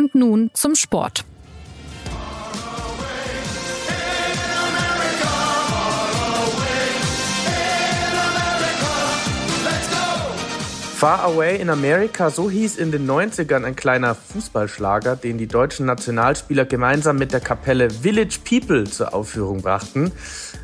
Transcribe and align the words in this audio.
Und 0.00 0.14
nun 0.14 0.50
zum 0.54 0.74
Sport. 0.76 1.26
Far 10.94 11.24
Away 11.24 11.60
in 11.60 11.68
America, 11.68 12.30
so 12.30 12.48
hieß 12.48 12.78
in 12.78 12.90
den 12.90 13.06
90ern 13.06 13.64
ein 13.66 13.76
kleiner 13.76 14.14
Fußballschlager, 14.14 15.16
den 15.16 15.36
die 15.36 15.46
deutschen 15.46 15.84
Nationalspieler 15.84 16.64
gemeinsam 16.64 17.16
mit 17.16 17.34
der 17.34 17.40
Kapelle 17.40 17.90
Village 17.90 18.38
People 18.42 18.84
zur 18.84 19.12
Aufführung 19.12 19.60
brachten. 19.60 20.12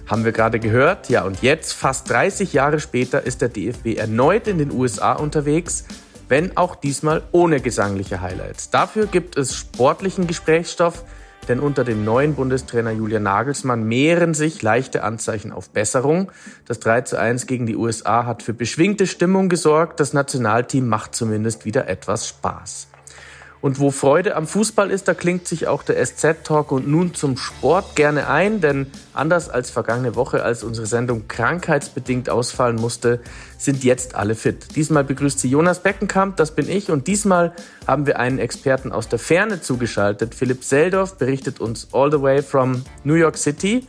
Haben 0.07 0.25
wir 0.25 0.33
gerade 0.33 0.61
gehört. 0.61 1.11
Ja, 1.11 1.25
und 1.25 1.43
jetzt, 1.43 1.75
fast 1.75 2.09
30 2.09 2.55
Jahre 2.55 2.81
später, 2.81 3.27
ist 3.27 3.43
der 3.43 3.51
DFB 3.51 3.99
erneut 3.99 4.47
in 4.47 4.57
den 4.57 4.73
USA 4.73 5.13
unterwegs, 5.13 5.85
wenn 6.29 6.57
auch 6.57 6.75
diesmal 6.75 7.23
ohne 7.33 7.61
gesangliche 7.61 8.21
Highlights. 8.21 8.71
Dafür 8.71 9.07
gibt 9.07 9.37
es 9.37 9.55
sportlichen 9.55 10.27
Gesprächsstoff, 10.27 11.05
denn 11.49 11.61
unter 11.61 11.85
dem 11.85 12.05
neuen 12.05 12.35
Bundestrainer 12.35 12.91
Julian 12.91 13.23
Nagelsmann 13.23 13.85
mehren 13.85 14.35
sich 14.35 14.63
leichte 14.63 15.05
Anzeichen 15.05 15.53
auf 15.53 15.71
Besserung. 15.71 16.33
Das 16.67 16.81
3 16.81 17.03
zu 17.03 17.19
1 17.19 17.47
gegen 17.47 17.67
die 17.67 17.77
USA 17.77 18.27
hat 18.27 18.43
für 18.43 18.55
beschwingte 18.55 19.07
Stimmung 19.07 19.49
gesorgt. 19.49 20.01
Das 20.01 20.13
Nationalteam 20.13 20.89
macht 20.89 21.15
zumindest 21.15 21.65
wieder 21.65 21.89
etwas 21.89 22.27
Spaß. 22.29 22.89
Und 23.61 23.81
wo 23.81 23.91
Freude 23.91 24.37
am 24.37 24.47
Fußball 24.47 24.91
ist, 24.91 25.09
da 25.09 25.15
klingt 25.15 25.49
sich 25.49 25.67
auch 25.67 25.83
der 25.83 26.05
SZ-Talk 26.05 26.73
und 26.73 26.87
nun 26.87 27.15
zum 27.15 27.37
Sport 27.37 27.97
gerne 27.97 28.29
ein, 28.29 28.61
denn 28.61 28.87
anders 29.15 29.49
als 29.49 29.71
vergangene 29.71 30.15
Woche, 30.15 30.43
als 30.43 30.63
unsere 30.63 30.87
Sendung 30.87 31.27
krankheitsbedingt 31.27 32.29
ausfallen 32.29 32.77
musste, 32.77 33.21
sind 33.59 33.83
jetzt 33.83 34.15
alle 34.15 34.35
fit. 34.35 34.77
Diesmal 34.77 35.05
begrüßt 35.05 35.41
sie 35.41 35.49
Jonas 35.49 35.83
Beckenkamp, 35.83 36.37
das 36.37 36.55
bin 36.55 36.69
ich, 36.69 36.91
und 36.91 37.07
diesmal 37.07 37.53
haben 37.87 38.07
wir 38.07 38.19
einen 38.19 38.39
Experten 38.39 38.93
aus 38.93 39.09
der 39.09 39.19
Ferne 39.19 39.61
zugeschaltet. 39.61 40.35
Philipp 40.35 40.63
Seldorf 40.63 41.17
berichtet 41.17 41.61
uns 41.61 41.89
all 41.93 42.11
the 42.11 42.21
way 42.21 42.43
from 42.43 42.85
New 43.05 43.15
York 43.15 43.39
City. 43.39 43.87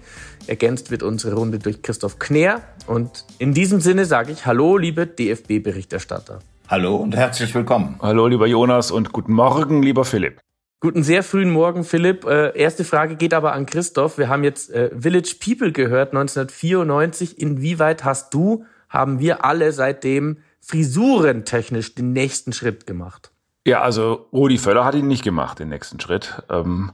Ergänzt 0.47 0.91
wird 0.91 1.03
unsere 1.03 1.35
Runde 1.35 1.59
durch 1.59 1.81
Christoph 1.81 2.19
Kner. 2.19 2.61
Und 2.87 3.25
in 3.37 3.53
diesem 3.53 3.81
Sinne 3.81 4.05
sage 4.05 4.31
ich 4.31 4.45
Hallo, 4.45 4.77
liebe 4.77 5.05
DFB-Berichterstatter. 5.05 6.39
Hallo 6.69 6.97
und 6.97 7.15
herzlich 7.15 7.55
willkommen. 7.55 7.95
Hallo, 8.01 8.27
lieber 8.27 8.45
Jonas 8.45 8.91
und 8.91 9.13
guten 9.13 9.31
Morgen, 9.31 9.81
lieber 9.81 10.03
Philipp. 10.03 10.41
Guten 10.81 11.01
sehr 11.01 11.23
frühen 11.23 11.49
Morgen, 11.49 11.85
Philipp. 11.85 12.25
Äh, 12.25 12.57
erste 12.59 12.83
Frage 12.83 13.15
geht 13.15 13.33
aber 13.33 13.53
an 13.53 13.65
Christoph. 13.65 14.17
Wir 14.17 14.27
haben 14.27 14.43
jetzt 14.43 14.69
äh, 14.71 14.91
Village 14.93 15.37
People 15.41 15.71
gehört, 15.71 16.09
1994. 16.09 17.39
Inwieweit 17.39 18.03
hast 18.03 18.33
du, 18.33 18.65
haben 18.89 19.21
wir 19.21 19.45
alle 19.45 19.71
seitdem 19.71 20.39
frisurentechnisch 20.59 21.95
den 21.95 22.11
nächsten 22.11 22.51
Schritt 22.51 22.85
gemacht? 22.85 23.31
Ja, 23.67 23.81
also 23.81 24.29
Rudi 24.31 24.57
Völler 24.57 24.85
hat 24.85 24.95
ihn 24.95 25.09
nicht 25.09 25.25
gemacht, 25.25 25.59
den 25.59 25.67
nächsten 25.67 25.99
Schritt, 25.99 26.41
ähm, 26.49 26.93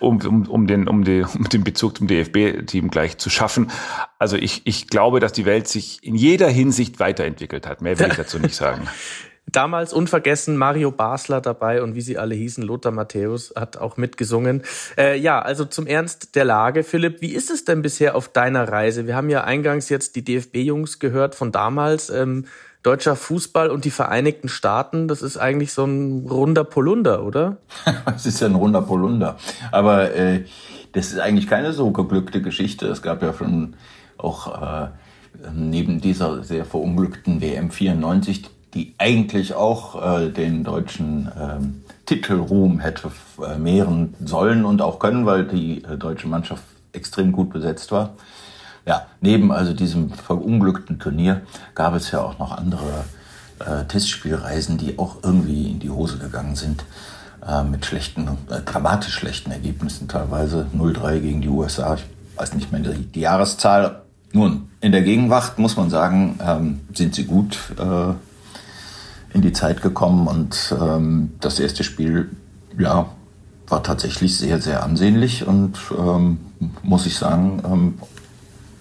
um, 0.00 0.20
um, 0.20 0.46
um, 0.46 0.66
den, 0.66 0.86
um, 0.86 1.02
die, 1.02 1.22
um 1.22 1.48
den 1.48 1.64
Bezug 1.64 1.96
zum 1.96 2.08
DFB-Team 2.08 2.90
gleich 2.90 3.16
zu 3.16 3.30
schaffen. 3.30 3.70
Also 4.18 4.36
ich, 4.36 4.66
ich 4.66 4.88
glaube, 4.88 5.18
dass 5.18 5.32
die 5.32 5.46
Welt 5.46 5.68
sich 5.68 5.98
in 6.02 6.14
jeder 6.14 6.48
Hinsicht 6.48 7.00
weiterentwickelt 7.00 7.66
hat. 7.66 7.80
Mehr 7.80 7.98
will 7.98 8.08
ich 8.08 8.16
dazu 8.16 8.38
nicht 8.38 8.54
sagen. 8.54 8.86
Damals 9.46 9.94
unvergessen 9.94 10.58
Mario 10.58 10.90
Basler 10.90 11.40
dabei 11.40 11.82
und 11.82 11.94
wie 11.94 12.02
sie 12.02 12.18
alle 12.18 12.34
hießen, 12.34 12.62
Lothar 12.62 12.92
Matthäus 12.92 13.54
hat 13.56 13.78
auch 13.78 13.96
mitgesungen. 13.96 14.64
Äh, 14.98 15.18
ja, 15.18 15.40
also 15.40 15.64
zum 15.64 15.86
Ernst 15.86 16.36
der 16.36 16.44
Lage, 16.44 16.84
Philipp, 16.84 17.22
wie 17.22 17.32
ist 17.32 17.50
es 17.50 17.64
denn 17.64 17.80
bisher 17.80 18.14
auf 18.14 18.28
deiner 18.28 18.68
Reise? 18.68 19.06
Wir 19.06 19.16
haben 19.16 19.30
ja 19.30 19.44
eingangs 19.44 19.88
jetzt 19.88 20.16
die 20.16 20.22
DFB-Jungs 20.22 20.98
gehört 20.98 21.34
von 21.34 21.50
damals. 21.50 22.10
Ähm, 22.10 22.44
deutscher 22.82 23.16
Fußball 23.16 23.70
und 23.70 23.84
die 23.84 23.90
Vereinigten 23.90 24.48
Staaten, 24.48 25.08
das 25.08 25.22
ist 25.22 25.36
eigentlich 25.36 25.72
so 25.72 25.84
ein 25.84 26.26
runder 26.28 26.64
Polunder, 26.64 27.24
oder? 27.24 27.58
Es 28.16 28.26
ist 28.26 28.40
ja 28.40 28.48
ein 28.48 28.54
runder 28.54 28.82
Polunder. 28.82 29.36
Aber 29.70 30.12
äh, 30.14 30.44
das 30.92 31.12
ist 31.12 31.18
eigentlich 31.18 31.46
keine 31.46 31.72
so 31.72 31.90
geglückte 31.90 32.42
Geschichte. 32.42 32.86
Es 32.88 33.02
gab 33.02 33.22
ja 33.22 33.32
schon 33.32 33.74
auch 34.18 34.60
äh, 34.60 34.88
neben 35.54 36.00
dieser 36.00 36.42
sehr 36.42 36.64
verunglückten 36.64 37.40
WM 37.40 37.70
94, 37.70 38.44
die 38.74 38.94
eigentlich 38.98 39.54
auch 39.54 40.20
äh, 40.20 40.30
den 40.30 40.64
deutschen 40.64 41.28
äh, 41.28 41.60
Titelruhm 42.06 42.80
hätte 42.80 43.12
äh, 43.42 43.58
mehren 43.58 44.14
sollen 44.24 44.64
und 44.64 44.82
auch 44.82 44.98
können, 44.98 45.24
weil 45.24 45.46
die 45.46 45.84
äh, 45.84 45.96
deutsche 45.96 46.26
Mannschaft 46.26 46.64
extrem 46.92 47.32
gut 47.32 47.50
besetzt 47.50 47.92
war 47.92 48.16
ja, 48.86 49.06
neben 49.20 49.52
also 49.52 49.72
diesem 49.72 50.10
verunglückten 50.10 50.98
Turnier 50.98 51.42
gab 51.74 51.94
es 51.94 52.10
ja 52.10 52.20
auch 52.20 52.38
noch 52.38 52.52
andere 52.56 53.04
äh, 53.60 53.84
Testspielreisen, 53.84 54.78
die 54.78 54.98
auch 54.98 55.16
irgendwie 55.22 55.70
in 55.70 55.78
die 55.78 55.90
Hose 55.90 56.18
gegangen 56.18 56.56
sind. 56.56 56.84
Äh, 57.46 57.64
mit 57.64 57.84
schlechten, 57.84 58.28
äh, 58.50 58.60
dramatisch 58.64 59.14
schlechten 59.14 59.50
Ergebnissen 59.50 60.06
teilweise. 60.06 60.66
0-3 60.76 61.18
gegen 61.18 61.40
die 61.40 61.48
USA. 61.48 61.94
Ich 61.94 62.04
weiß 62.36 62.54
nicht 62.54 62.70
mehr 62.70 62.80
die, 62.80 63.20
Jahreszahl. 63.20 64.02
Nun, 64.32 64.68
in 64.80 64.92
der 64.92 65.02
Gegenwart 65.02 65.58
muss 65.58 65.76
man 65.76 65.90
sagen, 65.90 66.38
ähm, 66.40 66.80
sind 66.94 67.16
sie 67.16 67.24
gut 67.24 67.58
äh, 67.78 68.12
in 69.34 69.42
die 69.42 69.52
Zeit 69.52 69.82
gekommen 69.82 70.28
und 70.28 70.72
ähm, 70.80 71.32
das 71.40 71.58
erste 71.58 71.82
Spiel, 71.82 72.30
ja, 72.78 73.06
war 73.66 73.82
tatsächlich 73.82 74.38
sehr, 74.38 74.60
sehr 74.60 74.84
ansehnlich 74.84 75.44
und 75.44 75.78
ähm, 75.98 76.38
muss 76.84 77.06
ich 77.06 77.16
sagen, 77.16 77.60
ähm, 77.64 77.94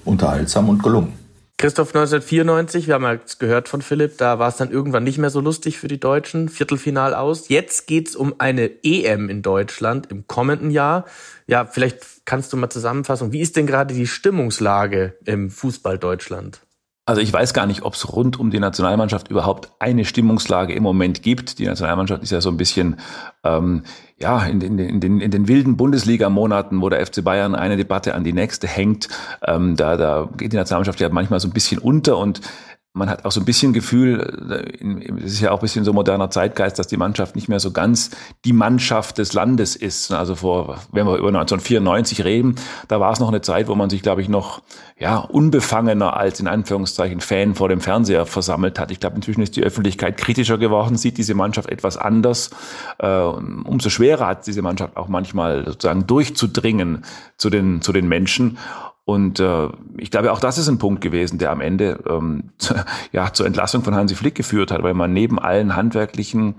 unterhaltsam 0.05 0.69
und 0.69 0.83
gelungen. 0.83 1.13
Christoph 1.61 1.89
1994, 1.89 2.87
wir 2.87 2.95
haben 2.95 3.03
ja 3.03 3.19
gehört 3.37 3.69
von 3.69 3.83
Philipp, 3.83 4.17
da 4.17 4.39
war 4.39 4.49
es 4.49 4.57
dann 4.57 4.71
irgendwann 4.71 5.03
nicht 5.03 5.19
mehr 5.19 5.29
so 5.29 5.41
lustig 5.41 5.77
für 5.77 5.87
die 5.87 5.99
Deutschen, 5.99 6.49
Viertelfinal 6.49 7.13
aus. 7.13 7.49
Jetzt 7.49 7.85
geht's 7.85 8.15
um 8.15 8.33
eine 8.39 8.71
EM 8.83 9.29
in 9.29 9.43
Deutschland 9.43 10.09
im 10.09 10.25
kommenden 10.25 10.71
Jahr. 10.71 11.05
Ja, 11.45 11.65
vielleicht 11.65 12.25
kannst 12.25 12.51
du 12.51 12.57
mal 12.57 12.71
zusammenfassen, 12.71 13.31
wie 13.31 13.41
ist 13.41 13.57
denn 13.57 13.67
gerade 13.67 13.93
die 13.93 14.07
Stimmungslage 14.07 15.19
im 15.25 15.51
Fußball 15.51 15.99
Deutschland? 15.99 16.61
Also 17.05 17.21
ich 17.21 17.33
weiß 17.33 17.53
gar 17.53 17.65
nicht, 17.65 17.83
ob 17.83 17.93
es 17.93 18.11
rund 18.11 18.39
um 18.39 18.51
die 18.51 18.59
Nationalmannschaft 18.59 19.27
überhaupt 19.29 19.71
eine 19.79 20.05
Stimmungslage 20.05 20.73
im 20.73 20.81
Moment 20.81 21.21
gibt. 21.21 21.59
Die 21.59 21.65
Nationalmannschaft 21.65 22.23
ist 22.23 22.31
ja 22.31 22.41
so 22.41 22.49
ein 22.49 22.57
bisschen 22.57 22.99
ähm, 23.43 23.83
ja 24.21 24.43
in 24.43 24.59
den, 24.59 24.79
in 24.79 24.99
den, 24.99 25.19
in 25.19 25.31
den 25.31 25.47
wilden 25.47 25.77
Bundesliga-Monaten, 25.77 26.81
wo 26.81 26.89
der 26.89 27.05
FC 27.05 27.23
Bayern 27.23 27.55
eine 27.55 27.77
Debatte 27.77 28.15
an 28.15 28.23
die 28.23 28.33
nächste 28.33 28.67
hängt. 28.67 29.09
Ähm, 29.45 29.75
da, 29.75 29.97
da 29.97 30.29
geht 30.37 30.53
die 30.53 30.57
Nationalmannschaft 30.57 30.99
ja 30.99 31.09
manchmal 31.09 31.39
so 31.39 31.47
ein 31.47 31.53
bisschen 31.53 31.79
unter 31.79 32.17
und 32.17 32.41
man 32.93 33.09
hat 33.09 33.23
auch 33.23 33.31
so 33.31 33.39
ein 33.39 33.45
bisschen 33.45 33.71
Gefühl, 33.71 34.73
äh, 34.81 35.23
es 35.23 35.33
ist 35.33 35.41
ja 35.41 35.51
auch 35.51 35.59
ein 35.59 35.61
bisschen 35.61 35.85
so 35.85 35.93
moderner 35.93 36.29
Zeitgeist, 36.29 36.77
dass 36.77 36.87
die 36.87 36.97
Mannschaft 36.97 37.35
nicht 37.35 37.47
mehr 37.47 37.61
so 37.61 37.71
ganz 37.71 38.11
die 38.43 38.51
Mannschaft 38.51 39.17
des 39.17 39.31
Landes 39.31 39.77
ist. 39.77 40.11
Also 40.11 40.35
vor, 40.35 40.77
wenn 40.91 41.07
wir 41.07 41.15
über 41.15 41.29
1994 41.29 42.25
reden, 42.25 42.55
da 42.89 42.99
war 42.99 43.13
es 43.13 43.19
noch 43.19 43.29
eine 43.29 43.41
Zeit, 43.41 43.69
wo 43.69 43.75
man 43.75 43.89
sich, 43.89 44.01
glaube 44.01 44.21
ich, 44.21 44.27
noch 44.27 44.61
ja 44.99 45.17
unbefangener 45.17 46.17
als 46.17 46.41
in 46.41 46.47
Anführungszeichen 46.47 47.21
Fan 47.21 47.55
vor 47.55 47.69
dem 47.69 47.79
Fernseher 47.79 48.25
versammelt 48.25 48.77
hat. 48.77 48.91
Ich 48.91 48.99
glaube, 48.99 49.15
inzwischen 49.15 49.41
ist 49.41 49.55
die 49.55 49.63
Öffentlichkeit 49.63 50.17
kritischer 50.17 50.57
geworden, 50.57 50.97
sieht 50.97 51.17
diese 51.17 51.33
Mannschaft 51.33 51.69
etwas 51.69 51.95
anders. 51.95 52.49
Äh, 52.99 53.07
umso 53.07 53.89
schwerer 53.89 54.27
hat 54.27 54.47
diese 54.47 54.61
Mannschaft 54.61 54.97
auch 54.97 55.07
manchmal 55.07 55.65
sozusagen 55.65 56.07
durchzudringen 56.07 57.05
zu 57.37 57.49
den 57.49 57.81
zu 57.81 57.93
den 57.93 58.09
Menschen. 58.09 58.57
Und 59.11 59.41
äh, 59.41 59.67
ich 59.97 60.09
glaube, 60.09 60.31
auch 60.31 60.39
das 60.39 60.57
ist 60.57 60.69
ein 60.69 60.77
Punkt 60.77 61.01
gewesen, 61.01 61.37
der 61.37 61.51
am 61.51 61.59
Ende 61.59 61.99
ähm, 62.07 62.51
ja, 63.11 63.33
zur 63.33 63.45
Entlassung 63.45 63.83
von 63.83 63.93
Hansi 63.93 64.15
Flick 64.15 64.35
geführt 64.35 64.71
hat, 64.71 64.83
weil 64.83 64.93
man 64.93 65.11
neben 65.11 65.37
allen 65.37 65.75
handwerklichen 65.75 66.55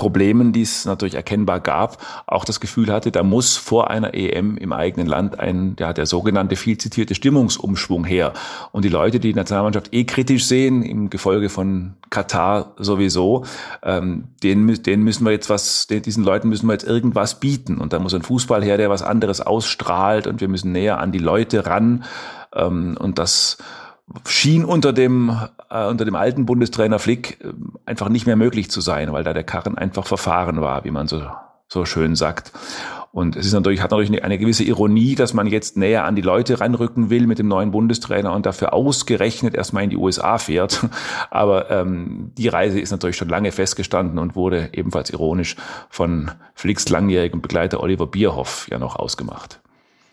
Problemen, 0.00 0.52
die 0.52 0.62
es 0.62 0.86
natürlich 0.86 1.14
erkennbar 1.14 1.60
gab, 1.60 1.98
auch 2.26 2.44
das 2.44 2.58
Gefühl 2.58 2.90
hatte, 2.90 3.12
da 3.12 3.22
muss 3.22 3.56
vor 3.56 3.90
einer 3.90 4.14
EM 4.14 4.56
im 4.56 4.72
eigenen 4.72 5.06
Land 5.06 5.38
ein, 5.38 5.76
ja, 5.78 5.92
der 5.92 6.06
sogenannte 6.06 6.56
viel 6.56 6.78
zitierte 6.78 7.14
Stimmungsumschwung 7.14 8.04
her. 8.04 8.32
Und 8.72 8.84
die 8.84 8.88
Leute, 8.88 9.20
die 9.20 9.28
die 9.28 9.36
Nationalmannschaft 9.36 9.92
eh 9.92 10.04
kritisch 10.04 10.46
sehen, 10.46 10.82
im 10.82 11.10
Gefolge 11.10 11.50
von 11.50 11.94
Katar 12.08 12.72
sowieso, 12.78 13.44
ähm, 13.82 14.24
denen, 14.42 14.82
denen 14.82 15.04
müssen 15.04 15.24
wir 15.24 15.32
jetzt 15.32 15.50
was, 15.50 15.86
diesen 15.86 16.24
Leuten 16.24 16.48
müssen 16.48 16.66
wir 16.66 16.72
jetzt 16.72 16.86
irgendwas 16.86 17.38
bieten. 17.38 17.78
Und 17.78 17.92
da 17.92 17.98
muss 17.98 18.14
ein 18.14 18.22
Fußball 18.22 18.64
her, 18.64 18.78
der 18.78 18.90
was 18.90 19.02
anderes 19.02 19.40
ausstrahlt 19.42 20.26
und 20.26 20.40
wir 20.40 20.48
müssen 20.48 20.72
näher 20.72 20.98
an 20.98 21.12
die 21.12 21.18
Leute 21.18 21.66
ran. 21.66 22.04
Ähm, 22.54 22.96
und 22.98 23.18
das 23.18 23.58
schien 24.26 24.64
unter 24.64 24.92
dem, 24.92 25.36
äh, 25.70 25.86
unter 25.86 26.04
dem 26.04 26.14
alten 26.14 26.46
Bundestrainer 26.46 26.98
Flick 26.98 27.38
äh, 27.42 27.52
einfach 27.86 28.08
nicht 28.08 28.26
mehr 28.26 28.36
möglich 28.36 28.70
zu 28.70 28.80
sein, 28.80 29.12
weil 29.12 29.24
da 29.24 29.32
der 29.32 29.44
Karren 29.44 29.78
einfach 29.78 30.06
verfahren 30.06 30.60
war, 30.60 30.84
wie 30.84 30.90
man 30.90 31.06
so, 31.06 31.22
so 31.68 31.84
schön 31.84 32.16
sagt. 32.16 32.52
Und 33.12 33.34
es 33.34 33.44
ist 33.44 33.54
natürlich, 33.54 33.82
hat 33.82 33.90
natürlich 33.90 34.22
eine 34.22 34.38
gewisse 34.38 34.62
Ironie, 34.62 35.16
dass 35.16 35.34
man 35.34 35.48
jetzt 35.48 35.76
näher 35.76 36.04
an 36.04 36.14
die 36.14 36.22
Leute 36.22 36.60
ranrücken 36.60 37.10
will 37.10 37.26
mit 37.26 37.40
dem 37.40 37.48
neuen 37.48 37.72
Bundestrainer 37.72 38.32
und 38.32 38.46
dafür 38.46 38.72
ausgerechnet 38.72 39.54
erstmal 39.54 39.82
in 39.82 39.90
die 39.90 39.96
USA 39.96 40.38
fährt. 40.38 40.86
Aber 41.30 41.70
ähm, 41.70 42.30
die 42.38 42.46
Reise 42.46 42.78
ist 42.78 42.92
natürlich 42.92 43.16
schon 43.16 43.28
lange 43.28 43.50
festgestanden 43.50 44.18
und 44.18 44.36
wurde 44.36 44.70
ebenfalls 44.72 45.10
ironisch 45.10 45.56
von 45.88 46.30
Flicks 46.54 46.88
langjährigem 46.88 47.40
Begleiter 47.40 47.80
Oliver 47.80 48.06
Bierhoff 48.06 48.68
ja 48.70 48.78
noch 48.78 48.94
ausgemacht. 48.94 49.59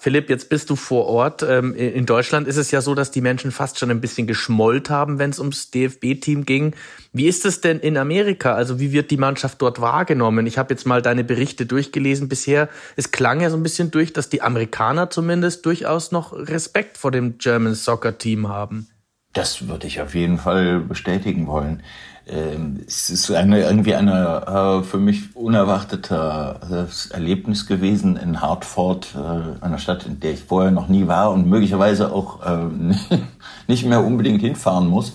Philipp, 0.08 0.30
jetzt 0.30 0.48
bist 0.48 0.70
du 0.70 0.78
vor 0.78 1.08
Ort. 1.08 1.44
Ähm, 1.44 1.76
in 1.76 2.06
Deutschland 2.06 2.48
ist 2.48 2.56
es 2.56 2.72
ja 2.72 2.80
so, 2.80 2.96
dass 2.96 3.12
die 3.12 3.20
Menschen 3.20 3.52
fast 3.52 3.78
schon 3.78 3.92
ein 3.92 4.00
bisschen 4.00 4.26
geschmollt 4.26 4.90
haben, 4.90 5.20
wenn 5.20 5.32
es 5.32 5.38
ums 5.38 5.70
DFB-Team 5.70 6.46
ging. 6.46 6.74
Wie 7.12 7.28
ist 7.28 7.46
es 7.46 7.60
denn 7.60 7.82
in 7.82 7.98
Amerika? 7.98 8.54
Also 8.54 8.80
wie 8.80 8.94
wird 8.94 9.12
die 9.12 9.18
Mannschaft 9.18 9.62
dort 9.62 9.82
wahrgenommen? 9.82 10.48
Ich 10.48 10.58
habe 10.58 10.74
jetzt 10.74 10.86
mal 10.86 11.02
deine 11.02 11.26
Berichte 11.26 11.66
durchgelesen 11.66 12.30
bisher. 12.30 12.70
Es 12.96 13.12
klang 13.12 13.42
ja 13.42 13.50
so 13.50 13.58
ein 13.58 13.64
bisschen 13.64 13.92
durch, 13.92 14.14
dass 14.14 14.30
die 14.30 14.42
Amerikaner 14.42 15.10
zumindest 15.10 15.66
durchaus 15.66 16.14
noch 16.14 16.32
Respekt 16.32 16.98
vor 16.98 17.12
dem 17.12 17.38
German 17.38 17.76
Soccer 17.76 18.18
Team 18.18 18.48
haben. 18.48 18.88
Das 19.34 19.68
würde 19.68 19.88
ich 19.88 20.00
auf 20.00 20.16
jeden 20.16 20.38
Fall 20.38 20.80
bestätigen 20.80 21.48
wollen. 21.48 21.84
Ähm, 22.30 22.82
es 22.86 23.10
ist 23.10 23.32
eine, 23.32 23.62
irgendwie 23.62 23.96
eine 23.96 24.82
äh, 24.82 24.84
für 24.84 24.98
mich 24.98 25.36
unerwartetes 25.36 27.08
Erlebnis 27.12 27.68
gewesen 27.68 28.18
in 28.18 28.42
Hartford, 28.42 29.16
äh, 29.16 29.64
einer 29.64 29.78
Stadt, 29.78 30.06
in 30.06 30.20
der 30.20 30.34
ich 30.34 30.44
vorher 30.44 30.72
noch 30.72 30.90
nie 30.90 31.08
war 31.08 31.32
und 31.32 31.48
möglicherweise 31.48 32.12
auch 32.12 32.46
äh, 32.46 33.18
nicht 33.68 33.86
mehr 33.86 34.04
unbedingt 34.04 34.42
hinfahren 34.42 34.88
muss. 34.88 35.14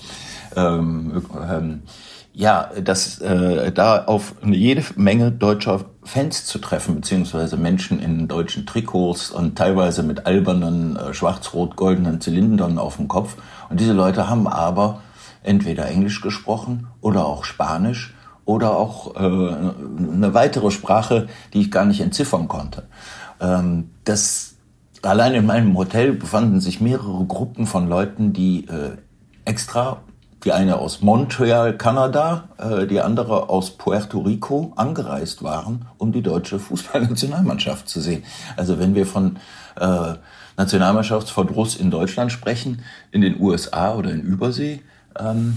Ähm, 0.57 1.23
ähm, 1.51 1.83
ja, 2.35 2.71
das 2.83 3.19
äh, 3.19 3.73
da 3.73 4.05
auf 4.05 4.35
jede 4.43 4.83
Menge 4.97 5.33
deutscher 5.33 5.85
Fans 6.03 6.47
zu 6.47 6.59
treffen, 6.59 6.95
beziehungsweise 6.95 7.59
Menschen 7.59 8.01
in 8.01 8.27
deutschen 8.27 8.65
Trikots 8.65 9.31
und 9.31 9.57
teilweise 9.57 10.03
mit 10.03 10.25
albernen 10.25 10.97
äh, 10.97 11.13
schwarz-rot-goldenen 11.13 12.23
Zylindern 12.23 12.79
auf 12.79 12.97
dem 12.97 13.09
Kopf. 13.09 13.37
Und 13.69 13.81
diese 13.81 13.93
Leute 13.93 14.31
haben 14.31 14.47
aber 14.47 15.03
entweder 15.43 15.87
Englisch 15.87 16.21
gesprochen 16.21 16.89
oder 17.01 17.27
auch 17.27 17.45
Spanisch 17.45 18.15
oder 18.45 18.77
auch 18.77 19.15
äh, 19.17 19.19
eine 19.19 20.35
weitere 20.35 20.71
Sprache, 20.71 21.29
die 21.53 21.61
ich 21.61 21.71
gar 21.71 21.85
nicht 21.85 22.01
entziffern 22.01 22.49
konnte. 22.49 22.85
Ähm, 23.41 23.91
das 24.05 24.57
allein 25.03 25.35
in 25.35 25.47
meinem 25.47 25.77
Hotel 25.77 26.13
befanden 26.13 26.61
sich 26.61 26.81
mehrere 26.81 27.25
Gruppen 27.25 27.67
von 27.67 27.89
Leuten, 27.89 28.33
die 28.33 28.67
äh, 28.69 28.97
extra 29.45 30.01
die 30.45 30.53
eine 30.53 30.79
aus 30.79 31.03
Montreal, 31.03 31.77
Kanada, 31.77 32.49
äh, 32.59 32.87
die 32.87 33.01
andere 33.01 33.49
aus 33.49 33.71
Puerto 33.71 34.21
Rico 34.21 34.73
angereist 34.77 35.43
waren, 35.43 35.87
um 35.99 36.13
die 36.13 36.23
deutsche 36.23 36.59
Fußballnationalmannschaft 36.59 37.89
zu 37.89 38.01
sehen. 38.01 38.25
Also 38.57 38.79
wenn 38.79 38.95
wir 38.95 39.07
von 39.07 39.39
äh, 39.77 40.15
Nationalmannschaftsverdruss 40.57 41.77
in 41.77 41.91
Deutschland 41.91 42.33
sprechen, 42.33 42.83
in 43.11 43.21
den 43.21 43.41
USA 43.41 43.95
oder 43.95 44.11
in 44.11 44.23
Übersee, 44.23 44.81
ähm, 45.19 45.57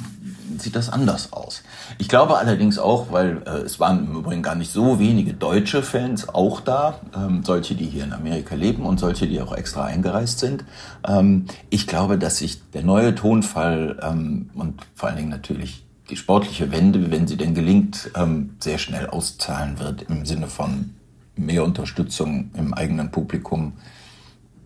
sieht 0.58 0.76
das 0.76 0.90
anders 0.90 1.34
aus. 1.34 1.64
Ich 1.98 2.08
glaube 2.08 2.38
allerdings 2.38 2.80
auch, 2.80 3.12
weil 3.12 3.42
äh, 3.46 3.62
es 3.62 3.80
waren 3.80 4.06
im 4.06 4.16
Übrigen 4.16 4.42
gar 4.42 4.56
nicht 4.56 4.72
so 4.72 5.00
wenige 5.00 5.34
deutsche 5.34 5.84
Fans 5.84 6.30
auch 6.30 6.62
da, 6.62 7.00
ähm, 7.16 7.44
solche, 7.44 7.76
die 7.76 7.86
hier 7.86 8.04
in 8.04 8.14
Amerika 8.14 8.56
leben 8.56 8.86
und 8.86 9.00
solche, 9.00 9.28
die 9.28 9.42
auch 9.42 9.56
extra 9.56 9.86
eingereist 9.86 10.40
sind. 10.40 10.66
Ähm, 11.08 11.46
ich 11.70 11.88
glaube, 11.88 12.18
dass 12.18 12.38
sich 12.38 12.62
der 12.72 12.84
neue 12.84 13.16
Tonfall 13.16 14.00
ähm, 14.02 14.50
und 14.54 14.82
vor 14.94 15.10
allen 15.10 15.18
Dingen 15.18 15.30
natürlich 15.30 15.86
die 16.10 16.18
sportliche 16.18 16.72
Wende, 16.72 17.12
wenn 17.12 17.28
sie 17.28 17.38
denn 17.38 17.56
gelingt, 17.56 18.12
ähm, 18.16 18.52
sehr 18.60 18.78
schnell 18.78 19.08
auszahlen 19.08 19.80
wird 19.80 20.04
im 20.04 20.26
Sinne 20.26 20.48
von 20.48 20.92
mehr 21.36 21.64
Unterstützung 21.64 22.52
im 22.56 22.74
eigenen 22.74 23.12
Publikum, 23.12 23.74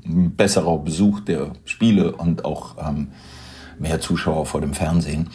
besserer 0.05 0.77
Besuch 0.79 1.19
der 1.21 1.51
Spiele 1.65 2.15
und 2.15 2.45
auch 2.45 2.75
ähm, 2.77 3.09
mehr 3.79 4.01
Zuschauer 4.01 4.45
vor 4.45 4.61
dem 4.61 4.73
Fernsehen. 4.73 5.29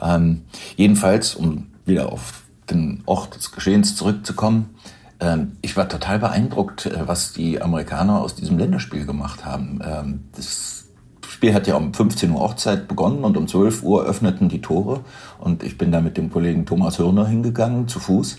Ähm, 0.00 0.42
jedenfalls, 0.76 1.34
um 1.34 1.68
wieder 1.84 2.12
auf 2.12 2.42
den 2.70 3.02
Ort 3.06 3.36
des 3.36 3.52
Geschehens 3.52 3.96
zurückzukommen, 3.96 4.74
ähm, 5.20 5.56
ich 5.62 5.76
war 5.76 5.88
total 5.88 6.18
beeindruckt, 6.18 6.86
äh, 6.86 7.06
was 7.06 7.32
die 7.32 7.60
Amerikaner 7.60 8.20
aus 8.20 8.34
diesem 8.34 8.58
Länderspiel 8.58 9.06
gemacht 9.06 9.44
haben. 9.44 9.80
Ähm, 9.84 10.24
das 10.36 10.86
Spiel 11.26 11.54
hat 11.54 11.66
ja 11.66 11.76
um 11.76 11.92
15 11.92 12.30
Uhr 12.30 12.40
Ortszeit 12.40 12.88
begonnen 12.88 13.24
und 13.24 13.36
um 13.36 13.46
12 13.46 13.82
Uhr 13.82 14.04
öffneten 14.04 14.48
die 14.48 14.60
Tore. 14.60 15.00
Und 15.38 15.62
ich 15.62 15.78
bin 15.78 15.92
da 15.92 16.00
mit 16.00 16.16
dem 16.16 16.30
Kollegen 16.30 16.66
Thomas 16.66 16.98
Hörner 16.98 17.26
hingegangen, 17.26 17.88
zu 17.88 18.00
Fuß, 18.00 18.38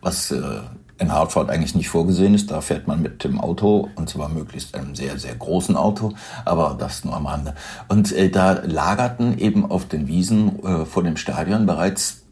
was 0.00 0.30
äh, 0.30 0.60
in 0.98 1.12
Hartford 1.12 1.50
eigentlich 1.50 1.74
nicht 1.74 1.88
vorgesehen 1.88 2.34
ist. 2.34 2.50
Da 2.50 2.60
fährt 2.60 2.86
man 2.86 3.00
mit 3.00 3.24
dem 3.24 3.40
Auto 3.40 3.88
und 3.94 4.08
zwar 4.08 4.28
möglichst 4.28 4.74
einem 4.74 4.94
sehr, 4.94 5.18
sehr 5.18 5.34
großen 5.34 5.76
Auto, 5.76 6.14
aber 6.44 6.76
das 6.78 7.04
nur 7.04 7.14
am 7.14 7.26
Rande. 7.26 7.54
Und 7.88 8.12
äh, 8.12 8.30
da 8.30 8.52
lagerten 8.52 9.38
eben 9.38 9.70
auf 9.70 9.86
den 9.86 10.08
Wiesen 10.08 10.62
äh, 10.64 10.84
vor 10.84 11.02
dem 11.02 11.16
Stadion 11.16 11.66
bereits, 11.66 12.22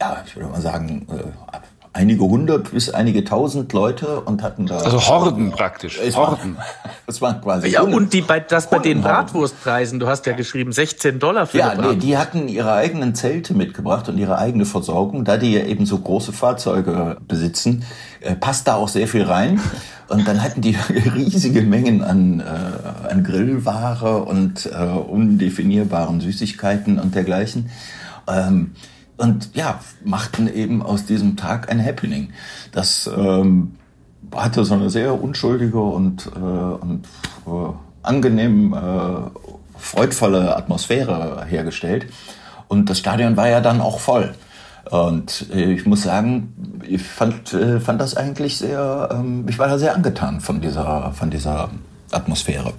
ja, 0.00 0.22
ich 0.26 0.36
würde 0.36 0.50
mal 0.50 0.60
sagen, 0.60 1.06
äh, 1.10 1.56
einige 1.92 2.22
hundert 2.22 2.70
bis 2.70 2.90
einige 2.90 3.24
tausend 3.24 3.72
Leute 3.72 4.20
und 4.20 4.42
hatten 4.42 4.66
da. 4.66 4.78
Also 4.78 5.00
Horden 5.00 5.50
praktisch. 5.50 5.98
Es 5.98 6.16
Horden. 6.16 6.56
War, 6.56 6.64
das 7.06 7.20
waren 7.20 7.40
quasi. 7.40 7.68
Ja, 7.68 7.82
und 7.82 8.12
die 8.12 8.22
bei, 8.22 8.38
das 8.40 8.70
bei 8.70 8.78
den 8.78 9.02
Bratwurstpreisen, 9.02 9.98
du 9.98 10.06
hast 10.06 10.26
ja 10.26 10.32
geschrieben, 10.32 10.72
16 10.72 11.18
Dollar 11.18 11.46
für 11.46 11.58
Ja, 11.58 11.74
nee, 11.74 11.96
die 11.96 12.16
hatten 12.16 12.48
ihre 12.48 12.72
eigenen 12.72 13.14
Zelte 13.14 13.54
mitgebracht 13.54 14.08
und 14.08 14.18
ihre 14.18 14.38
eigene 14.38 14.64
Versorgung. 14.64 15.24
Da 15.24 15.36
die 15.36 15.52
ja 15.52 15.64
eben 15.64 15.86
so 15.86 15.98
große 15.98 16.32
Fahrzeuge 16.32 17.16
besitzen, 17.26 17.84
äh, 18.20 18.36
passt 18.36 18.68
da 18.68 18.76
auch 18.76 18.88
sehr 18.88 19.08
viel 19.08 19.22
rein. 19.22 19.60
Und 20.08 20.26
dann 20.26 20.42
hatten 20.42 20.60
die 20.60 20.76
riesige 21.14 21.62
Mengen 21.62 22.02
an, 22.02 22.40
äh, 22.40 23.08
an 23.12 23.22
Grillware 23.22 24.24
und 24.24 24.66
äh, 24.66 24.76
undefinierbaren 24.76 26.20
Süßigkeiten 26.20 26.98
und 26.98 27.14
dergleichen. 27.14 27.70
Ähm, 28.26 28.72
und 29.20 29.54
ja, 29.54 29.80
machten 30.02 30.52
eben 30.52 30.82
aus 30.82 31.04
diesem 31.04 31.36
Tag 31.36 31.70
ein 31.70 31.84
Happening. 31.84 32.32
Das 32.72 33.08
ähm, 33.14 33.76
hatte 34.34 34.64
so 34.64 34.74
eine 34.74 34.88
sehr 34.88 35.22
unschuldige 35.22 35.80
und, 35.80 36.26
äh, 36.34 36.38
und 36.38 37.06
äh, 37.46 37.72
angenehm 38.02 38.72
äh, 38.72 39.78
freudvolle 39.78 40.56
Atmosphäre 40.56 41.44
hergestellt. 41.46 42.06
Und 42.68 42.88
das 42.88 42.98
Stadion 42.98 43.36
war 43.36 43.48
ja 43.48 43.60
dann 43.60 43.80
auch 43.80 44.00
voll. 44.00 44.34
Und 44.90 45.50
ich 45.54 45.84
muss 45.84 46.02
sagen, 46.02 46.80
ich 46.88 47.02
fand, 47.02 47.52
äh, 47.52 47.78
fand 47.78 48.00
das 48.00 48.16
eigentlich 48.16 48.56
sehr, 48.56 49.10
ähm, 49.12 49.44
ich 49.48 49.58
war 49.58 49.68
da 49.68 49.78
sehr 49.78 49.94
angetan 49.94 50.40
von 50.40 50.62
dieser, 50.62 51.12
von 51.12 51.30
dieser 51.30 51.68
Atmosphäre. 52.10 52.72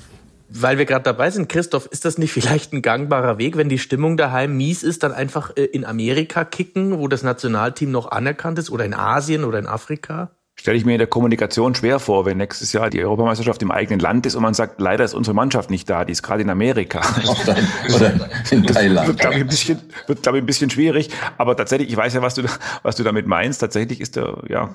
Weil 0.53 0.77
wir 0.77 0.85
gerade 0.85 1.03
dabei 1.03 1.29
sind, 1.29 1.47
Christoph, 1.47 1.85
ist 1.87 2.03
das 2.03 2.17
nicht 2.17 2.33
vielleicht 2.33 2.73
ein 2.73 2.81
gangbarer 2.81 3.37
Weg, 3.37 3.55
wenn 3.55 3.69
die 3.69 3.79
Stimmung 3.79 4.17
daheim 4.17 4.57
mies 4.57 4.83
ist, 4.83 5.03
dann 5.03 5.13
einfach 5.13 5.55
äh, 5.55 5.63
in 5.63 5.85
Amerika 5.85 6.43
kicken, 6.43 6.99
wo 6.99 7.07
das 7.07 7.23
Nationalteam 7.23 7.91
noch 7.91 8.11
anerkannt 8.11 8.59
ist, 8.59 8.69
oder 8.69 8.83
in 8.83 8.93
Asien 8.93 9.45
oder 9.45 9.59
in 9.59 9.67
Afrika? 9.67 10.31
Stelle 10.61 10.77
ich 10.77 10.85
mir 10.85 10.91
in 10.91 10.99
der 10.99 11.07
Kommunikation 11.07 11.73
schwer 11.73 11.97
vor, 11.97 12.27
wenn 12.27 12.37
nächstes 12.37 12.71
Jahr 12.71 12.91
die 12.91 13.03
Europameisterschaft 13.03 13.63
im 13.63 13.71
eigenen 13.71 13.99
Land 13.99 14.27
ist 14.27 14.35
und 14.35 14.43
man 14.43 14.53
sagt, 14.53 14.79
leider 14.79 15.03
ist 15.03 15.15
unsere 15.15 15.33
Mannschaft 15.33 15.71
nicht 15.71 15.89
da, 15.89 16.05
die 16.05 16.11
ist 16.11 16.21
gerade 16.21 16.43
in 16.43 16.51
Amerika. 16.51 17.01
Oder 17.95 18.29
in 18.51 18.63
Thailand. 18.63 19.07
Wird, 19.07 19.19
glaube 19.19 19.37
ich, 19.37 19.41
ein 19.41 19.47
bisschen, 19.47 19.79
wird, 20.05 20.21
glaube 20.21 20.37
ich, 20.37 20.43
ein 20.43 20.45
bisschen 20.45 20.69
schwierig. 20.69 21.09
Aber 21.39 21.57
tatsächlich, 21.57 21.89
ich 21.89 21.97
weiß 21.97 22.13
ja, 22.13 22.21
was 22.21 22.35
du, 22.35 22.43
was 22.83 22.95
du 22.95 23.01
damit 23.01 23.25
meinst. 23.25 23.59
Tatsächlich 23.59 24.01
ist 24.01 24.17
der, 24.17 24.37
ja, 24.49 24.69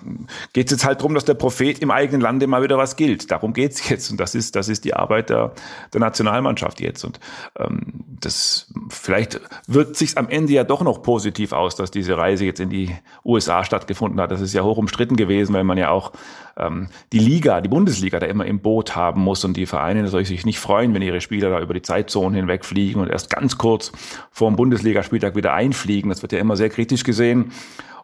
geht 0.53 0.67
es 0.67 0.73
jetzt 0.73 0.85
halt 0.85 0.99
darum, 0.99 1.15
dass 1.15 1.25
der 1.25 1.35
Prophet 1.35 1.79
im 1.79 1.93
eigenen 1.93 2.21
Lande 2.21 2.49
mal 2.49 2.64
wieder 2.64 2.78
was 2.78 2.97
gilt. 2.97 3.31
Darum 3.31 3.52
geht's 3.52 3.88
jetzt. 3.88 4.11
Und 4.11 4.19
das 4.19 4.35
ist, 4.35 4.57
das 4.57 4.69
ist 4.69 4.85
die 4.85 4.95
Arbeit 4.95 5.31
der, 5.31 5.52
der 5.93 6.00
Nationalmannschaft 6.00 6.81
jetzt. 6.81 7.05
Und 7.05 7.21
ähm, 7.61 7.93
das 8.21 8.73
vielleicht 8.88 9.40
wirkt 9.69 9.97
sich 9.97 10.19
am 10.19 10.28
Ende 10.28 10.52
ja 10.52 10.64
doch 10.64 10.83
noch 10.83 11.02
positiv 11.02 11.52
aus, 11.52 11.76
dass 11.76 11.93
diese 11.93 12.16
Reise 12.19 12.45
jetzt 12.45 12.59
in 12.59 12.71
die 12.71 12.93
USA 13.25 13.64
stattgefunden 13.64 14.21
hat. 14.21 14.33
Das 14.33 14.40
ist 14.40 14.52
ja 14.52 14.64
hoch 14.64 14.78
umstritten 14.78 15.14
gewesen, 15.14 15.55
weil 15.55 15.62
man 15.62 15.75
man 15.76 15.83
ja 15.83 15.90
auch 15.90 16.12
ähm, 16.56 16.88
die 17.12 17.18
Liga, 17.18 17.61
die 17.61 17.68
Bundesliga 17.68 18.18
da 18.18 18.26
immer 18.26 18.47
im 18.47 18.61
Boot 18.61 18.97
haben 18.97 19.23
muss 19.23 19.45
und 19.45 19.56
die 19.56 19.66
Vereine 19.66 20.02
natürlich 20.02 20.28
sich 20.28 20.47
nicht 20.47 20.59
freuen, 20.59 20.95
wenn 20.95 21.02
ihre 21.02 21.21
Spieler 21.21 21.50
da 21.50 21.61
über 21.61 21.75
die 21.75 21.83
Zeitzone 21.83 22.37
hinwegfliegen 22.37 23.00
und 23.00 23.09
erst 23.09 23.30
ganz 23.30 23.59
kurz 23.59 23.92
vor 24.30 24.50
dem 24.50 24.56
Bundesligaspieltag 24.56 25.37
wieder 25.37 25.52
einfliegen. 25.52 26.09
Das 26.09 26.23
wird 26.23 26.33
ja 26.33 26.38
immer 26.38 26.56
sehr 26.56 26.71
kritisch 26.71 27.04
gesehen. 27.04 27.52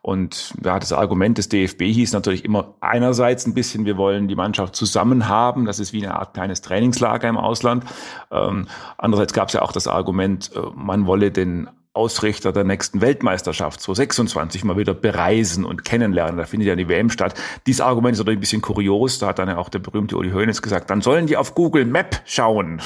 Und 0.03 0.55
ja, 0.65 0.81
das 0.81 0.93
Argument 0.93 1.39
des 1.39 1.49
DFB 1.49 1.83
hieß 1.85 2.13
natürlich 2.13 2.45
immer 2.45 2.75
einerseits 2.81 3.47
ein 3.47 3.55
bisschen, 3.55 3.85
wir 3.85 3.97
wollen 3.97 4.27
die 4.27 4.35
Mannschaft 4.35 4.75
zusammen 4.75 5.29
haben. 5.29 5.65
Das 5.65 5.79
ist 5.79 5.93
wie 5.93 6.05
eine 6.05 6.17
Art 6.17 6.35
kleines 6.35 6.61
Trainingslager 6.61 7.29
im 7.29 7.37
Ausland. 7.37 7.85
Ähm, 8.33 8.67
andererseits 8.99 9.33
gab 9.33 9.49
es 9.49 9.55
ja 9.55 9.63
auch 9.63 9.71
das 9.71 9.87
Argument, 9.87 10.51
äh, 10.57 10.61
man 10.75 11.07
wolle 11.07 11.31
den 11.31 11.69
Ausrichter 11.95 12.53
der 12.53 12.65
nächsten 12.65 13.03
Weltmeisterschaft 13.03 13.81
2026 13.83 14.65
mal 14.65 14.79
wieder 14.79 14.95
bereisen 14.95 15.67
und 15.67 15.85
kennenlernen. 15.85 16.39
Da 16.39 16.47
findet 16.47 16.69
ja 16.69 16.75
die 16.75 16.89
WM 16.89 17.11
statt. 17.11 17.35
Dieses 17.67 17.83
Argument 17.83 18.15
ist 18.15 18.21
natürlich 18.21 18.39
ein 18.39 18.41
bisschen 18.41 18.63
kurios. 18.63 19.19
Da 19.19 19.27
hat 19.27 19.39
dann 19.39 19.49
ja 19.49 19.59
auch 19.59 19.69
der 19.69 19.79
berühmte 19.79 20.17
Uli 20.17 20.31
Hoeneß 20.31 20.63
gesagt, 20.63 20.89
dann 20.89 21.03
sollen 21.03 21.27
die 21.27 21.37
auf 21.37 21.55
Google 21.55 21.85
Map 21.85 22.23
schauen. 22.25 22.81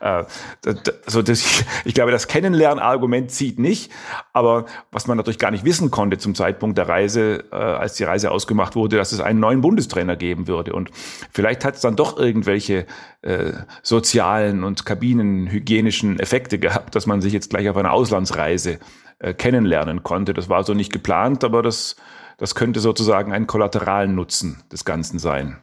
also 0.00 1.22
das, 1.22 1.64
ich 1.86 1.94
glaube, 1.94 2.10
das 2.10 2.28
Kennenlernargument 2.28 3.30
zieht 3.30 3.58
nicht. 3.58 3.90
Aber 4.34 4.66
was 4.92 5.06
man 5.06 5.16
natürlich 5.16 5.38
gar 5.38 5.50
nicht 5.50 5.64
wissen 5.64 5.90
konnte 5.90 6.18
zum 6.18 6.34
Zeitpunkt 6.34 6.76
der 6.76 6.86
Reise, 6.86 7.44
äh, 7.52 7.56
als 7.56 7.94
die 7.94 8.04
Reise 8.04 8.30
ausgemacht 8.30 8.76
wurde, 8.76 8.98
dass 8.98 9.12
es 9.12 9.20
einen 9.20 9.40
neuen 9.40 9.62
Bundestrainer 9.62 10.16
geben 10.16 10.48
würde. 10.48 10.74
Und 10.74 10.90
vielleicht 11.32 11.64
hat 11.64 11.76
es 11.76 11.80
dann 11.80 11.96
doch 11.96 12.18
irgendwelche 12.18 12.86
äh, 13.22 13.52
sozialen 13.82 14.64
und 14.64 14.86
kabinenhygienischen 14.86 16.18
Effekte 16.20 16.58
gehabt, 16.58 16.94
dass 16.94 17.06
man 17.06 17.20
sich 17.20 17.32
jetzt 17.32 17.50
gleich 17.50 17.68
auf 17.68 17.76
einer 17.76 17.92
Auslandsreise 17.92 18.78
äh, 19.18 19.34
kennenlernen 19.34 20.02
konnte. 20.02 20.32
Das 20.32 20.48
war 20.48 20.64
so 20.64 20.74
nicht 20.74 20.92
geplant, 20.92 21.44
aber 21.44 21.62
das, 21.62 21.96
das 22.38 22.54
könnte 22.54 22.80
sozusagen 22.80 23.32
ein 23.32 23.46
kollateralen 23.46 24.14
Nutzen 24.14 24.62
des 24.72 24.84
Ganzen 24.84 25.18
sein. 25.18 25.58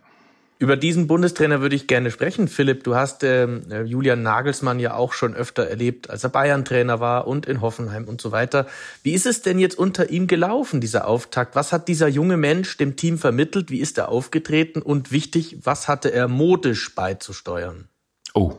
Über 0.60 0.76
diesen 0.76 1.06
Bundestrainer 1.06 1.62
würde 1.62 1.76
ich 1.76 1.86
gerne 1.86 2.10
sprechen. 2.10 2.48
Philipp, 2.48 2.84
du 2.84 2.96
hast 2.96 3.24
ähm, 3.24 3.62
äh, 3.70 3.84
Julian 3.84 4.24
Nagelsmann 4.24 4.80
ja 4.80 4.96
auch 4.96 5.14
schon 5.14 5.36
öfter 5.36 5.68
erlebt, 5.68 6.10
als 6.10 6.24
er 6.24 6.32
Bayern-Trainer 6.32 7.00
war 7.00 7.28
und 7.28 7.46
in 7.46 7.62
Hoffenheim 7.62 8.06
und 8.06 8.20
so 8.22 8.32
weiter. 8.32 8.66
Wie 9.04 9.14
ist 9.14 9.28
es 9.28 9.44
denn 9.44 9.60
jetzt 9.60 9.78
unter 9.78 10.10
ihm 10.10 10.26
gelaufen, 10.26 10.82
dieser 10.82 11.08
Auftakt? 11.08 11.56
Was 11.56 11.72
hat 11.74 11.88
dieser 11.88 12.08
junge 12.08 12.38
Mensch 12.38 12.76
dem 12.78 12.96
Team 12.96 13.20
vermittelt? 13.20 13.70
Wie 13.70 13.80
ist 13.80 14.00
er 14.00 14.10
aufgetreten? 14.10 14.82
Und 14.82 15.12
wichtig, 15.12 15.58
was 15.64 15.88
hatte 15.88 16.12
er 16.12 16.28
modisch 16.28 16.96
beizusteuern? 16.96 17.88
Oh, 18.34 18.54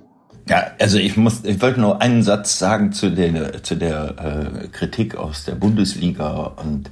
ja, 0.49 0.71
also 0.79 0.99
ich 0.99 1.17
muss, 1.17 1.45
ich 1.45 1.61
wollte 1.61 1.81
nur 1.81 2.01
einen 2.01 2.23
Satz 2.23 2.61
sagen 2.61 2.93
zu 2.93 3.11
der, 3.11 3.65
zu 3.65 3.75
der 3.75 4.63
äh, 4.65 4.69
Kritik 4.69 5.17
aus 5.17 5.45
der 5.45 5.57
Bundesliga 5.57 6.55
und 6.63 6.91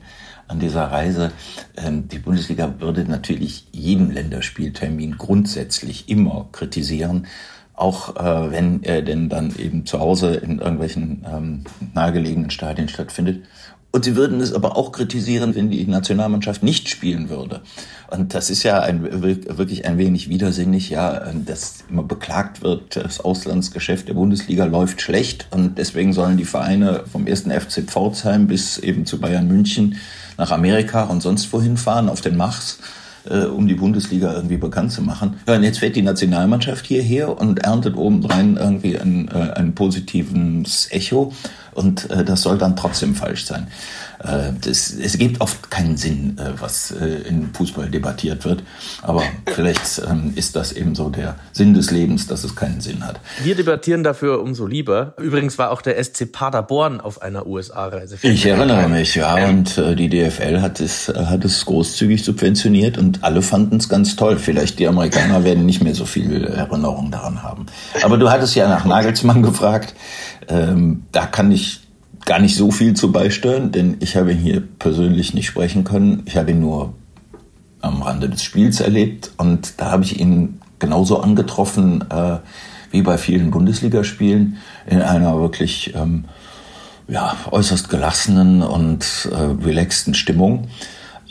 an 0.48 0.60
dieser 0.60 0.84
Reise. 0.84 1.32
Ähm, 1.76 2.08
die 2.08 2.18
Bundesliga 2.18 2.74
würde 2.78 3.04
natürlich 3.04 3.66
jeden 3.72 4.10
Länderspieltermin 4.10 5.18
grundsätzlich 5.18 6.08
immer 6.08 6.48
kritisieren, 6.52 7.26
auch 7.74 8.16
äh, 8.16 8.50
wenn 8.50 8.82
er 8.82 9.02
denn 9.02 9.28
dann 9.28 9.54
eben 9.56 9.86
zu 9.86 10.00
Hause 10.00 10.34
in 10.34 10.58
irgendwelchen 10.58 11.26
ähm, 11.30 11.64
nahegelegenen 11.94 12.50
Stadien 12.50 12.88
stattfindet. 12.88 13.44
Und 13.92 14.04
sie 14.04 14.14
würden 14.14 14.42
es 14.42 14.52
aber 14.52 14.76
auch 14.76 14.92
kritisieren, 14.92 15.54
wenn 15.54 15.70
die 15.70 15.86
Nationalmannschaft 15.86 16.62
nicht 16.62 16.90
spielen 16.90 17.30
würde. 17.30 17.62
Und 18.10 18.34
das 18.34 18.50
ist 18.50 18.62
ja 18.62 18.80
ein, 18.80 19.22
wirklich 19.22 19.86
ein 19.86 19.96
wenig 19.96 20.28
widersinnig, 20.28 20.90
ja, 20.90 21.32
dass 21.32 21.84
immer 21.88 22.02
beklagt 22.02 22.62
wird, 22.62 22.96
das 22.96 23.20
Auslandsgeschäft 23.20 24.08
der 24.08 24.12
Bundesliga 24.12 24.66
läuft 24.66 25.00
schlecht 25.00 25.48
und 25.50 25.78
deswegen 25.78 26.12
sollen 26.12 26.36
die 26.36 26.44
Vereine 26.44 27.04
vom 27.10 27.26
ersten 27.26 27.50
FC 27.50 27.84
Pforzheim 27.86 28.46
bis 28.46 28.76
eben 28.76 29.06
zu 29.06 29.18
Bayern 29.18 29.48
München 29.48 29.96
nach 30.36 30.50
Amerika 30.50 31.04
und 31.04 31.22
sonst 31.22 31.52
wohin 31.52 31.76
fahren, 31.76 32.08
auf 32.08 32.20
den 32.20 32.36
Mars, 32.36 32.78
äh, 33.28 33.44
um 33.44 33.66
die 33.66 33.74
Bundesliga 33.74 34.32
irgendwie 34.34 34.56
bekannt 34.56 34.92
zu 34.92 35.02
machen. 35.02 35.36
Ja, 35.46 35.56
und 35.56 35.62
jetzt 35.62 35.78
fährt 35.78 35.96
die 35.96 36.02
Nationalmannschaft 36.02 36.86
hierher 36.86 37.38
und 37.38 37.60
erntet 37.60 37.96
obendrein 37.96 38.56
irgendwie 38.56 38.98
ein, 38.98 39.28
äh, 39.28 39.52
ein 39.54 39.74
positives 39.74 40.88
Echo. 40.90 41.32
Und 41.74 42.10
äh, 42.10 42.24
das 42.24 42.42
soll 42.42 42.58
dann 42.58 42.76
trotzdem 42.76 43.14
falsch 43.14 43.44
sein. 43.44 43.68
Äh, 44.26 44.52
das, 44.60 44.90
es 44.90 45.18
gibt 45.18 45.40
oft 45.40 45.70
keinen 45.70 45.96
Sinn, 45.96 46.38
äh, 46.38 46.60
was 46.60 46.90
äh, 46.90 47.28
in 47.28 47.52
Fußball 47.54 47.88
debattiert 47.88 48.44
wird. 48.44 48.62
Aber 49.02 49.22
vielleicht 49.46 50.02
ähm, 50.08 50.32
ist 50.34 50.56
das 50.56 50.72
eben 50.72 50.94
so 50.94 51.08
der 51.08 51.36
Sinn 51.52 51.74
des 51.74 51.90
Lebens, 51.90 52.26
dass 52.26 52.44
es 52.44 52.56
keinen 52.56 52.80
Sinn 52.80 53.06
hat. 53.06 53.20
Wir 53.42 53.54
debattieren 53.54 54.02
dafür 54.02 54.42
umso 54.42 54.66
lieber. 54.66 55.14
Übrigens 55.18 55.58
war 55.58 55.70
auch 55.70 55.82
der 55.82 56.02
SC 56.02 56.30
Paderborn 56.30 57.00
auf 57.00 57.22
einer 57.22 57.46
USA-Reise. 57.46 58.18
Ich 58.22 58.46
erinnere 58.46 58.88
mich, 58.88 59.14
ja. 59.14 59.48
Und 59.48 59.78
äh, 59.78 59.94
die 59.94 60.08
DFL 60.08 60.60
hat 60.60 60.80
es, 60.80 61.08
hat 61.08 61.44
es 61.44 61.64
großzügig 61.64 62.24
subventioniert 62.24 62.98
und 62.98 63.22
alle 63.22 63.42
fanden 63.42 63.76
es 63.76 63.88
ganz 63.88 64.16
toll. 64.16 64.38
Vielleicht 64.38 64.78
die 64.78 64.88
Amerikaner 64.88 65.44
werden 65.44 65.66
nicht 65.66 65.82
mehr 65.82 65.94
so 65.94 66.04
viel 66.04 66.44
Erinnerung 66.44 67.10
daran 67.10 67.42
haben. 67.42 67.66
Aber 68.02 68.16
du 68.16 68.30
hattest 68.30 68.54
ja 68.54 68.68
nach 68.68 68.84
Nagelsmann 68.84 69.42
gefragt. 69.46 69.94
Ähm, 70.48 71.04
da 71.12 71.26
kann 71.26 71.50
ich 71.50 71.85
gar 72.26 72.40
nicht 72.40 72.56
so 72.56 72.70
viel 72.70 72.94
zu 72.94 73.12
beisteuern, 73.12 73.72
denn 73.72 73.96
ich 74.00 74.16
habe 74.16 74.32
ihn 74.32 74.38
hier 74.38 74.60
persönlich 74.60 75.32
nicht 75.32 75.46
sprechen 75.46 75.84
können. 75.84 76.24
Ich 76.26 76.36
habe 76.36 76.50
ihn 76.50 76.60
nur 76.60 76.92
am 77.80 78.02
Rande 78.02 78.28
des 78.28 78.42
Spiels 78.42 78.80
erlebt 78.80 79.30
und 79.38 79.80
da 79.80 79.92
habe 79.92 80.02
ich 80.02 80.20
ihn 80.20 80.60
genauso 80.78 81.20
angetroffen 81.20 82.04
äh, 82.10 82.38
wie 82.90 83.02
bei 83.02 83.16
vielen 83.16 83.50
Bundesligaspielen 83.50 84.58
in 84.86 85.02
einer 85.02 85.40
wirklich 85.40 85.94
ähm, 85.94 86.24
ja, 87.08 87.36
äußerst 87.50 87.88
gelassenen 87.88 88.62
und 88.62 89.28
äh, 89.30 89.64
relaxten 89.64 90.14
Stimmung. 90.14 90.66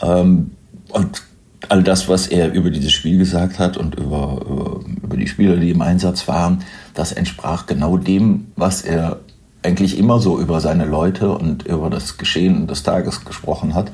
Ähm, 0.01 0.51
und 0.89 1.23
all 1.67 1.83
das, 1.83 2.07
was 2.07 2.27
er 2.27 2.53
über 2.53 2.69
dieses 2.69 2.93
Spiel 2.93 3.17
gesagt 3.17 3.59
hat 3.59 3.75
und 3.75 3.95
über, 3.95 4.41
über, 4.49 4.79
über 5.03 5.17
die 5.17 5.27
Spieler, 5.27 5.57
die 5.57 5.71
im 5.71 5.81
Einsatz 5.81 6.27
waren, 6.27 6.63
das 6.93 7.11
entsprach 7.11 7.65
genau 7.65 7.97
dem, 7.97 8.47
was 8.55 8.81
er 8.81 9.19
eigentlich 9.65 9.98
immer 9.98 10.19
so 10.19 10.39
über 10.39 10.62
seine 10.62 10.86
Leute 10.86 11.31
und 11.31 11.63
über 11.63 11.89
das 11.89 12.17
Geschehen 12.17 12.67
des 12.67 12.84
Tages 12.84 13.25
gesprochen 13.25 13.74
hat. 13.74 13.91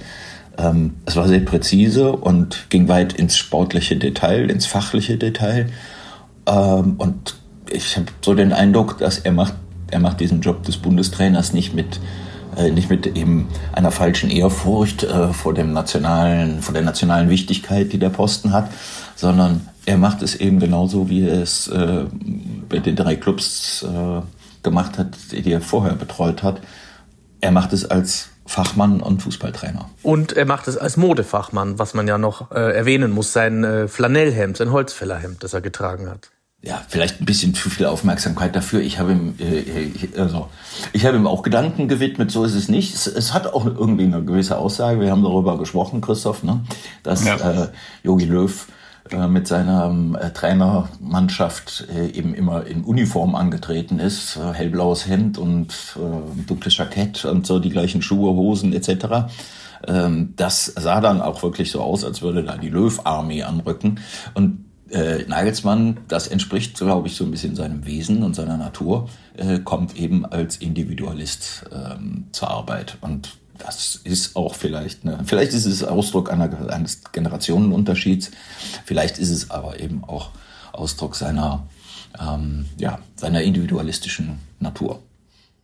Ähm, 0.57 0.95
es 1.05 1.15
war 1.15 1.27
sehr 1.27 1.39
präzise 1.39 2.11
und 2.11 2.69
ging 2.69 2.87
weit 2.87 3.13
ins 3.13 3.37
sportliche 3.37 3.95
Detail, 3.95 4.51
ins 4.51 4.65
fachliche 4.65 5.17
Detail. 5.17 5.67
Ähm, 6.45 6.95
und 6.97 7.35
ich 7.69 7.95
habe 7.95 8.07
so 8.21 8.33
den 8.33 8.53
Eindruck, 8.53 8.97
dass 8.97 9.19
er 9.19 9.31
macht, 9.31 9.53
er 9.89 9.99
macht 9.99 10.19
diesen 10.19 10.41
Job 10.41 10.63
des 10.63 10.77
Bundestrainers 10.77 11.53
nicht 11.53 11.73
mit 11.73 11.99
äh, 12.57 12.69
nicht 12.69 12.89
mit 12.89 13.07
eben 13.15 13.47
einer 13.71 13.91
falschen 13.91 14.29
Ehrfurcht 14.29 15.03
äh, 15.03 15.31
vor 15.31 15.53
dem 15.53 15.71
nationalen, 15.71 16.61
vor 16.61 16.73
der 16.73 16.83
nationalen 16.83 17.29
Wichtigkeit, 17.29 17.93
die 17.93 17.97
der 17.97 18.09
Posten 18.09 18.51
hat, 18.51 18.69
sondern 19.15 19.69
er 19.85 19.97
macht 19.97 20.21
es 20.21 20.35
eben 20.35 20.59
genauso, 20.59 21.09
wie 21.09 21.27
er 21.27 21.41
es 21.41 21.67
äh, 21.69 22.03
bei 22.67 22.79
den 22.79 22.97
drei 22.97 23.15
Clubs 23.15 23.83
äh, 23.83 24.21
gemacht 24.63 24.97
hat, 24.97 25.15
die 25.31 25.51
er 25.51 25.61
vorher 25.61 25.93
betreut 25.93 26.43
hat. 26.43 26.61
Er 27.41 27.51
macht 27.51 27.73
es 27.73 27.89
als 27.89 28.29
Fachmann 28.45 29.01
und 29.01 29.21
Fußballtrainer. 29.23 29.89
Und 30.03 30.33
er 30.33 30.45
macht 30.45 30.67
es 30.67 30.77
als 30.77 30.97
Modefachmann, 30.97 31.79
was 31.79 31.93
man 31.93 32.07
ja 32.07 32.17
noch 32.17 32.51
äh, 32.51 32.75
erwähnen 32.75 33.11
muss, 33.11 33.33
sein 33.33 33.63
äh, 33.63 33.87
Flanellhemd, 33.87 34.57
sein 34.57 34.71
Holzfällerhemd, 34.71 35.43
das 35.43 35.53
er 35.53 35.61
getragen 35.61 36.09
hat. 36.09 36.31
Ja, 36.63 36.79
vielleicht 36.87 37.21
ein 37.21 37.25
bisschen 37.25 37.55
zu 37.55 37.71
viel 37.71 37.87
Aufmerksamkeit 37.87 38.55
dafür. 38.55 38.81
Ich 38.81 38.99
habe 38.99 39.13
ihm, 39.13 39.35
äh, 39.39 39.59
ich, 39.59 40.19
also, 40.19 40.49
ich 40.93 41.05
habe 41.05 41.17
ihm 41.17 41.25
auch 41.25 41.41
Gedanken 41.41 41.87
gewidmet, 41.87 42.29
so 42.29 42.43
ist 42.43 42.53
es 42.53 42.67
nicht. 42.67 42.93
Es, 42.93 43.07
es, 43.07 43.33
hat 43.33 43.47
auch 43.47 43.65
irgendwie 43.65 44.03
eine 44.03 44.23
gewisse 44.23 44.57
Aussage. 44.57 44.99
Wir 44.99 45.09
haben 45.09 45.23
darüber 45.23 45.57
gesprochen, 45.57 46.01
Christoph, 46.01 46.43
ne? 46.43 46.61
dass 47.01 47.25
ja. 47.25 47.63
äh, 47.63 47.67
Jogi 48.03 48.25
Löw 48.25 48.67
äh, 48.67 48.80
mit 49.13 49.47
seiner 49.47 49.85
ähm, 49.85 50.17
äh, 50.19 50.31
Trainermannschaft 50.31 51.87
äh, 51.93 52.07
eben 52.07 52.33
immer 52.33 52.65
in 52.65 52.83
Uniform 52.83 53.35
angetreten 53.35 53.99
ist, 53.99 54.37
äh, 54.37 54.53
hellblaues 54.53 55.07
Hemd 55.07 55.37
und 55.37 55.97
äh, 55.97 56.45
dunkles 56.47 56.77
Jackett 56.77 57.25
und 57.25 57.45
so 57.45 57.59
die 57.59 57.69
gleichen 57.69 58.01
Schuhe, 58.01 58.33
Hosen 58.33 58.73
etc. 58.73 59.31
Ähm, 59.87 60.33
das 60.35 60.65
sah 60.65 61.01
dann 61.01 61.21
auch 61.21 61.43
wirklich 61.43 61.71
so 61.71 61.81
aus, 61.81 62.03
als 62.03 62.21
würde 62.21 62.43
da 62.43 62.57
die 62.57 62.69
Löw-Armee 62.69 63.43
anrücken. 63.43 63.99
Und 64.33 64.65
äh, 64.89 65.23
Nagelsmann, 65.27 65.97
das 66.07 66.27
entspricht, 66.27 66.77
glaube 66.77 67.07
ich, 67.07 67.15
so 67.15 67.23
ein 67.23 67.31
bisschen 67.31 67.55
seinem 67.55 67.85
Wesen 67.85 68.23
und 68.23 68.35
seiner 68.35 68.57
Natur, 68.57 69.09
äh, 69.37 69.59
kommt 69.59 69.95
eben 69.95 70.25
als 70.25 70.57
Individualist 70.57 71.65
ähm, 71.71 72.25
zur 72.31 72.51
Arbeit. 72.51 72.97
Und 73.01 73.40
das 73.65 73.99
ist 74.03 74.35
auch 74.35 74.55
vielleicht 74.55 75.05
eine, 75.05 75.23
vielleicht 75.25 75.53
ist 75.53 75.65
es 75.65 75.83
Ausdruck 75.83 76.31
einer, 76.31 76.71
eines 76.71 77.01
Generationenunterschieds, 77.11 78.31
vielleicht 78.85 79.17
ist 79.17 79.29
es 79.29 79.51
aber 79.51 79.79
eben 79.79 80.03
auch 80.03 80.29
Ausdruck 80.73 81.15
seiner, 81.15 81.67
ähm, 82.19 82.65
ja, 82.77 82.99
seiner 83.15 83.41
individualistischen 83.41 84.39
Natur. 84.59 85.01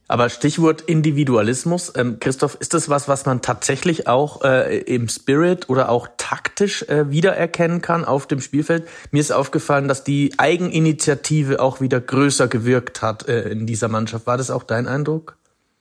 Aber 0.09 0.29
Stichwort 0.29 0.81
Individualismus, 0.81 1.91
ähm, 1.95 2.19
Christoph, 2.19 2.55
ist 2.55 2.73
das 2.73 2.87
was, 2.87 3.09
was 3.09 3.25
man 3.25 3.41
tatsächlich 3.41 4.07
auch 4.07 4.41
äh, 4.41 4.79
im 4.79 5.09
Spirit 5.09 5.69
oder 5.69 5.89
auch 5.89 6.07
taktisch 6.15 6.83
äh, 6.83 7.11
wiedererkennen 7.11 7.81
kann 7.81 8.05
auf 8.05 8.25
dem 8.25 8.39
Spielfeld? 8.39 8.87
Mir 9.11 9.19
ist 9.19 9.31
aufgefallen, 9.31 9.89
dass 9.89 10.05
die 10.05 10.33
Eigeninitiative 10.37 11.59
auch 11.59 11.81
wieder 11.81 11.99
größer 11.99 12.47
gewirkt 12.47 13.01
hat 13.01 13.27
äh, 13.27 13.49
in 13.49 13.65
dieser 13.65 13.89
Mannschaft. 13.89 14.27
War 14.27 14.37
das 14.37 14.49
auch 14.49 14.63
dein 14.63 14.87
Eindruck? 14.87 15.36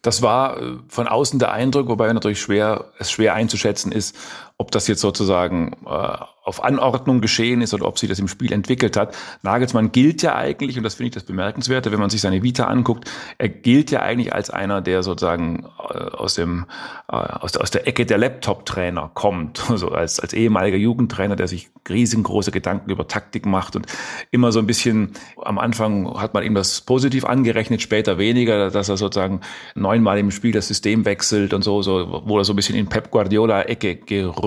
Das 0.07 0.23
war 0.23 0.63
äh, 0.63 0.77
von 0.87 1.09
außen 1.09 1.41
der 1.41 1.51
Eindruck, 1.51 1.89
wobei 1.89 2.13
natürlich 2.13 2.41
schwer, 2.41 2.85
es 3.01 3.11
schwer 3.11 3.35
einzuschätzen 3.35 3.91
ist, 3.91 4.15
ob 4.59 4.71
das 4.71 4.89
jetzt 4.89 5.01
sozusagen 5.01 5.77
äh, 5.87 6.17
auf 6.47 6.63
Anordnung 6.63 7.21
geschehen 7.21 7.61
ist 7.61 7.75
oder 7.75 7.87
ob 7.87 7.99
sich 7.99 8.09
das 8.09 8.21
im 8.21 8.29
Spiel 8.29 8.53
entwickelt 8.53 8.97
hat. 8.97 9.17
Nagelsmann 9.43 9.91
gilt 9.91 10.23
ja 10.23 10.37
eigentlich, 10.37 10.79
und 10.79 10.85
das 10.85 10.95
finde 10.95 11.09
ich 11.09 11.15
das 11.15 11.25
Bemerkenswerte, 11.25 11.91
wenn 11.91 11.99
man 11.99 12.09
sich 12.09 12.21
seine 12.21 12.43
Vita 12.45 12.67
anguckt, 12.67 13.11
er 13.37 13.49
gilt 13.49 13.91
ja 13.91 14.01
eigentlich 14.01 14.33
als 14.33 14.49
einer, 14.51 14.81
der 14.81 15.03
sozusagen 15.03 15.67
äh, 15.91 15.99
aus 15.99 16.35
dem 16.35 16.67
äh, 17.09 17.17
aus, 17.17 17.53
der, 17.53 17.63
aus 17.63 17.71
der 17.71 17.87
Ecke 17.87 18.07
der 18.07 18.17
Laptop-Trainer 18.17 19.11
kommt, 19.13 19.65
also 19.71 19.89
als, 19.91 20.21
als 20.21 20.33
ehemaliger 20.33 20.77
Jugendtrainer, 20.77 21.37
der 21.37 21.49
sich 21.49 21.69
riesengroße 21.89 22.53
Gedanken 22.53 22.91
über 22.91 23.09
Taktik 23.09 23.45
macht 23.45 23.77
und 23.77 23.87
immer 24.31 24.53
so 24.53 24.61
ein 24.61 24.67
bisschen, 24.67 25.11
am 25.43 25.59
Anfang 25.59 26.19
hat 26.19 26.33
man 26.33 26.45
ihm 26.45 26.55
das 26.55 26.81
positiv 26.81 27.25
angerechnet, 27.25 27.83
später 27.83 28.19
weniger, 28.19 28.71
dass 28.71 28.89
er 28.89 28.97
sozusagen 28.97 29.41
neunmal 29.75 30.19
im 30.19 30.31
Spiel 30.31 30.53
das 30.53 30.69
System 30.69 31.05
wechselt 31.05 31.53
und 31.53 31.63
so, 31.63 31.83
so 31.83 32.23
wo 32.25 32.39
er 32.39 32.45
so 32.45 32.53
ein 32.53 32.57
bisschen 32.57 32.77
in 32.77 32.87
Pep 32.89 33.11
Guardiola-Ecke 33.11 33.97
gerückt. 33.97 34.46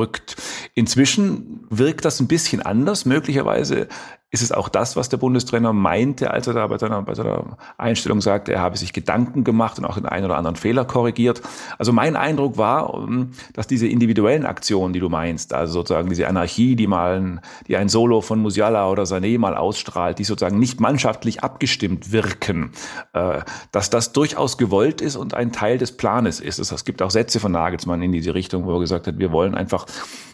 Inzwischen 0.75 1.65
wird 1.69 1.89
wirkt 1.89 2.05
das 2.05 2.19
ein 2.19 2.27
bisschen 2.27 2.61
anders. 2.61 3.05
Möglicherweise 3.05 3.87
ist 4.31 4.43
es 4.43 4.51
auch 4.51 4.69
das, 4.69 4.95
was 4.95 5.09
der 5.09 5.17
Bundestrainer 5.17 5.73
meinte, 5.73 6.29
als 6.29 6.45
er 6.45 6.53
da 6.53 6.67
bei 6.67 6.77
seiner, 6.77 7.01
bei 7.01 7.15
seiner 7.15 7.57
Einstellung 7.79 8.21
sagte, 8.21 8.53
er 8.53 8.61
habe 8.61 8.77
sich 8.77 8.93
Gedanken 8.93 9.43
gemacht 9.43 9.79
und 9.79 9.85
auch 9.85 9.95
den 9.95 10.05
einen 10.05 10.25
oder 10.25 10.37
anderen 10.37 10.55
Fehler 10.55 10.85
korrigiert. 10.85 11.41
Also 11.79 11.93
mein 11.93 12.15
Eindruck 12.15 12.57
war, 12.57 12.93
ähm, 12.93 13.31
dass 13.53 13.65
diese 13.65 13.87
individuellen 13.87 14.45
Aktionen, 14.45 14.93
die 14.93 14.99
du 14.99 15.09
meinst, 15.09 15.53
also 15.53 15.73
sozusagen 15.73 16.09
diese 16.09 16.27
Anarchie, 16.27 16.75
die 16.75 16.85
mal, 16.85 17.19
ein, 17.19 17.41
die 17.67 17.75
ein 17.75 17.89
Solo 17.89 18.21
von 18.21 18.39
Musiala 18.39 18.87
oder 18.89 19.03
Sané 19.03 19.39
mal 19.39 19.55
ausstrahlt, 19.55 20.19
die 20.19 20.23
sozusagen 20.23 20.59
nicht 20.59 20.79
mannschaftlich 20.79 21.43
abgestimmt 21.43 22.11
wirken, 22.11 22.71
äh, 23.13 23.39
dass 23.71 23.89
das 23.89 24.13
durchaus 24.13 24.59
gewollt 24.59 25.01
ist 25.01 25.15
und 25.15 25.33
ein 25.33 25.51
Teil 25.51 25.79
des 25.79 25.97
Planes 25.97 26.39
ist. 26.39 26.59
Es 26.59 26.85
gibt 26.85 27.01
auch 27.01 27.09
Sätze 27.09 27.39
von 27.39 27.51
Nagelsmann 27.51 28.03
in 28.03 28.11
diese 28.11 28.35
Richtung, 28.35 28.65
wo 28.65 28.75
er 28.75 28.79
gesagt 28.79 29.07
hat, 29.07 29.17
wir 29.17 29.31
wollen 29.31 29.55
einfach, 29.55 29.87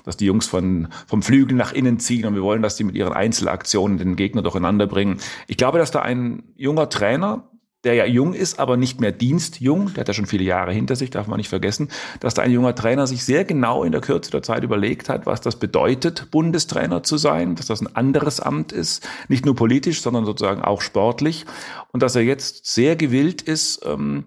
dass 0.04 0.18
die 0.18 0.26
Jungs 0.26 0.48
von, 0.48 0.90
vom 1.08 1.24
Flügel 1.24 1.56
nach 1.56 1.72
innen 1.72 1.98
ziehen 2.00 2.26
und 2.26 2.36
wir 2.36 2.44
wollen, 2.44 2.62
dass 2.62 2.76
die 2.76 2.84
mit 2.84 2.96
ihren 2.96 3.14
Einzelaktionen 3.14 3.85
Situationen 3.86 3.98
den 3.98 4.16
Gegner 4.16 4.42
durcheinander 4.42 4.88
bringen. 4.88 5.20
Ich 5.48 5.58
glaube, 5.58 5.78
dass 5.78 5.92
da 5.92 6.02
ein 6.02 6.44
junger 6.56 6.90
Trainer, 6.90 7.50
der 7.84 7.94
ja 7.94 8.06
jung 8.06 8.34
ist, 8.34 8.60
aber 8.60 8.78
nicht 8.78 9.00
mehr 9.00 9.12
dienstjung, 9.12 9.94
der 9.94 10.02
hat 10.02 10.08
ja 10.08 10.14
schon 10.16 10.26
viele 10.26 10.44
Jahre 10.44 10.74
hinter 10.74 10.96
sich, 10.96 11.12
darf 11.12 11.28
man 11.28 11.38
nicht 11.38 11.50
vergessen, 11.50 11.90
dass 12.20 12.34
da 12.34 12.42
ein 12.42 12.52
junger 12.52 12.74
Trainer 12.74 13.06
sich 13.06 13.24
sehr 13.24 13.46
genau 13.46 13.84
in 13.84 13.92
der 13.92 14.02
Kürze 14.02 14.32
der 14.32 14.42
Zeit 14.42 14.64
überlegt 14.64 15.08
hat, 15.08 15.28
was 15.28 15.40
das 15.42 15.58
bedeutet, 15.58 16.32
Bundestrainer 16.32 17.04
zu 17.04 17.18
sein, 17.18 17.56
dass 17.56 17.68
das 17.68 17.82
ein 17.82 17.96
anderes 17.96 18.40
Amt 18.40 18.72
ist, 18.72 19.08
nicht 19.28 19.46
nur 19.46 19.56
politisch, 19.56 20.02
sondern 20.02 20.26
sozusagen 20.26 20.64
auch 20.64 20.82
sportlich 20.82 21.46
und 21.92 22.02
dass 22.02 22.16
er 22.16 22.24
jetzt 22.24 22.66
sehr 22.66 22.96
gewillt 22.96 23.44
ist, 23.44 23.86
ähm, 23.86 24.26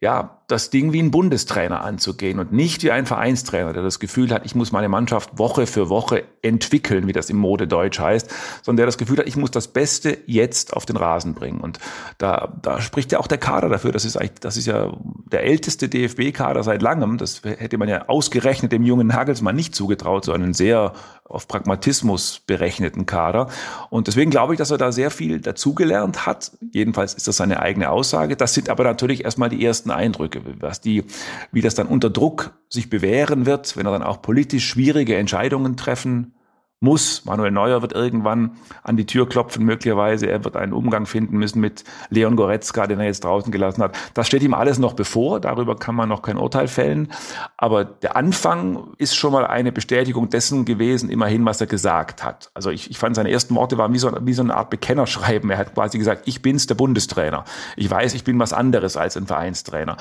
ja, 0.00 0.37
das 0.48 0.70
Ding 0.70 0.94
wie 0.94 1.02
ein 1.02 1.10
Bundestrainer 1.10 1.84
anzugehen 1.84 2.38
und 2.40 2.52
nicht 2.52 2.82
wie 2.82 2.90
ein 2.90 3.04
Vereinstrainer, 3.04 3.74
der 3.74 3.82
das 3.82 4.00
Gefühl 4.00 4.30
hat, 4.30 4.46
ich 4.46 4.54
muss 4.54 4.72
meine 4.72 4.88
Mannschaft 4.88 5.38
Woche 5.38 5.66
für 5.66 5.90
Woche 5.90 6.24
entwickeln, 6.40 7.06
wie 7.06 7.12
das 7.12 7.28
im 7.28 7.36
Modedeutsch 7.36 8.00
heißt, 8.00 8.30
sondern 8.62 8.78
der 8.78 8.86
das 8.86 8.96
Gefühl 8.96 9.18
hat, 9.18 9.28
ich 9.28 9.36
muss 9.36 9.50
das 9.50 9.68
Beste 9.68 10.16
jetzt 10.24 10.74
auf 10.74 10.86
den 10.86 10.96
Rasen 10.96 11.34
bringen. 11.34 11.60
Und 11.60 11.78
da, 12.16 12.54
da 12.62 12.80
spricht 12.80 13.12
ja 13.12 13.20
auch 13.20 13.26
der 13.26 13.36
Kader 13.36 13.68
dafür. 13.68 13.92
Das 13.92 14.06
ist 14.06 14.16
eigentlich, 14.16 14.40
das 14.40 14.56
ist 14.56 14.66
ja 14.66 14.96
der 15.30 15.44
älteste 15.44 15.90
DFB-Kader 15.90 16.62
seit 16.62 16.80
langem. 16.80 17.18
Das 17.18 17.42
hätte 17.44 17.76
man 17.76 17.90
ja 17.90 18.08
ausgerechnet 18.08 18.72
dem 18.72 18.84
jungen 18.84 19.08
Nagelsmann 19.08 19.54
nicht 19.54 19.74
zugetraut, 19.74 20.24
so 20.24 20.32
einen 20.32 20.54
sehr 20.54 20.94
auf 21.24 21.46
Pragmatismus 21.46 22.40
berechneten 22.46 23.04
Kader. 23.04 23.48
Und 23.90 24.06
deswegen 24.06 24.30
glaube 24.30 24.54
ich, 24.54 24.58
dass 24.58 24.70
er 24.70 24.78
da 24.78 24.92
sehr 24.92 25.10
viel 25.10 25.40
dazugelernt 25.40 26.24
hat. 26.24 26.52
Jedenfalls 26.72 27.12
ist 27.12 27.28
das 27.28 27.36
seine 27.36 27.60
eigene 27.60 27.90
Aussage. 27.90 28.34
Das 28.34 28.54
sind 28.54 28.70
aber 28.70 28.84
natürlich 28.84 29.24
erstmal 29.24 29.50
die 29.50 29.62
ersten 29.62 29.90
Eindrücke 29.90 30.37
was 30.60 30.80
die, 30.80 31.04
wie 31.52 31.60
das 31.60 31.74
dann 31.74 31.86
unter 31.86 32.10
Druck 32.10 32.58
sich 32.68 32.90
bewähren 32.90 33.46
wird, 33.46 33.76
wenn 33.76 33.86
er 33.86 33.92
dann 33.92 34.02
auch 34.02 34.22
politisch 34.22 34.66
schwierige 34.66 35.16
Entscheidungen 35.16 35.76
treffen 35.76 36.34
muss. 36.80 37.24
Manuel 37.24 37.50
Neuer 37.50 37.82
wird 37.82 37.92
irgendwann 37.92 38.52
an 38.82 38.96
die 38.96 39.06
Tür 39.06 39.28
klopfen, 39.28 39.64
möglicherweise. 39.64 40.26
Er 40.26 40.44
wird 40.44 40.56
einen 40.56 40.72
Umgang 40.72 41.06
finden 41.06 41.36
müssen 41.38 41.60
mit 41.60 41.84
Leon 42.10 42.36
Goretzka, 42.36 42.86
den 42.86 43.00
er 43.00 43.06
jetzt 43.06 43.24
draußen 43.24 43.50
gelassen 43.50 43.82
hat. 43.82 43.96
Das 44.14 44.26
steht 44.26 44.42
ihm 44.42 44.54
alles 44.54 44.78
noch 44.78 44.92
bevor. 44.92 45.40
Darüber 45.40 45.76
kann 45.76 45.94
man 45.94 46.08
noch 46.08 46.22
kein 46.22 46.36
Urteil 46.36 46.68
fällen. 46.68 47.10
Aber 47.56 47.84
der 47.84 48.16
Anfang 48.16 48.94
ist 48.98 49.16
schon 49.16 49.32
mal 49.32 49.46
eine 49.46 49.72
Bestätigung 49.72 50.28
dessen 50.28 50.64
gewesen, 50.64 51.10
immerhin, 51.10 51.44
was 51.44 51.60
er 51.60 51.66
gesagt 51.66 52.24
hat. 52.24 52.50
Also 52.54 52.70
ich, 52.70 52.90
ich 52.90 52.98
fand, 52.98 53.16
seine 53.16 53.30
ersten 53.30 53.54
Worte 53.56 53.76
waren 53.78 53.92
wie 53.92 53.98
so, 53.98 54.12
wie 54.20 54.32
so 54.32 54.42
eine 54.42 54.54
Art 54.54 54.70
Bekennerschreiben. 54.70 55.50
Er 55.50 55.58
hat 55.58 55.74
quasi 55.74 55.98
gesagt, 55.98 56.22
ich 56.26 56.42
bin's, 56.42 56.66
der 56.66 56.76
Bundestrainer. 56.76 57.44
Ich 57.76 57.90
weiß, 57.90 58.14
ich 58.14 58.22
bin 58.24 58.38
was 58.38 58.52
anderes 58.52 58.96
als 58.96 59.16
ein 59.16 59.26
Vereinstrainer. 59.26 59.96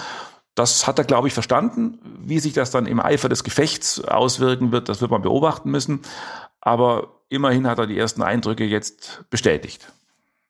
Das 0.57 0.87
hat 0.87 0.97
er, 0.97 1.05
glaube 1.05 1.27
ich, 1.27 1.35
verstanden. 1.35 1.99
Wie 2.19 2.39
sich 2.39 2.53
das 2.53 2.71
dann 2.71 2.87
im 2.87 2.99
Eifer 2.99 3.29
des 3.29 3.43
Gefechts 3.43 4.03
auswirken 4.03 4.71
wird, 4.71 4.89
das 4.89 5.01
wird 5.01 5.11
man 5.11 5.21
beobachten 5.21 5.69
müssen. 5.69 6.01
Aber 6.61 7.21
immerhin 7.29 7.67
hat 7.67 7.77
er 7.77 7.85
die 7.85 7.97
ersten 7.97 8.23
Eindrücke 8.23 8.63
jetzt 8.63 9.23
bestätigt. 9.29 9.93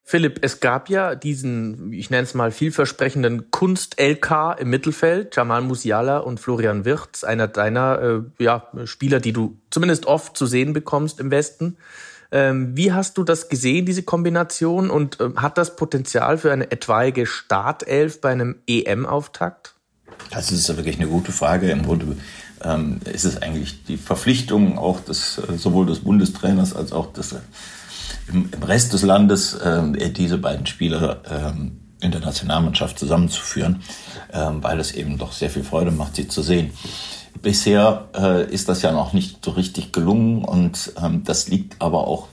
Philipp, 0.03 0.39
es 0.43 0.61
gab 0.61 0.87
ja 0.89 1.15
diesen, 1.15 1.91
ich 1.91 2.09
nenne 2.09 2.23
es 2.23 2.33
mal 2.33 2.51
vielversprechenden 2.51 3.51
Kunst-LK 3.51 4.55
im 4.59 4.69
Mittelfeld, 4.69 5.35
Jamal 5.35 5.61
Musiala 5.61 6.19
und 6.19 6.39
Florian 6.39 6.85
Wirtz, 6.85 7.25
einer 7.25 7.49
deiner 7.49 8.01
äh, 8.01 8.43
ja, 8.43 8.71
Spieler, 8.85 9.19
die 9.19 9.33
du 9.33 9.57
zumindest 9.71 10.05
oft 10.05 10.37
zu 10.37 10.45
sehen 10.45 10.71
bekommst 10.71 11.19
im 11.19 11.31
Westen. 11.31 11.75
Ähm, 12.31 12.77
wie 12.77 12.93
hast 12.93 13.17
du 13.17 13.25
das 13.25 13.49
gesehen, 13.49 13.85
diese 13.85 14.03
Kombination? 14.03 14.89
Und 14.89 15.19
äh, 15.19 15.31
hat 15.35 15.57
das 15.57 15.75
Potenzial 15.75 16.37
für 16.37 16.53
eine 16.53 16.71
etwaige 16.71 17.25
Startelf 17.25 18.21
bei 18.21 18.29
einem 18.29 18.55
EM-Auftakt? 18.67 19.76
Das 20.31 20.51
ist 20.51 20.67
wirklich 20.75 20.97
eine 20.97 21.07
gute 21.07 21.31
Frage. 21.31 21.69
Im 21.71 21.83
Grunde 21.83 22.17
ähm, 22.63 22.99
ist 23.11 23.25
es 23.25 23.41
eigentlich 23.41 23.83
die 23.85 23.97
Verpflichtung 23.97 24.77
auch 24.77 24.99
des, 24.99 25.37
äh, 25.37 25.57
sowohl 25.57 25.85
des 25.85 25.99
Bundestrainers 25.99 26.75
als 26.75 26.91
auch 26.91 27.13
des, 27.13 27.33
äh, 27.33 27.39
im, 28.29 28.49
im, 28.51 28.63
Rest 28.63 28.93
des 28.93 29.03
Landes, 29.03 29.53
äh, 29.53 30.11
diese 30.11 30.37
beiden 30.37 30.65
Spieler 30.65 31.21
äh, 31.25 32.05
in 32.05 32.11
der 32.11 32.21
Nationalmannschaft 32.21 32.99
zusammenzuführen, 32.99 33.81
äh, 34.31 34.49
weil 34.61 34.79
es 34.79 34.91
eben 34.91 35.17
doch 35.17 35.31
sehr 35.31 35.49
viel 35.49 35.63
Freude 35.63 35.91
macht, 35.91 36.15
sie 36.15 36.27
zu 36.27 36.41
sehen. 36.41 36.71
Bisher 37.41 38.09
äh, 38.15 38.51
ist 38.51 38.67
das 38.67 38.81
ja 38.81 38.91
noch 38.91 39.13
nicht 39.13 39.43
so 39.45 39.51
richtig 39.51 39.93
gelungen 39.93 40.43
und 40.43 40.93
ähm, 41.01 41.23
das 41.23 41.47
liegt 41.47 41.81
aber 41.81 42.07
auch 42.07 42.27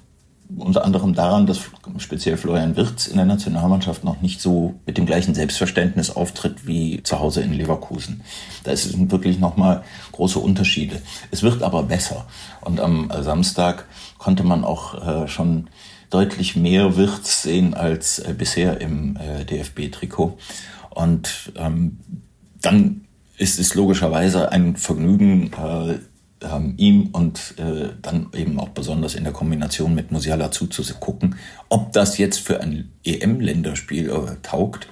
unter 0.57 0.85
anderem 0.85 1.15
daran, 1.15 1.47
dass 1.47 1.61
speziell 1.99 2.37
Florian 2.37 2.77
Wirtz 2.77 3.07
in 3.07 3.17
der 3.17 3.25
Nationalmannschaft 3.25 4.05
noch 4.05 4.21
nicht 4.21 4.41
so 4.41 4.75
mit 4.87 4.99
dem 4.99 5.07
gleichen 5.07 5.35
Selbstverständnis 5.35 6.11
auftritt 6.11 6.67
wie 6.67 7.03
zu 7.03 7.19
Hause 7.19 7.41
in 7.41 7.53
Leverkusen. 7.53 8.23
Da 8.65 8.77
sind 8.77 9.11
wirklich 9.11 9.39
nochmal 9.39 9.85
große 10.13 10.39
Unterschiede. 10.39 11.01
Es 11.31 11.43
wird 11.43 11.63
aber 11.63 11.85
besser. 11.85 12.27
Und 12.61 12.81
am 12.81 13.11
Samstag 13.21 13.87
konnte 14.19 14.45
man 14.45 14.65
auch 14.65 15.25
äh, 15.25 15.29
schon 15.29 15.69
deutlich 16.11 16.57
mehr 16.57 16.97
Wirtz 16.97 17.43
sehen 17.43 17.75
als 17.75 18.19
äh, 18.19 18.35
bisher 18.37 18.81
im 18.81 19.17
äh, 19.17 19.45
DFB-Trikot. 19.45 20.39
Und 20.91 21.53
ähm, 21.57 21.99
dann 22.61 23.07
ist 23.37 23.59
es 23.59 23.75
logischerweise 23.75 24.53
ein 24.53 24.77
Vergnügen, 24.77 25.51
ähm, 26.45 26.75
ihm 26.77 27.09
und 27.13 27.55
äh, 27.59 27.91
dann 28.01 28.29
eben 28.35 28.59
auch 28.61 28.71
besonders 28.71 29.15
in 29.15 29.25
der 29.25 29.33
Kombination 29.33 29.95
mit 29.95 30.13
Musiala 30.13 30.51
zuzugucken, 30.51 31.37
ob 31.69 31.93
das 31.93 32.19
jetzt 32.19 32.39
für 32.41 32.61
ein 32.61 32.93
EM-Länderspiel 33.05 34.11
äh, 34.11 34.37
taugt. 34.43 34.89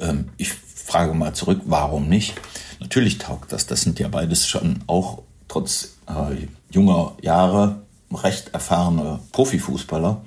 Ähm, 0.00 0.30
ich 0.36 0.52
frage 0.52 1.14
mal 1.14 1.34
zurück, 1.34 1.62
warum 1.64 2.08
nicht? 2.08 2.34
Natürlich 2.80 3.18
taugt 3.18 3.52
das. 3.52 3.66
Das 3.66 3.82
sind 3.82 3.98
ja 3.98 4.08
beides 4.08 4.46
schon 4.46 4.80
auch 4.86 5.22
trotz 5.48 5.96
äh, 6.08 6.46
junger 6.70 7.12
Jahre 7.22 7.82
recht 8.12 8.52
erfahrene 8.52 9.20
Profifußballer. 9.32 10.22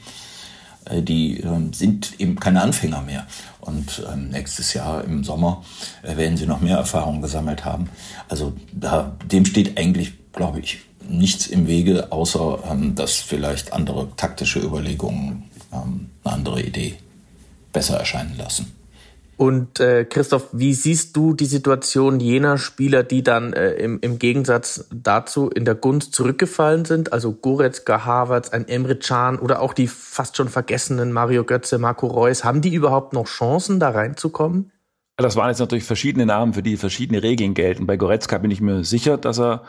Äh, 0.86 1.02
die 1.02 1.40
ähm, 1.40 1.74
sind 1.74 2.20
eben 2.20 2.40
keine 2.40 2.62
Anfänger 2.62 3.02
mehr. 3.02 3.28
Und 3.62 4.04
ähm, 4.12 4.30
nächstes 4.30 4.74
Jahr 4.74 5.04
im 5.04 5.24
Sommer 5.24 5.64
äh, 6.04 6.16
werden 6.18 6.38
sie 6.38 6.46
noch 6.46 6.62
mehr 6.62 6.78
Erfahrung 6.78 7.22
gesammelt 7.22 7.66
haben. 7.66 7.90
Also 8.30 8.54
da, 8.72 9.16
dem 9.32 9.46
steht 9.46 9.78
eigentlich 9.78 10.14
glaube 10.36 10.60
ich, 10.60 10.80
nichts 11.08 11.48
im 11.48 11.67
Wege, 11.67 12.12
außer 12.12 12.60
ähm, 12.69 12.95
dass 12.95 13.15
vielleicht 13.15 13.74
andere 13.74 14.10
taktische 14.17 14.60
Überlegungen 14.60 15.50
ähm, 15.71 16.10
eine 16.24 16.34
andere 16.36 16.62
Idee 16.62 16.95
besser 17.71 17.98
erscheinen 17.98 18.38
lassen. 18.38 18.71
Und 19.38 19.82
äh, 19.82 20.06
Christoph, 20.06 20.48
wie 20.54 20.74
siehst 20.74 21.15
du 21.17 21.34
die 21.34 21.45
Situation 21.45 22.21
jener 22.21 22.58
Spieler, 22.58 23.04
die 23.04 23.21
dann 23.21 23.52
äh, 23.52 23.71
im, 23.74 24.00
im 24.00 24.17
Gegensatz 24.17 24.88
dazu 24.93 25.50
in 25.50 25.65
der 25.65 25.76
Gunst 25.76 26.13
zurückgefallen 26.13 26.86
sind? 26.86 27.12
Also 27.12 27.34
Goretzka, 27.34 28.06
Havertz, 28.06 28.50
ein 28.50 28.65
Emre 28.67 28.95
Can 28.95 29.38
oder 29.38 29.62
auch 29.62 29.74
die 29.74 29.88
fast 29.88 30.38
schon 30.38 30.48
vergessenen 30.48 31.12
Mario 31.12 31.43
Götze, 31.43 31.80
Marco 31.80 32.08
Reus. 32.08 32.45
Haben 32.45 32.62
die 32.62 32.74
überhaupt 32.74 33.12
noch 33.12 33.28
Chancen, 33.28 33.80
da 33.80 33.89
reinzukommen? 33.89 34.71
Das 35.17 35.36
waren 35.36 35.50
jetzt 35.50 35.60
natürlich 35.60 35.86
verschiedene 35.86 36.26
Namen, 36.26 36.54
für 36.54 36.63
die 36.63 36.78
verschiedene 36.78 37.21
Regeln 37.21 37.54
gelten. 37.54 37.88
Bei 37.88 37.98
Goretzka 37.98 38.38
bin 38.38 38.52
ich 38.52 38.62
mir 38.62 38.86
sicher, 38.86 39.17
dass 39.17 39.39
er 39.39 39.63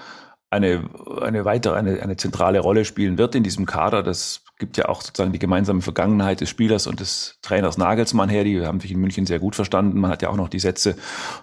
eine, 0.56 0.88
eine 1.20 1.44
weitere, 1.44 1.74
eine, 1.74 2.02
eine 2.02 2.16
zentrale 2.16 2.60
Rolle 2.60 2.84
spielen 2.84 3.18
wird 3.18 3.34
in 3.34 3.42
diesem 3.42 3.66
Kader. 3.66 4.02
Das 4.02 4.42
gibt 4.58 4.78
ja 4.78 4.88
auch 4.88 5.02
sozusagen 5.02 5.32
die 5.32 5.38
gemeinsame 5.38 5.82
Vergangenheit 5.82 6.40
des 6.40 6.48
Spielers 6.48 6.86
und 6.86 7.00
des 7.00 7.38
Trainers 7.42 7.76
Nagelsmann 7.76 8.30
her. 8.30 8.42
Die 8.42 8.64
haben 8.64 8.80
sich 8.80 8.90
in 8.90 8.98
München 8.98 9.26
sehr 9.26 9.38
gut 9.38 9.54
verstanden. 9.54 10.00
Man 10.00 10.10
hat 10.10 10.22
ja 10.22 10.30
auch 10.30 10.36
noch 10.36 10.48
die 10.48 10.58
Sätze 10.58 10.96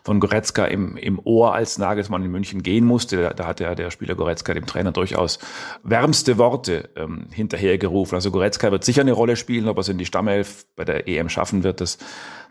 von 0.03 0.19
Goretzka 0.19 0.65
im, 0.65 0.97
im 0.97 1.19
Ohr, 1.23 1.53
als 1.53 1.77
Nagelsmann 1.77 2.23
in 2.23 2.31
München 2.31 2.63
gehen 2.63 2.85
musste. 2.85 3.17
Da, 3.17 3.29
da 3.33 3.45
hat 3.45 3.59
ja 3.59 3.75
der 3.75 3.91
Spieler 3.91 4.15
Goretzka 4.15 4.53
dem 4.53 4.65
Trainer 4.65 4.91
durchaus 4.91 5.37
wärmste 5.83 6.39
Worte 6.39 6.89
ähm, 6.95 7.27
hinterhergerufen. 7.31 8.15
Also 8.15 8.31
Goretzka 8.31 8.71
wird 8.71 8.83
sicher 8.83 9.01
eine 9.01 9.11
Rolle 9.11 9.35
spielen, 9.35 9.67
ob 9.67 9.77
er 9.77 9.81
es 9.81 9.89
in 9.89 9.99
die 9.99 10.05
Stammelf 10.05 10.65
bei 10.75 10.83
der 10.83 11.07
EM 11.07 11.29
schaffen 11.29 11.63
wird. 11.63 11.81
Das 11.81 11.99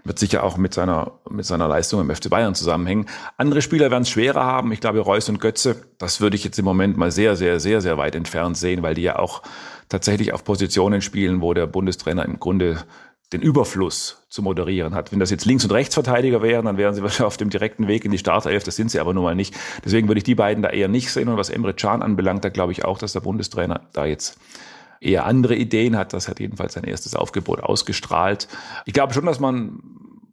wird 0.04 0.18
sicher 0.18 0.42
auch 0.42 0.56
mit 0.56 0.74
seiner, 0.74 1.12
mit 1.30 1.44
seiner 1.44 1.68
Leistung 1.68 2.00
im 2.00 2.14
FC 2.14 2.28
Bayern 2.28 2.54
zusammenhängen. 2.54 3.06
Andere 3.36 3.62
Spieler 3.62 3.90
werden 3.90 4.02
es 4.02 4.10
schwerer 4.10 4.44
haben. 4.44 4.72
Ich 4.72 4.80
glaube, 4.80 5.00
Reus 5.00 5.28
und 5.28 5.40
Götze, 5.40 5.76
das 5.98 6.20
würde 6.20 6.36
ich 6.36 6.44
jetzt 6.44 6.58
im 6.58 6.64
Moment 6.64 6.96
mal 6.96 7.10
sehr, 7.10 7.36
sehr, 7.36 7.60
sehr, 7.60 7.80
sehr 7.80 7.98
weit 7.98 8.14
entfernt 8.14 8.56
sehen, 8.56 8.82
weil 8.82 8.94
die 8.94 9.02
ja 9.02 9.18
auch 9.18 9.42
tatsächlich 9.88 10.32
auf 10.32 10.44
Positionen 10.44 11.02
spielen, 11.02 11.40
wo 11.40 11.54
der 11.54 11.66
Bundestrainer 11.66 12.24
im 12.24 12.40
Grunde 12.40 12.84
den 13.32 13.42
Überfluss 13.42 14.24
zu 14.28 14.42
moderieren 14.42 14.94
hat. 14.94 15.12
Wenn 15.12 15.18
das 15.18 15.30
jetzt 15.30 15.44
Links- 15.44 15.64
und 15.64 15.72
Rechtsverteidiger 15.72 16.42
wären, 16.42 16.66
dann 16.66 16.76
wären 16.76 16.94
sie 16.94 17.02
wahrscheinlich 17.02 17.26
auf 17.26 17.36
dem 17.36 17.50
direkten 17.50 17.88
Weg 17.88 18.04
in 18.04 18.10
die 18.10 18.18
Startelf. 18.18 18.64
Das 18.64 18.76
sind 18.76 18.90
sie 18.90 19.00
aber 19.00 19.14
nun 19.14 19.24
mal 19.24 19.34
nicht. 19.34 19.54
Deswegen 19.84 20.08
würde 20.08 20.18
ich 20.18 20.24
die 20.24 20.34
beiden 20.34 20.62
da 20.62 20.70
eher 20.70 20.88
nicht 20.88 21.10
sehen. 21.12 21.28
Und 21.28 21.36
was 21.36 21.50
Emre 21.50 21.74
Can 21.74 22.02
anbelangt, 22.02 22.44
da 22.44 22.48
glaube 22.48 22.72
ich 22.72 22.84
auch, 22.84 22.98
dass 22.98 23.12
der 23.12 23.20
Bundestrainer 23.20 23.80
da 23.92 24.04
jetzt 24.04 24.38
eher 25.02 25.26
andere 25.26 25.54
Ideen 25.56 25.96
hat. 25.96 26.12
Das 26.12 26.28
hat 26.28 26.40
jedenfalls 26.40 26.74
sein 26.74 26.84
erstes 26.84 27.14
Aufgebot 27.14 27.62
ausgestrahlt. 27.62 28.48
Ich 28.86 28.92
glaube 28.92 29.14
schon, 29.14 29.26
dass 29.26 29.40
man 29.40 29.82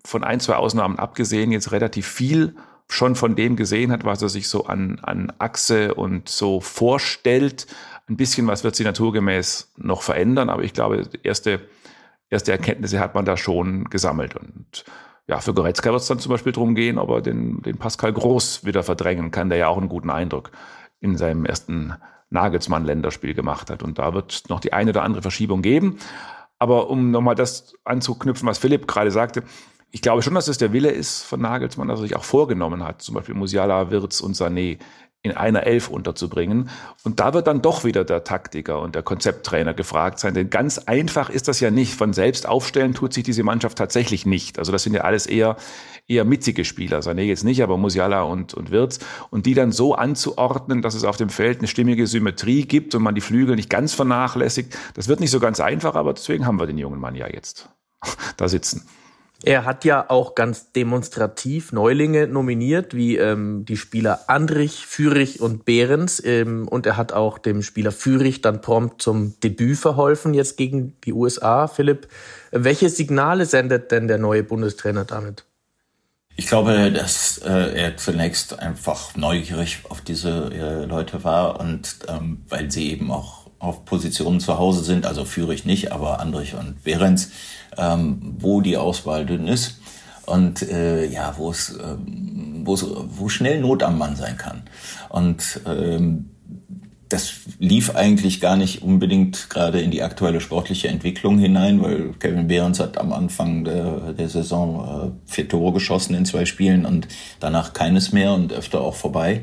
von 0.05 0.23
ein, 0.23 0.39
zwei 0.39 0.55
Ausnahmen 0.55 0.97
abgesehen 0.97 1.51
jetzt 1.51 1.71
relativ 1.71 2.07
viel 2.07 2.55
schon 2.87 3.15
von 3.15 3.35
dem 3.35 3.55
gesehen 3.55 3.91
hat, 3.91 4.03
was 4.03 4.21
er 4.21 4.29
sich 4.29 4.47
so 4.47 4.65
an, 4.65 4.99
an 5.03 5.31
Achse 5.37 5.93
und 5.93 6.27
so 6.27 6.59
vorstellt. 6.59 7.67
Ein 8.09 8.17
bisschen 8.17 8.47
was 8.47 8.63
wird 8.63 8.75
sich 8.75 8.85
naturgemäß 8.85 9.73
noch 9.77 10.01
verändern, 10.01 10.49
aber 10.49 10.63
ich 10.63 10.73
glaube, 10.73 11.07
erste, 11.21 11.61
erste 12.29 12.51
Erkenntnisse 12.51 12.99
hat 12.99 13.13
man 13.13 13.25
da 13.25 13.37
schon 13.37 13.85
gesammelt. 13.85 14.35
Und 14.35 14.85
ja, 15.27 15.39
für 15.39 15.53
Goretzka 15.53 15.91
wird 15.91 16.01
es 16.01 16.07
dann 16.07 16.17
zum 16.17 16.31
Beispiel 16.31 16.51
darum 16.51 16.73
gehen, 16.73 16.97
ob 16.97 17.09
er 17.11 17.21
den, 17.21 17.61
den 17.61 17.77
Pascal 17.77 18.11
Groß 18.11 18.65
wieder 18.65 18.81
verdrängen 18.81 19.29
kann, 19.29 19.49
der 19.49 19.59
ja 19.59 19.67
auch 19.67 19.77
einen 19.77 19.89
guten 19.89 20.09
Eindruck 20.09 20.49
in 20.99 21.17
seinem 21.17 21.45
ersten 21.45 21.93
Nagelsmann-Länderspiel 22.29 23.33
gemacht 23.33 23.69
hat. 23.69 23.83
Und 23.83 23.99
da 23.99 24.13
wird 24.13 24.31
es 24.31 24.49
noch 24.49 24.59
die 24.59 24.73
eine 24.73 24.91
oder 24.91 25.03
andere 25.03 25.21
Verschiebung 25.21 25.61
geben. 25.61 25.97
Aber 26.59 26.89
um 26.89 27.11
nochmal 27.11 27.35
das 27.35 27.73
anzuknüpfen, 27.85 28.47
was 28.47 28.57
Philipp 28.57 28.87
gerade 28.87 29.11
sagte, 29.11 29.43
ich 29.91 30.01
glaube 30.01 30.21
schon, 30.21 30.35
dass 30.35 30.47
es 30.47 30.57
der 30.57 30.71
Wille 30.71 30.91
ist 30.91 31.23
von 31.23 31.41
Nagelsmann, 31.41 31.87
dass 31.87 31.99
er 31.99 32.03
sich 32.03 32.15
auch 32.15 32.23
vorgenommen 32.23 32.83
hat, 32.83 33.01
zum 33.01 33.15
Beispiel 33.15 33.33
Musiala, 33.33 33.89
Wirtz 33.89 34.21
und 34.21 34.35
Sané 34.35 34.77
in 35.21 35.33
einer 35.33 35.63
Elf 35.63 35.89
unterzubringen. 35.89 36.69
Und 37.03 37.19
da 37.19 37.33
wird 37.33 37.47
dann 37.47 37.61
doch 37.61 37.83
wieder 37.83 38.05
der 38.05 38.23
Taktiker 38.23 38.79
und 38.81 38.95
der 38.95 39.03
Konzepttrainer 39.03 39.73
gefragt 39.73 40.17
sein. 40.19 40.33
Denn 40.33 40.49
ganz 40.49 40.77
einfach 40.77 41.29
ist 41.29 41.49
das 41.49 41.59
ja 41.59 41.71
nicht. 41.71 41.93
Von 41.93 42.13
selbst 42.13 42.47
aufstellen 42.47 42.93
tut 42.93 43.13
sich 43.13 43.25
diese 43.25 43.43
Mannschaft 43.43 43.77
tatsächlich 43.77 44.25
nicht. 44.25 44.59
Also 44.59 44.71
das 44.71 44.83
sind 44.83 44.93
ja 44.93 45.01
alles 45.01 45.25
eher, 45.25 45.57
eher 46.07 46.23
mitzige 46.23 46.63
Spieler. 46.63 46.99
Sané 46.99 47.23
jetzt 47.23 47.43
nicht, 47.43 47.61
aber 47.61 47.77
Musiala 47.77 48.21
und, 48.21 48.53
und 48.53 48.71
Wirtz. 48.71 48.99
Und 49.29 49.45
die 49.45 49.55
dann 49.55 49.73
so 49.73 49.93
anzuordnen, 49.93 50.81
dass 50.81 50.95
es 50.95 51.03
auf 51.03 51.17
dem 51.17 51.29
Feld 51.29 51.59
eine 51.59 51.67
stimmige 51.67 52.07
Symmetrie 52.07 52.65
gibt 52.65 52.95
und 52.95 53.03
man 53.03 53.13
die 53.13 53.21
Flügel 53.21 53.57
nicht 53.57 53.69
ganz 53.69 53.93
vernachlässigt. 53.93 54.77
Das 54.93 55.09
wird 55.09 55.19
nicht 55.19 55.31
so 55.31 55.41
ganz 55.41 55.59
einfach, 55.59 55.95
aber 55.95 56.13
deswegen 56.13 56.45
haben 56.45 56.59
wir 56.59 56.65
den 56.65 56.77
jungen 56.77 56.99
Mann 56.99 57.15
ja 57.15 57.27
jetzt 57.27 57.67
da 58.37 58.47
sitzen. 58.47 58.87
Er 59.43 59.63
hat 59.63 59.85
ja 59.85 60.09
auch 60.09 60.35
ganz 60.35 60.73
demonstrativ 60.73 61.71
Neulinge 61.71 62.27
nominiert, 62.27 62.93
wie 62.93 63.15
ähm, 63.15 63.63
die 63.63 63.77
Spieler 63.77 64.25
Andrich, 64.27 64.85
Fürich 64.85 65.39
und 65.39 65.63
Behrens. 65.63 66.21
Ähm, 66.23 66.67
und 66.67 66.85
er 66.85 66.97
hat 66.97 67.13
auch 67.13 67.37
dem 67.37 67.61
Spieler 67.61 67.93
Fürich 67.93 68.41
dann 68.41 68.59
prompt 68.59 69.01
zum 69.01 69.39
Debüt 69.39 69.77
verholfen, 69.77 70.33
jetzt 70.33 70.57
gegen 70.57 70.99
die 71.05 71.13
USA. 71.13 71.67
Philipp, 71.67 72.09
welche 72.51 72.89
Signale 72.89 73.45
sendet 73.45 73.91
denn 73.91 74.09
der 74.09 74.17
neue 74.17 74.43
Bundestrainer 74.43 75.05
damit? 75.05 75.45
Ich 76.35 76.47
glaube, 76.47 76.91
dass 76.91 77.37
äh, 77.39 77.81
er 77.81 77.97
zunächst 77.97 78.59
einfach 78.59 79.15
neugierig 79.15 79.79
auf 79.89 80.01
diese 80.01 80.49
äh, 80.53 80.85
Leute 80.85 81.23
war 81.23 81.59
und 81.59 81.97
ähm, 82.07 82.43
weil 82.47 82.71
sie 82.71 82.91
eben 82.91 83.11
auch 83.11 83.38
auf 83.59 83.85
Positionen 83.85 84.39
zu 84.39 84.57
Hause 84.57 84.83
sind, 84.83 85.05
also 85.05 85.25
Fürich 85.25 85.65
nicht, 85.65 85.91
aber 85.91 86.19
Andrich 86.19 86.55
und 86.55 86.83
Behrens, 86.83 87.31
ähm, 87.77 88.35
wo 88.39 88.61
die 88.61 88.77
Auswahl 88.77 89.25
dünn 89.25 89.47
ist 89.47 89.79
und 90.25 90.61
äh, 90.61 91.05
ja, 91.05 91.33
wo 91.37 91.51
es, 91.51 91.75
äh, 91.75 91.95
wo 92.63 92.73
es, 92.73 92.85
wo 92.87 93.29
schnell 93.29 93.59
Not 93.59 93.83
am 93.83 93.97
Mann 93.97 94.15
sein 94.15 94.37
kann. 94.37 94.63
Und 95.09 95.59
ähm, 95.65 96.29
das 97.09 97.33
lief 97.57 97.95
eigentlich 97.95 98.39
gar 98.39 98.55
nicht 98.55 98.83
unbedingt 98.83 99.49
gerade 99.49 99.81
in 99.81 99.89
die 99.89 100.03
aktuelle 100.03 100.41
sportliche 100.41 100.89
Entwicklung 100.89 101.39
hinein, 101.39 101.81
weil 101.81 102.13
Kevin 102.19 102.47
Behrens 102.47 102.79
hat 102.79 102.99
am 102.99 103.11
Anfang 103.11 103.63
der, 103.63 104.13
der 104.13 104.29
Saison 104.29 105.15
äh, 105.25 105.31
vier 105.31 105.49
Tore 105.49 105.73
geschossen 105.73 106.13
in 106.13 106.25
zwei 106.25 106.45
Spielen 106.45 106.85
und 106.85 107.07
danach 107.39 107.73
keines 107.73 108.11
mehr 108.11 108.33
und 108.33 108.53
öfter 108.53 108.81
auch 108.81 108.95
vorbei. 108.95 109.41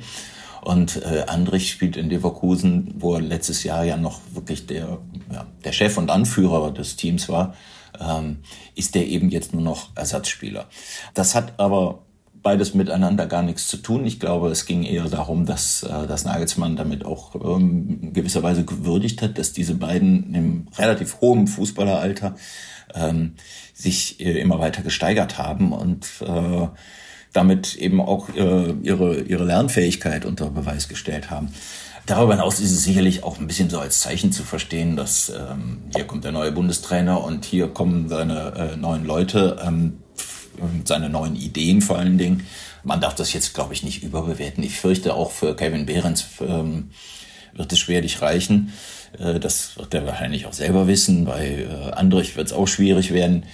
Und 0.67 0.97
äh, 0.97 1.23
Andrich 1.29 1.71
spielt 1.71 1.97
in 1.97 2.11
Leverkusen, 2.11 2.93
wo 2.99 3.15
er 3.15 3.21
letztes 3.21 3.63
Jahr 3.63 3.85
ja 3.85 3.97
noch 3.97 4.21
wirklich 4.33 4.67
der, 4.67 4.99
ja, 5.33 5.47
der 5.65 5.71
Chef 5.71 5.97
und 5.97 6.11
Anführer 6.11 6.73
des 6.73 6.97
Teams 6.97 7.29
war 7.29 7.55
ähm, 8.01 8.39
ist 8.75 8.97
der 8.97 9.07
eben 9.07 9.31
jetzt 9.31 9.53
nur 9.53 9.63
noch 9.63 9.91
Ersatzspieler. 9.95 10.67
Das 11.15 11.37
hat 11.37 11.59
aber 11.59 12.03
beides 12.43 12.75
miteinander 12.75 13.27
gar 13.27 13.43
nichts 13.43 13.69
zu 13.69 13.77
tun. 13.77 14.05
Ich 14.07 14.19
glaube, 14.19 14.51
es 14.51 14.67
ging 14.67 14.83
eher 14.83 15.05
darum, 15.05 15.47
dass, 15.47 15.85
äh, 15.85 16.09
dass 16.09 16.25
Nagelsmann 16.25 16.75
damit 16.75 17.05
auch 17.05 17.35
ähm, 17.35 18.13
gewisserweise 18.13 18.65
gewürdigt 18.65 19.23
hat, 19.23 19.39
dass 19.39 19.53
diese 19.53 19.75
beiden 19.75 20.35
im 20.35 20.69
relativ 20.77 21.21
hohen 21.21 21.47
Fußballeralter 21.47 22.35
ähm, 22.93 23.35
sich 23.73 24.21
äh, 24.21 24.41
immer 24.41 24.59
weiter 24.59 24.83
gesteigert 24.83 25.39
haben 25.39 25.73
und 25.73 26.07
äh, 26.21 26.69
damit 27.33 27.75
eben 27.77 28.01
auch 28.01 28.29
äh, 28.31 28.73
ihre, 28.83 29.21
ihre 29.21 29.45
Lernfähigkeit 29.45 30.25
unter 30.25 30.51
Beweis 30.51 30.89
gestellt 30.89 31.31
haben. 31.31 31.53
Darüber 32.07 32.35
hinaus 32.35 32.61
ist 32.61 32.71
es 32.71 32.85
sicherlich 32.85 33.25
auch 33.25 33.39
ein 33.39 33.49
bisschen 33.49 33.69
so 33.69 33.81
als 33.81 34.01
Zeichen 34.01 34.31
zu 34.31 34.45
verstehen, 34.45 34.97
dass 34.97 35.29
ähm, 35.29 35.83
hier 35.95 36.05
kommt 36.05 36.25
der 36.25 36.31
neue 36.31 36.53
Bundestrainer 36.53 37.23
und 37.23 37.45
hier 37.45 37.69
kommen 37.69 38.09
seine 38.09 38.73
äh, 38.75 38.77
neuen 38.77 39.05
Leute, 39.05 39.61
ähm, 39.67 39.99
seine 40.85 41.11
neuen 41.11 41.35
Ideen 41.35 41.83
vor 41.83 41.99
allen 41.99 42.17
Dingen. 42.17 42.47
Man 42.85 43.01
darf 43.01 43.17
das 43.17 43.33
jetzt, 43.33 43.55
glaube 43.55 43.75
ich, 43.75 43.83
nicht 43.83 44.05
überbewerten. 44.05 44.63
Ich 44.63 44.79
fürchte, 44.79 45.15
auch 45.15 45.33
für 45.33 45.57
Kevin 45.57 45.87
Behrens 45.87 46.27
ähm, 46.41 46.91
wird 47.53 47.73
es 47.73 47.81
schwerlich 47.81 48.23
reichen. 48.23 48.73
Äh, 49.19 49.41
das 49.41 49.77
wird 49.77 49.93
er 49.93 50.07
wahrscheinlich 50.07 50.47
auch 50.47 50.53
selber 50.53 50.87
wissen. 50.87 51.25
Bei 51.25 51.67
äh, 51.69 51.91
Andrich 51.91 52.37
wird 52.37 52.47
es 52.47 52.53
auch 52.53 52.69
schwierig 52.69 53.13
werden. 53.13 53.45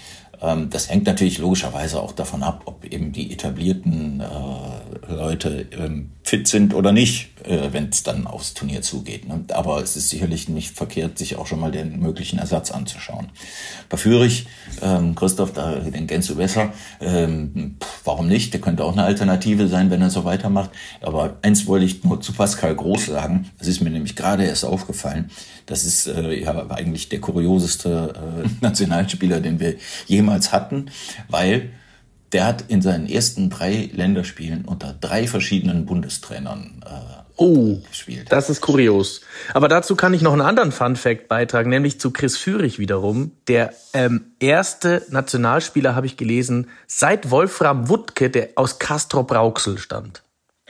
Ähm, 0.42 0.68
das 0.70 0.90
hängt 0.90 1.07
natürlich 1.07 1.38
logischerweise 1.38 2.00
auch 2.00 2.12
davon 2.12 2.42
ab, 2.42 2.62
ob 2.66 2.85
eben 2.85 3.12
die 3.12 3.33
etablierten 3.33 4.20
äh, 4.20 5.12
Leute 5.12 5.66
fit 6.24 6.46
sind 6.46 6.72
oder 6.72 6.92
nicht, 6.92 7.30
äh, 7.44 7.72
wenn 7.72 7.88
es 7.88 8.02
dann 8.04 8.26
aufs 8.26 8.54
Turnier 8.54 8.82
zugeht. 8.82 9.28
Ne? 9.28 9.44
Aber 9.52 9.82
es 9.82 9.96
ist 9.96 10.08
sicherlich 10.08 10.48
nicht 10.48 10.76
verkehrt, 10.76 11.18
sich 11.18 11.37
auch 11.37 11.46
schon 11.46 11.61
mal 11.61 11.72
den 11.72 11.98
möglichen 12.00 12.38
Ersatz 12.38 12.70
anzuschauen. 12.70 13.30
Bei 13.88 13.96
Fürich, 13.96 14.46
ähm, 14.80 15.14
Christoph, 15.14 15.52
da, 15.52 15.74
den 15.74 16.06
kennst 16.06 16.30
du 16.30 16.37
besser. 16.37 16.72
Ähm, 17.00 17.76
pff, 17.82 18.00
warum 18.04 18.28
nicht? 18.28 18.54
Der 18.54 18.61
könnte 18.61 18.85
auch 18.85 18.92
eine 18.92 19.04
Alternative 19.04 19.66
sein, 19.66 19.90
wenn 19.90 20.00
er 20.00 20.11
so 20.11 20.24
weitermacht. 20.24 20.70
Aber 21.00 21.38
eins 21.42 21.66
wollte 21.66 21.87
ich 21.87 22.04
nur 22.04 22.20
zu 22.20 22.32
Pascal 22.32 22.76
Groß 22.76 23.06
sagen. 23.06 23.50
Das 23.58 23.66
ist 23.66 23.80
mir 23.80 23.90
nämlich 23.90 24.14
gerade 24.14 24.44
erst 24.44 24.64
aufgefallen. 24.64 25.30
Das 25.66 25.85
ist 25.85 26.06
äh, 26.06 26.40
ja 26.40 26.70
eigentlich 26.70 27.08
der 27.08 27.20
kurioseste 27.20 28.14
äh, 28.44 28.48
Nationalspieler, 28.61 29.40
den 29.40 29.58
wir 29.58 29.74
jemals 30.06 30.52
hatten, 30.52 30.87
weil 31.28 31.70
der 32.33 32.47
hat 32.47 32.64
in 32.68 32.81
seinen 32.83 33.09
ersten 33.09 33.51
drei 33.51 33.90
Länderspielen 33.92 34.64
unter 34.64 34.95
drei 34.99 35.27
verschiedenen 35.27 35.85
Bundestrainern 35.85 36.83
äh, 36.85 37.23
oh, 37.37 37.79
gespielt. 37.88 38.31
Das 38.31 38.49
ist 38.49 38.61
kurios. 38.61 39.21
Aber 39.53 39.68
dazu 39.68 39.97
kann 39.97 40.14
ich 40.14 40.23
noch 40.23 40.33
einen 40.33 40.40
anderen 40.40 40.73
Fun 40.73 40.97
Fact 40.97 41.29
beitragen, 41.29 41.68
nämlich 41.68 42.01
zu 42.01 42.11
Chris 42.11 42.38
Führig 42.38 42.79
wiederum. 42.79 43.33
Der 43.49 43.75
ähm, 43.92 44.33
erste 44.40 45.05
Nationalspieler 45.11 45.95
habe 45.95 46.07
ich 46.07 46.16
gelesen 46.16 46.68
seit 46.87 47.31
Wolfram 47.31 47.88
Wuttke, 47.88 48.31
der 48.31 48.51
aus 48.55 48.79
Castro 48.79 49.25
Brauxel 49.25 49.79
stammt. 49.79 50.23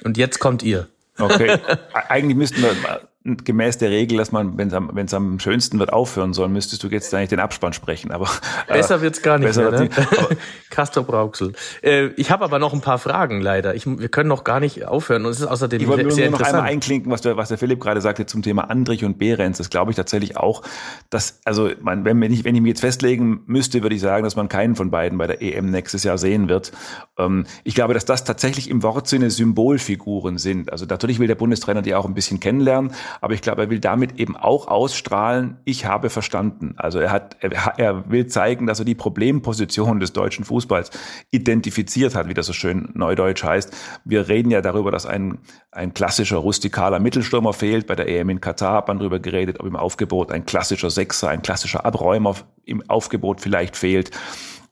Und 0.02 0.16
jetzt 0.16 0.40
kommt 0.40 0.62
ihr. 0.62 0.88
Okay, 1.18 1.58
eigentlich 2.08 2.36
müssten 2.36 2.62
wir 2.62 2.74
gemäß 3.24 3.78
der 3.78 3.90
Regel, 3.90 4.18
dass 4.18 4.32
man, 4.32 4.58
wenn 4.58 4.68
es 4.68 4.74
am, 4.74 4.90
wenn's 4.94 5.14
am 5.14 5.38
schönsten 5.38 5.78
wird, 5.78 5.92
aufhören 5.92 6.34
soll, 6.34 6.48
müsstest 6.48 6.82
du 6.82 6.88
jetzt 6.88 7.14
eigentlich 7.14 7.28
den 7.28 7.38
Abspann 7.38 7.72
sprechen. 7.72 8.10
Aber 8.10 8.28
äh, 8.66 8.74
besser 8.74 9.00
wird's 9.00 9.22
gar 9.22 9.38
nicht 9.38 9.56
mehr. 9.56 9.70
Ne? 9.70 9.88
Castor 10.70 11.04
Brauxel. 11.04 11.52
Äh, 11.82 12.06
ich 12.16 12.30
habe 12.32 12.44
aber 12.44 12.58
noch 12.58 12.72
ein 12.72 12.80
paar 12.80 12.98
Fragen 12.98 13.40
leider. 13.40 13.74
Ich, 13.76 13.86
wir 13.86 14.08
können 14.08 14.28
noch 14.28 14.42
gar 14.42 14.58
nicht 14.58 14.84
aufhören. 14.86 15.24
Und 15.24 15.30
es 15.30 15.40
ist 15.40 15.46
außerdem 15.46 15.80
ich 15.80 15.86
wollte 15.86 16.10
sehr 16.10 16.30
nur 16.30 16.40
noch 16.40 16.46
einmal 16.46 16.62
einklinken, 16.62 17.12
was 17.12 17.20
der, 17.20 17.36
was 17.36 17.48
der 17.48 17.58
Philipp 17.58 17.80
gerade 17.80 18.00
sagte 18.00 18.26
zum 18.26 18.42
Thema 18.42 18.70
Andrich 18.70 19.04
und 19.04 19.18
Behrens. 19.18 19.58
Das 19.58 19.70
glaube 19.70 19.92
ich 19.92 19.96
tatsächlich 19.96 20.36
auch, 20.36 20.62
dass 21.10 21.40
also 21.44 21.70
man, 21.80 22.04
wenn, 22.04 22.20
wenn 22.20 22.32
ich 22.32 22.44
wenn 22.44 22.56
ich 22.56 22.60
mich 22.60 22.70
jetzt 22.70 22.80
festlegen 22.80 23.42
müsste, 23.46 23.82
würde 23.82 23.94
ich 23.94 24.00
sagen, 24.00 24.24
dass 24.24 24.34
man 24.34 24.48
keinen 24.48 24.74
von 24.74 24.90
beiden 24.90 25.18
bei 25.18 25.28
der 25.28 25.42
EM 25.42 25.70
nächstes 25.70 26.02
Jahr 26.02 26.18
sehen 26.18 26.48
wird. 26.48 26.72
Ähm, 27.18 27.44
ich 27.62 27.76
glaube, 27.76 27.94
dass 27.94 28.04
das 28.04 28.24
tatsächlich 28.24 28.68
im 28.68 28.82
Wortsinne 28.82 29.30
Symbolfiguren 29.30 30.38
sind. 30.38 30.72
Also 30.72 30.86
natürlich 30.86 31.20
will 31.20 31.28
der 31.28 31.36
Bundestrainer 31.36 31.82
die 31.82 31.94
auch 31.94 32.06
ein 32.06 32.14
bisschen 32.14 32.40
kennenlernen. 32.40 32.92
Aber 33.20 33.34
ich 33.34 33.42
glaube, 33.42 33.62
er 33.62 33.70
will 33.70 33.80
damit 33.80 34.18
eben 34.18 34.36
auch 34.36 34.68
ausstrahlen, 34.68 35.58
ich 35.64 35.86
habe 35.86 36.10
verstanden. 36.10 36.74
Also 36.76 36.98
er 36.98 37.10
hat, 37.10 37.36
er, 37.40 37.74
er 37.78 38.10
will 38.10 38.26
zeigen, 38.26 38.66
dass 38.66 38.78
er 38.78 38.84
die 38.84 38.94
Problemposition 38.94 40.00
des 40.00 40.12
deutschen 40.12 40.44
Fußballs 40.44 40.90
identifiziert 41.30 42.14
hat, 42.14 42.28
wie 42.28 42.34
das 42.34 42.46
so 42.46 42.52
schön 42.52 42.90
neudeutsch 42.94 43.44
heißt. 43.44 43.74
Wir 44.04 44.28
reden 44.28 44.50
ja 44.50 44.60
darüber, 44.60 44.90
dass 44.90 45.06
ein, 45.06 45.38
ein 45.70 45.94
klassischer 45.94 46.38
rustikaler 46.38 47.00
Mittelstürmer 47.00 47.52
fehlt. 47.52 47.86
Bei 47.86 47.94
der 47.94 48.08
EM 48.08 48.30
in 48.30 48.40
Katar 48.40 48.76
hat 48.76 48.88
man 48.88 48.98
darüber 48.98 49.18
geredet, 49.18 49.60
ob 49.60 49.66
im 49.66 49.76
Aufgebot 49.76 50.32
ein 50.32 50.46
klassischer 50.46 50.90
Sechser, 50.90 51.28
ein 51.28 51.42
klassischer 51.42 51.84
Abräumer 51.84 52.36
im 52.64 52.88
Aufgebot 52.88 53.40
vielleicht 53.40 53.76
fehlt. 53.76 54.10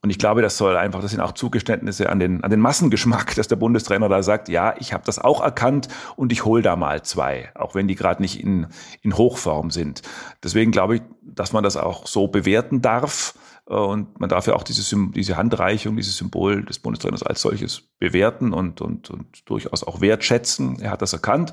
Und 0.03 0.09
ich 0.09 0.19
glaube, 0.19 0.41
das 0.41 0.57
soll 0.57 0.77
einfach, 0.77 1.03
das 1.03 1.11
sind 1.11 1.21
auch 1.21 1.33
Zugeständnisse 1.33 2.09
an 2.09 2.19
den, 2.19 2.43
an 2.43 2.51
den 2.51 2.61
Massengeschmack, 2.61 3.35
dass 3.35 3.49
der 3.49 3.57
Bundestrainer 3.57 4.09
da 4.09 4.23
sagt, 4.23 4.49
ja, 4.49 4.75
ich 4.79 4.95
habe 4.95 5.05
das 5.05 5.19
auch 5.19 5.43
erkannt 5.43 5.89
und 6.17 6.33
ich 6.33 6.45
hole 6.45 6.63
da 6.63 6.75
mal 6.77 7.03
zwei, 7.03 7.51
auch 7.55 7.75
wenn 7.75 7.87
die 7.87 7.97
gerade 7.97 8.23
nicht 8.23 8.41
in, 8.41 8.69
in 9.03 9.17
Hochform 9.17 9.71
sind. 9.71 10.03
Deswegen 10.43 10.71
glaube 10.71 10.97
ich, 10.97 11.03
dass 11.23 11.53
man 11.53 11.63
das 11.63 11.77
auch 11.77 12.07
so 12.07 12.29
bewerten 12.29 12.81
darf. 12.81 13.35
Und 13.67 14.19
man 14.19 14.29
darf 14.29 14.49
ja 14.49 14.55
auch 14.55 14.65
diese, 14.65 14.83
diese 15.13 15.37
Handreichung, 15.37 15.97
dieses 15.97 16.17
Symbol 16.17 16.65
des 16.65 16.81
Bundestrainers 16.81 17.23
als 17.23 17.41
solches 17.41 17.83
bewerten 18.01 18.53
und, 18.53 18.81
und, 18.81 19.11
und 19.11 19.49
durchaus 19.49 19.85
auch 19.85 20.01
wertschätzen. 20.01 20.81
Er 20.81 20.91
hat 20.91 21.03
das 21.03 21.13
erkannt. 21.13 21.53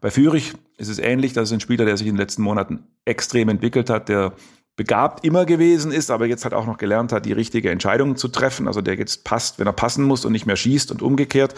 Bei 0.00 0.12
Fürich 0.12 0.52
ist 0.76 0.88
es 0.88 1.00
ähnlich. 1.00 1.32
Das 1.32 1.48
ist 1.48 1.54
ein 1.54 1.60
Spieler, 1.60 1.84
der 1.84 1.96
sich 1.96 2.06
in 2.06 2.14
den 2.14 2.20
letzten 2.20 2.42
Monaten 2.42 2.84
extrem 3.04 3.48
entwickelt 3.48 3.90
hat, 3.90 4.08
der 4.08 4.34
begabt 4.76 5.24
immer 5.24 5.46
gewesen 5.46 5.90
ist, 5.90 6.10
aber 6.10 6.26
jetzt 6.26 6.44
halt 6.44 6.54
auch 6.54 6.66
noch 6.66 6.76
gelernt 6.76 7.12
hat, 7.12 7.24
die 7.24 7.32
richtige 7.32 7.70
Entscheidung 7.70 8.16
zu 8.16 8.28
treffen. 8.28 8.68
Also 8.68 8.82
der 8.82 8.94
jetzt 8.94 9.24
passt, 9.24 9.58
wenn 9.58 9.66
er 9.66 9.72
passen 9.72 10.04
muss 10.04 10.24
und 10.24 10.32
nicht 10.32 10.46
mehr 10.46 10.56
schießt 10.56 10.90
und 10.90 11.02
umgekehrt. 11.02 11.54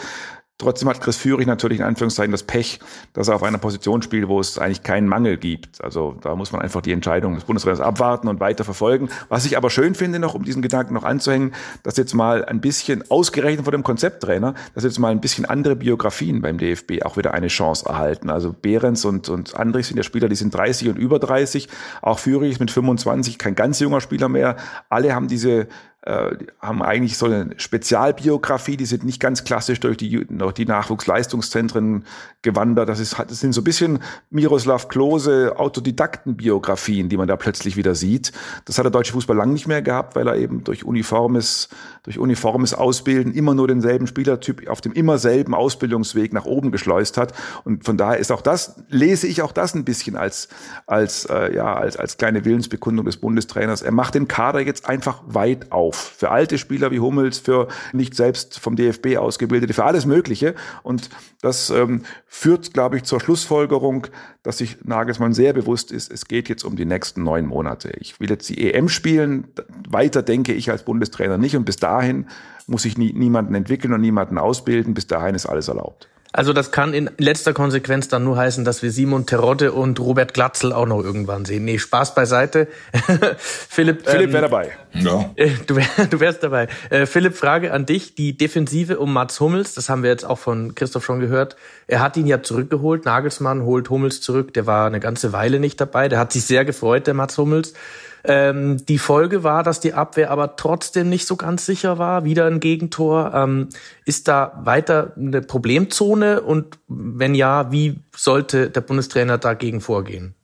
Trotzdem 0.59 0.89
hat 0.89 0.99
Chris 0.99 1.15
Führig 1.15 1.47
natürlich 1.47 1.79
in 1.79 1.85
Anführungszeichen 1.85 2.33
das 2.33 2.43
Pech, 2.43 2.81
dass 3.13 3.29
er 3.29 3.35
auf 3.35 3.43
einer 3.43 3.59
Position 3.59 4.01
spielt, 4.01 4.27
wo 4.27 4.41
es 4.41 4.57
eigentlich 4.57 4.83
keinen 4.83 5.07
Mangel 5.07 5.37
gibt. 5.37 5.81
Also 5.81 6.17
da 6.21 6.35
muss 6.35 6.51
man 6.51 6.61
einfach 6.61 6.81
die 6.81 6.91
Entscheidung 6.91 7.35
des 7.35 7.45
Bundesrates 7.45 7.79
abwarten 7.79 8.27
und 8.27 8.41
weiter 8.41 8.65
verfolgen. 8.65 9.07
Was 9.29 9.45
ich 9.45 9.55
aber 9.55 9.69
schön 9.69 9.95
finde 9.95 10.19
noch, 10.19 10.35
um 10.35 10.43
diesen 10.43 10.61
Gedanken 10.61 10.95
noch 10.95 11.05
anzuhängen, 11.05 11.53
dass 11.83 11.95
jetzt 11.95 12.13
mal 12.13 12.43
ein 12.43 12.59
bisschen, 12.59 13.09
ausgerechnet 13.09 13.63
von 13.63 13.71
dem 13.71 13.83
Konzepttrainer, 13.83 14.53
dass 14.75 14.83
jetzt 14.83 14.99
mal 14.99 15.11
ein 15.11 15.21
bisschen 15.21 15.45
andere 15.45 15.77
Biografien 15.77 16.41
beim 16.41 16.57
DFB 16.57 17.03
auch 17.05 17.15
wieder 17.15 17.33
eine 17.33 17.47
Chance 17.47 17.85
erhalten. 17.87 18.29
Also 18.29 18.51
Behrens 18.51 19.05
und, 19.05 19.29
und 19.29 19.55
Andrich 19.55 19.87
sind 19.87 19.95
ja 19.95 20.03
Spieler, 20.03 20.27
die 20.27 20.35
sind 20.35 20.53
30 20.53 20.89
und 20.89 20.97
über 20.97 21.19
30. 21.19 21.69
Auch 22.01 22.19
Führig 22.19 22.51
ist 22.51 22.59
mit 22.59 22.69
25 22.69 23.37
kein 23.37 23.55
ganz 23.55 23.79
junger 23.79 24.01
Spieler 24.01 24.27
mehr. 24.27 24.57
Alle 24.89 25.15
haben 25.15 25.29
diese 25.29 25.69
äh, 26.01 26.31
haben 26.61 26.81
eigentlich 26.81 27.17
so 27.17 27.25
eine 27.25 27.49
Spezialbiografie, 27.57 28.77
die 28.77 28.85
sind 28.85 29.03
nicht 29.03 29.19
ganz 29.19 29.43
klassisch 29.43 29.81
durch 29.81 29.97
die, 29.97 30.25
durch 30.25 30.53
die 30.53 30.65
Nachwuchsleistungszentren 30.65 32.05
gewandert. 32.41 32.87
Das, 32.87 33.01
ist, 33.01 33.19
das 33.19 33.39
sind 33.41 33.51
so 33.51 33.61
ein 33.61 33.65
bisschen 33.65 33.99
Miroslav 34.29 34.87
Klose 34.87 35.55
Autodidaktenbiografien, 35.57 37.09
die 37.09 37.17
man 37.17 37.27
da 37.27 37.35
plötzlich 37.35 37.75
wieder 37.75 37.95
sieht. 37.95 38.31
Das 38.63 38.77
hat 38.77 38.85
der 38.85 38.91
deutsche 38.91 39.11
Fußball 39.11 39.35
lang 39.35 39.51
nicht 39.51 39.67
mehr 39.67 39.81
gehabt, 39.81 40.15
weil 40.15 40.27
er 40.27 40.37
eben 40.37 40.63
durch 40.63 40.85
uniformes, 40.85 41.67
durch 42.03 42.17
uniformes 42.17 42.73
Ausbilden 42.73 43.33
immer 43.33 43.53
nur 43.53 43.67
denselben 43.67 44.07
Spielertyp 44.07 44.69
auf 44.69 44.79
dem 44.79 44.93
immer 44.93 45.17
selben 45.17 45.53
Ausbildungsweg 45.53 46.31
nach 46.31 46.45
oben 46.45 46.71
geschleust 46.71 47.17
hat. 47.17 47.33
Und 47.65 47.83
von 47.83 47.97
daher 47.97 48.19
ist 48.19 48.31
auch 48.31 48.41
das, 48.41 48.81
lese 48.87 49.27
ich 49.27 49.41
auch 49.41 49.51
das 49.51 49.75
ein 49.75 49.83
bisschen 49.83 50.15
als, 50.15 50.47
als, 50.87 51.25
äh, 51.25 51.53
ja, 51.53 51.73
als, 51.73 51.97
als 51.97 52.15
kleine 52.15 52.45
Willensbekundung 52.45 53.05
des 53.05 53.17
Bundestrainers. 53.17 53.81
Er 53.81 53.91
macht 53.91 54.15
den 54.15 54.29
Kader 54.29 54.61
jetzt 54.61 54.87
einfach 54.87 55.21
weit 55.27 55.73
auf. 55.73 55.88
Für 55.95 56.31
alte 56.31 56.57
Spieler 56.57 56.91
wie 56.91 56.99
Hummels, 56.99 57.39
für 57.39 57.67
nicht 57.93 58.15
selbst 58.15 58.59
vom 58.59 58.75
DFB 58.75 59.17
ausgebildete, 59.17 59.73
für 59.73 59.85
alles 59.85 60.05
Mögliche. 60.05 60.55
Und 60.83 61.09
das 61.41 61.69
ähm, 61.69 62.03
führt, 62.25 62.73
glaube 62.73 62.97
ich, 62.97 63.03
zur 63.03 63.19
Schlussfolgerung, 63.19 64.07
dass 64.43 64.57
sich 64.57 64.77
Nagelsmann 64.83 65.33
sehr 65.33 65.53
bewusst 65.53 65.91
ist, 65.91 66.11
es 66.11 66.25
geht 66.25 66.49
jetzt 66.49 66.63
um 66.63 66.75
die 66.75 66.85
nächsten 66.85 67.23
neun 67.23 67.45
Monate. 67.45 67.91
Ich 67.99 68.19
will 68.19 68.29
jetzt 68.29 68.49
die 68.49 68.71
EM 68.71 68.89
spielen. 68.89 69.47
Weiter 69.87 70.21
denke 70.21 70.53
ich 70.53 70.71
als 70.71 70.83
Bundestrainer 70.83 71.37
nicht. 71.37 71.55
Und 71.55 71.65
bis 71.65 71.77
dahin 71.77 72.27
muss 72.67 72.85
ich 72.85 72.97
nie, 72.97 73.13
niemanden 73.13 73.55
entwickeln 73.55 73.93
und 73.93 74.01
niemanden 74.01 74.37
ausbilden. 74.37 74.93
Bis 74.93 75.07
dahin 75.07 75.35
ist 75.35 75.45
alles 75.45 75.67
erlaubt. 75.67 76.09
Also 76.31 76.53
das 76.53 76.71
kann 76.71 76.93
in 76.93 77.09
letzter 77.17 77.53
Konsequenz 77.53 78.07
dann 78.07 78.23
nur 78.23 78.37
heißen, 78.37 78.63
dass 78.63 78.83
wir 78.83 78.91
Simon 78.91 79.25
Terodde 79.25 79.71
und 79.71 79.99
Robert 79.99 80.35
Glatzel 80.35 80.71
auch 80.73 80.85
noch 80.85 81.03
irgendwann 81.03 81.43
sehen. 81.43 81.65
Nee, 81.65 81.79
Spaß 81.79 82.13
beiseite. 82.13 82.67
Philipp, 83.37 84.07
Philipp 84.07 84.27
ähm, 84.27 84.33
wäre 84.33 84.43
dabei. 84.43 84.71
Ja. 84.93 85.31
Äh, 85.35 85.49
du, 85.65 85.75
wär, 85.75 85.87
du 86.09 86.19
wärst 86.19 86.43
dabei. 86.43 86.67
Äh, 86.91 87.07
Philipp, 87.07 87.35
Frage 87.35 87.73
an 87.73 87.87
dich. 87.87 88.13
Die 88.13 88.37
Defensive 88.37 88.99
um 88.99 89.11
Mats 89.11 89.39
Hummels, 89.39 89.73
das 89.73 89.89
haben 89.89 90.03
wir 90.03 90.11
jetzt 90.11 90.23
auch 90.23 90.37
von 90.37 90.75
Christoph 90.75 91.03
schon 91.03 91.19
gehört. 91.19 91.55
Er 91.87 91.99
hat 91.99 92.15
ihn 92.15 92.27
ja 92.27 92.43
zurückgeholt. 92.43 93.05
Nagelsmann 93.05 93.63
holt 93.63 93.89
Hummels 93.89 94.21
zurück. 94.21 94.53
Der 94.53 94.67
war 94.67 94.85
eine 94.85 94.99
ganze 94.99 95.33
Weile 95.33 95.59
nicht 95.59 95.81
dabei. 95.81 96.09
Der 96.09 96.19
hat 96.19 96.31
sich 96.31 96.45
sehr 96.45 96.63
gefreut, 96.63 97.07
der 97.07 97.15
Mats 97.15 97.39
Hummels. 97.39 97.73
Ähm, 98.23 98.83
die 98.85 98.97
Folge 98.97 99.43
war, 99.43 99.63
dass 99.63 99.79
die 99.79 99.93
Abwehr 99.93 100.31
aber 100.31 100.55
trotzdem 100.55 101.09
nicht 101.09 101.25
so 101.25 101.35
ganz 101.35 101.65
sicher 101.65 101.97
war. 101.97 102.23
Wieder 102.25 102.45
ein 102.45 102.59
Gegentor. 102.59 103.33
Ähm, 103.33 103.69
ist 104.05 104.27
da 104.27 104.59
weiter 104.63 105.13
eine 105.17 105.41
Problemzone? 105.41 106.41
Und 106.41 106.79
wenn 106.87 107.35
ja, 107.35 107.71
wie 107.71 107.99
sollte 108.15 108.69
der 108.69 108.81
Bundestrainer 108.81 109.37
dagegen 109.37 109.81
vorgehen? 109.81 110.35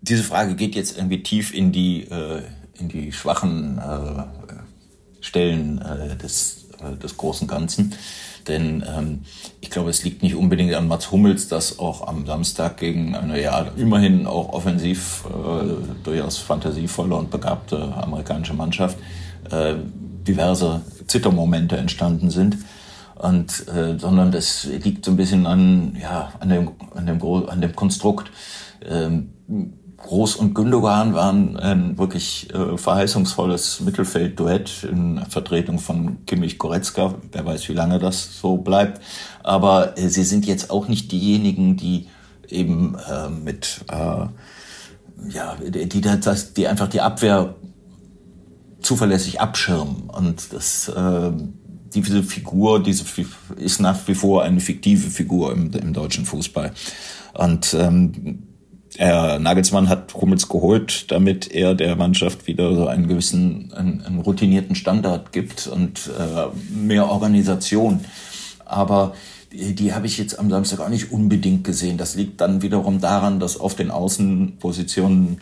Diese 0.00 0.22
Frage 0.22 0.54
geht 0.54 0.74
jetzt 0.74 0.96
irgendwie 0.96 1.22
tief 1.22 1.52
in 1.52 1.72
die, 1.72 2.02
äh, 2.04 2.42
in 2.78 2.88
die 2.88 3.12
schwachen 3.12 3.78
äh, 3.78 4.22
Stellen 5.20 5.78
äh, 5.82 6.16
des, 6.16 6.68
äh, 6.80 6.96
des 6.96 7.16
großen 7.16 7.46
Ganzen. 7.46 7.94
Denn 8.48 8.84
ähm, 8.86 9.20
ich 9.60 9.70
glaube, 9.70 9.90
es 9.90 10.04
liegt 10.04 10.22
nicht 10.22 10.34
unbedingt 10.34 10.74
an 10.74 10.88
Mats 10.88 11.10
Hummels, 11.10 11.48
dass 11.48 11.78
auch 11.78 12.06
am 12.06 12.26
Samstag 12.26 12.78
gegen 12.78 13.14
eine 13.14 13.40
ja 13.40 13.66
immerhin 13.76 14.26
auch 14.26 14.50
offensiv 14.52 15.24
äh, 15.28 16.04
durchaus 16.04 16.38
fantasievolle 16.38 17.14
und 17.14 17.30
begabte 17.30 17.94
amerikanische 17.96 18.54
Mannschaft 18.54 18.98
äh, 19.50 19.74
diverse 20.26 20.82
Zittermomente 21.06 21.76
entstanden 21.76 22.30
sind. 22.30 22.58
Und, 23.16 23.68
äh, 23.68 23.98
sondern 23.98 24.32
das 24.32 24.64
liegt 24.64 25.04
so 25.04 25.10
ein 25.10 25.16
bisschen 25.16 25.46
an, 25.46 25.96
ja, 26.00 26.32
an 26.40 26.48
dem, 26.48 26.70
an 26.94 27.06
dem, 27.06 27.22
an 27.22 27.60
dem 27.60 27.76
Konstrukt. 27.76 28.30
Ähm, 28.88 29.34
Groß 30.00 30.36
und 30.36 30.54
Gündogan 30.54 31.14
waren 31.14 31.56
ein 31.56 31.98
wirklich 31.98 32.52
äh, 32.54 32.76
verheißungsvolles 32.76 33.80
Mittelfeldduett 33.80 34.84
in 34.84 35.24
Vertretung 35.28 35.78
von 35.78 36.24
Kimmich 36.26 36.58
Goretzka. 36.58 37.14
Wer 37.32 37.44
weiß, 37.44 37.68
wie 37.68 37.74
lange 37.74 37.98
das 37.98 38.40
so 38.40 38.56
bleibt. 38.56 39.00
Aber 39.42 39.98
äh, 39.98 40.08
sie 40.08 40.24
sind 40.24 40.46
jetzt 40.46 40.70
auch 40.70 40.88
nicht 40.88 41.12
diejenigen, 41.12 41.76
die 41.76 42.08
eben 42.48 42.96
äh, 43.08 43.28
mit, 43.28 43.84
äh, 43.88 44.26
ja, 45.28 45.56
die, 45.60 46.00
das, 46.00 46.54
die 46.54 46.66
einfach 46.66 46.88
die 46.88 47.02
Abwehr 47.02 47.54
zuverlässig 48.80 49.40
abschirmen. 49.40 50.08
Und 50.08 50.52
das, 50.52 50.88
äh, 50.88 51.30
diese 51.94 52.22
Figur, 52.22 52.82
diese 52.82 53.04
ist 53.56 53.80
nach 53.80 53.98
wie 54.08 54.14
vor 54.14 54.44
eine 54.44 54.60
fiktive 54.60 55.10
Figur 55.10 55.52
im, 55.52 55.70
im 55.72 55.92
deutschen 55.92 56.24
Fußball. 56.24 56.72
Und 57.34 57.74
ähm, 57.74 58.49
Herr 58.96 59.38
Nagelsmann 59.38 59.88
hat 59.88 60.14
Hummels 60.14 60.48
geholt, 60.48 61.10
damit 61.10 61.50
er 61.50 61.74
der 61.74 61.96
Mannschaft 61.96 62.46
wieder 62.46 62.74
so 62.74 62.86
einen 62.86 63.08
gewissen, 63.08 63.72
einen, 63.72 64.02
einen 64.02 64.20
routinierten 64.20 64.74
Standard 64.74 65.32
gibt 65.32 65.66
und 65.68 66.10
äh, 66.18 66.46
mehr 66.74 67.08
Organisation. 67.08 68.00
Aber 68.64 69.14
die, 69.52 69.74
die 69.74 69.94
habe 69.94 70.06
ich 70.06 70.18
jetzt 70.18 70.38
am 70.38 70.50
Samstag 70.50 70.80
auch 70.80 70.88
nicht 70.88 71.12
unbedingt 71.12 71.64
gesehen. 71.64 71.98
Das 71.98 72.14
liegt 72.14 72.40
dann 72.40 72.62
wiederum 72.62 73.00
daran, 73.00 73.40
dass 73.40 73.58
auf 73.58 73.74
den 73.74 73.90
Außenpositionen 73.90 75.40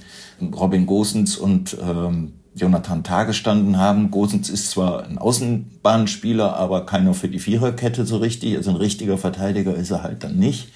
Robin 0.54 0.86
Gosens 0.86 1.36
und 1.36 1.76
ähm, 1.80 2.32
Jonathan 2.54 3.04
Tah 3.04 3.24
gestanden 3.24 3.78
haben. 3.78 4.10
Gosens 4.10 4.50
ist 4.50 4.70
zwar 4.70 5.04
ein 5.04 5.18
Außenbahnspieler, 5.18 6.56
aber 6.56 6.86
keiner 6.86 7.14
für 7.14 7.28
die 7.28 7.38
Viererkette 7.38 8.04
so 8.04 8.18
richtig. 8.18 8.56
Also 8.56 8.70
ein 8.70 8.76
richtiger 8.76 9.18
Verteidiger 9.18 9.74
ist 9.74 9.90
er 9.90 10.02
halt 10.02 10.24
dann 10.24 10.36
nicht. 10.36 10.68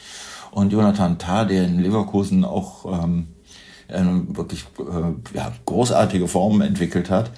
Und 0.52 0.72
Jonathan 0.72 1.18
Tah, 1.18 1.44
der 1.44 1.64
in 1.64 1.80
Leverkusen 1.80 2.44
auch 2.44 3.04
ähm, 3.04 3.28
wirklich 3.88 4.64
äh, 4.78 5.36
ja, 5.36 5.52
großartige 5.66 6.28
Formen 6.28 6.60
entwickelt 6.60 7.10
hat 7.10 7.30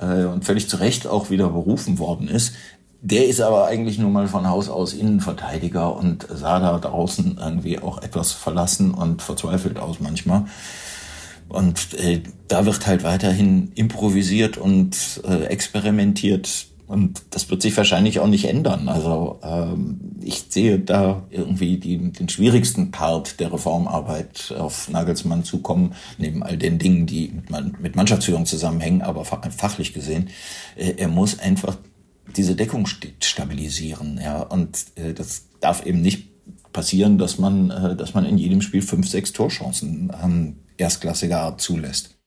äh, 0.00 0.24
und 0.24 0.44
völlig 0.44 0.68
zu 0.68 0.78
Recht 0.78 1.06
auch 1.06 1.30
wieder 1.30 1.48
berufen 1.48 1.98
worden 1.98 2.28
ist, 2.28 2.54
der 3.02 3.26
ist 3.26 3.40
aber 3.40 3.66
eigentlich 3.66 3.98
nur 3.98 4.10
mal 4.10 4.28
von 4.28 4.48
Haus 4.48 4.68
aus 4.68 4.92
Innenverteidiger 4.92 5.96
und 5.96 6.26
sah 6.28 6.60
da 6.60 6.78
draußen 6.78 7.38
irgendwie 7.42 7.78
auch 7.78 8.02
etwas 8.02 8.32
verlassen 8.32 8.92
und 8.92 9.22
verzweifelt 9.22 9.78
aus 9.78 10.00
manchmal. 10.00 10.44
Und 11.48 11.94
äh, 11.94 12.22
da 12.46 12.66
wird 12.66 12.86
halt 12.86 13.02
weiterhin 13.02 13.72
improvisiert 13.74 14.58
und 14.58 15.20
äh, 15.26 15.44
experimentiert. 15.46 16.66
Und 16.90 17.22
das 17.30 17.48
wird 17.48 17.62
sich 17.62 17.76
wahrscheinlich 17.76 18.18
auch 18.18 18.26
nicht 18.26 18.46
ändern. 18.46 18.88
Also 18.88 19.38
ähm, 19.44 20.00
ich 20.22 20.46
sehe 20.48 20.80
da 20.80 21.22
irgendwie 21.30 21.78
die, 21.78 21.98
den 22.10 22.28
schwierigsten 22.28 22.90
Part 22.90 23.38
der 23.38 23.52
Reformarbeit 23.52 24.52
auf 24.58 24.88
Nagelsmann 24.88 25.44
zukommen, 25.44 25.94
neben 26.18 26.42
all 26.42 26.56
den 26.56 26.80
Dingen, 26.80 27.06
die 27.06 27.32
mit, 27.48 27.80
mit 27.80 27.94
Mannschaftsführung 27.94 28.44
zusammenhängen, 28.44 29.02
aber 29.02 29.24
fachlich 29.24 29.92
gesehen. 29.92 30.30
Äh, 30.74 30.94
er 30.96 31.06
muss 31.06 31.38
einfach 31.38 31.76
diese 32.36 32.56
Deckung 32.56 32.86
stabilisieren. 32.86 34.18
Ja, 34.20 34.42
und 34.42 34.86
äh, 34.96 35.14
das 35.14 35.44
darf 35.60 35.86
eben 35.86 36.02
nicht 36.02 36.26
passieren, 36.72 37.18
dass 37.18 37.38
man, 37.38 37.70
äh, 37.70 37.94
dass 37.94 38.14
man 38.14 38.24
in 38.24 38.36
jedem 38.36 38.62
Spiel 38.62 38.82
fünf, 38.82 39.08
sechs 39.08 39.32
Torchancen 39.32 40.10
ähm, 40.20 40.56
erstklassiger 40.76 41.40
Art 41.40 41.60
zulässt. 41.60 42.19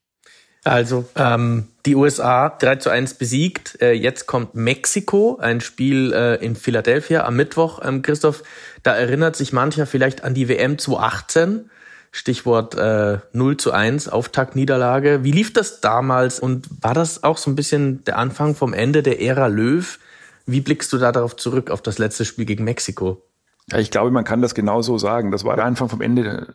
Also 0.63 1.06
ähm, 1.15 1.67
die 1.86 1.95
USA 1.95 2.49
3 2.49 2.78
zu 2.78 2.89
1 2.89 3.15
besiegt. 3.15 3.82
Äh, 3.82 3.91
jetzt 3.91 4.28
kommt 4.28 4.56
Mexiko, 4.56 5.38
ein 5.41 5.60
Spiel 5.60 6.13
äh, 6.13 6.36
in 6.43 6.56
Philadelphia 6.56 7.26
am 7.26 7.36
Mittwoch. 7.36 7.82
Ähm, 7.84 8.02
Christoph, 8.02 8.43
da 8.82 8.95
erinnert 8.95 9.36
sich 9.36 9.52
mancher 9.52 9.86
vielleicht 9.86 10.23
an 10.23 10.34
die 10.34 10.47
WM 10.47 10.78
2018. 10.78 11.69
Stichwort 12.15 12.76
äh, 12.76 13.17
0 13.34 13.58
zu 13.58 13.71
1, 13.71 14.08
Auftaktniederlage. 14.08 15.23
Wie 15.23 15.32
lief 15.32 15.52
das 15.52 15.82
damals 15.82 16.39
und 16.39 16.67
war 16.82 16.93
das 16.93 17.23
auch 17.23 17.39
so 17.39 17.49
ein 17.49 17.56
bisschen 17.56 18.04
der 18.06 18.19
Anfang 18.19 18.56
vom 18.56 18.73
Ende 18.73 19.02
der 19.02 19.19
Ära 19.19 19.47
Löw? 19.47 19.99
Wie 20.45 20.62
blickst 20.62 20.93
du 20.93 20.97
da 20.97 21.12
darauf 21.12 21.36
zurück, 21.36 21.71
auf 21.71 21.82
das 21.82 21.97
letzte 21.97 22.23
Spiel 22.23 22.45
gegen 22.45 22.63
Mexiko? 22.63 23.23
Ja, 23.71 23.80
ich 23.80 23.91
glaube, 23.91 24.12
man 24.12 24.26
kann 24.26 24.41
das 24.41 24.56
genau 24.56 24.82
so 24.82 24.97
sagen. 24.97 25.32
Das 25.32 25.45
war 25.45 25.56
der 25.56 25.63
Anfang 25.63 25.88
vom 25.88 26.02
Ende 26.02 26.54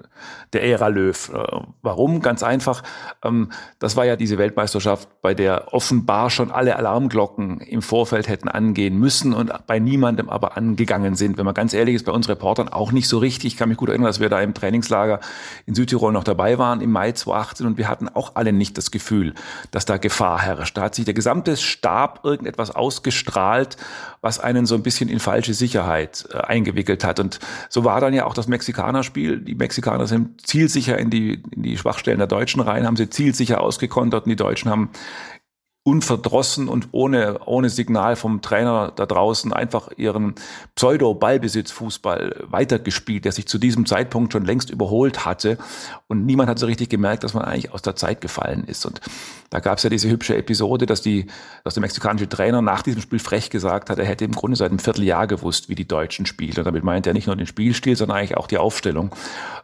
der 0.53 0.63
Ära 0.63 0.89
Löw. 0.89 1.31
Äh, 1.33 1.61
warum? 1.81 2.21
Ganz 2.21 2.43
einfach. 2.43 2.83
Ähm, 3.25 3.51
das 3.79 3.97
war 3.97 4.05
ja 4.05 4.15
diese 4.15 4.37
Weltmeisterschaft, 4.37 5.09
bei 5.23 5.33
der 5.33 5.73
offenbar 5.73 6.29
schon 6.29 6.51
alle 6.51 6.77
Alarmglocken 6.77 7.61
im 7.61 7.81
Vorfeld 7.81 8.29
hätten 8.29 8.49
angehen 8.49 8.99
müssen 8.99 9.33
und 9.33 9.51
bei 9.67 9.79
niemandem 9.79 10.29
aber 10.29 10.59
angegangen 10.59 11.15
sind. 11.15 11.39
Wenn 11.39 11.47
man 11.47 11.55
ganz 11.55 11.73
ehrlich 11.73 11.95
ist, 11.95 12.05
bei 12.05 12.13
uns 12.13 12.29
Reportern 12.29 12.69
auch 12.69 12.93
nicht 12.93 13.09
so 13.09 13.17
richtig. 13.17 13.55
Ich 13.55 13.57
kann 13.57 13.71
mich 13.71 13.79
gut 13.79 13.89
erinnern, 13.89 14.07
dass 14.07 14.21
wir 14.21 14.29
da 14.29 14.43
im 14.43 14.53
Trainingslager 14.53 15.21
in 15.65 15.75
Südtirol 15.75 16.13
noch 16.13 16.25
dabei 16.25 16.59
waren 16.59 16.83
im 16.83 16.93
Mai 16.93 17.13
2018 17.13 17.67
und 17.67 17.79
wir 17.79 17.89
hatten 17.89 18.11
auch 18.11 18.33
alle 18.35 18.53
nicht 18.53 18.77
das 18.77 18.91
Gefühl, 18.91 19.33
dass 19.71 19.87
da 19.87 19.97
Gefahr 19.97 20.43
herrscht. 20.43 20.77
Da 20.77 20.83
hat 20.83 20.95
sich 20.95 21.07
der 21.07 21.15
gesamte 21.15 21.57
Stab 21.57 22.21
irgendetwas 22.25 22.71
ausgestrahlt, 22.71 23.79
was 24.21 24.41
einen 24.41 24.67
so 24.67 24.75
ein 24.75 24.83
bisschen 24.83 25.09
in 25.09 25.21
falsche 25.21 25.55
Sicherheit 25.55 26.29
äh, 26.33 26.39
eingewickelt 26.39 26.98
entwickelt 26.99 27.05
hat. 27.05 27.21
Und 27.21 27.39
so 27.69 27.85
war 27.85 28.01
dann 28.01 28.15
ja 28.15 28.27
auch 28.27 28.35
das 28.35 28.49
Mexikanerspiel. 28.49 29.41
Die 29.41 29.55
Mexikaner 29.55 30.07
sind 30.07 30.47
zielsicher 30.47 30.99
in 30.99 31.11
die, 31.11 31.43
in 31.51 31.63
die 31.63 31.77
Schwachstellen 31.77 32.19
der 32.19 32.27
Deutschen 32.27 32.61
rein, 32.61 32.87
haben 32.87 32.97
sie 32.97 33.09
zielsicher 33.09 33.61
ausgekontert 33.61 34.25
und 34.25 34.31
die 34.31 34.37
Deutschen 34.37 34.71
haben 34.71 34.91
unverdrossen 35.89 36.69
und 36.69 36.89
ohne, 36.93 37.39
ohne 37.47 37.71
Signal 37.71 38.15
vom 38.15 38.43
Trainer 38.43 38.93
da 38.95 39.07
draußen 39.07 39.55
einfach 39.55 39.89
ihren 39.97 40.35
Pseudo-Ballbesitz-Fußball 40.75 42.45
weitergespielt, 42.51 43.25
der 43.25 43.33
sich 43.33 43.49
zu 43.49 43.57
diesem 43.57 43.87
Zeitpunkt 43.87 44.35
schon 44.35 44.45
längst 44.45 44.69
überholt 44.69 45.25
hatte. 45.25 45.57
Und 46.07 46.27
niemand 46.27 46.51
hat 46.51 46.59
so 46.59 46.67
richtig 46.67 46.91
gemerkt, 46.91 47.25
dass 47.25 47.33
man 47.33 47.45
eigentlich 47.45 47.73
aus 47.73 47.81
der 47.81 47.97
Zeit 47.97 48.21
gefallen 48.21 48.65
ist. 48.65 48.85
Und 48.85 49.01
da 49.49 49.61
gab 49.61 49.79
es 49.79 49.85
ja 49.85 49.89
diese 49.89 50.11
hübsche 50.11 50.37
Episode, 50.37 50.85
dass, 50.85 51.01
die, 51.01 51.27
dass 51.65 51.73
der 51.73 51.81
mexikanische 51.81 52.29
Trainer 52.29 52.61
nach 52.61 52.83
diesem 52.83 53.01
Spiel 53.01 53.19
frech 53.19 53.49
gesagt 53.49 53.89
hat, 53.89 53.99
er 53.99 54.05
hätte 54.05 54.27
im 54.27 54.33
Grunde 54.33 54.59
seit 54.59 54.69
einem 54.69 54.81
Vierteljahr 54.81 55.27
gewusst, 55.27 55.71
wie 55.71 55.75
die 55.75 55.89
Deutschen 55.89 56.27
spielen. 56.27 56.59
Und 56.59 56.67
damit 56.67 56.85
meint 56.85 57.07
er 57.07 57.15
nicht 57.15 57.29
nur 57.29 57.37
den 57.37 57.47
Spielstil, 57.47 57.97
sondern 57.97 58.19
eigentlich 58.19 58.37
auch 58.37 58.47
die 58.47 58.59
Aufstellung. 58.59 59.11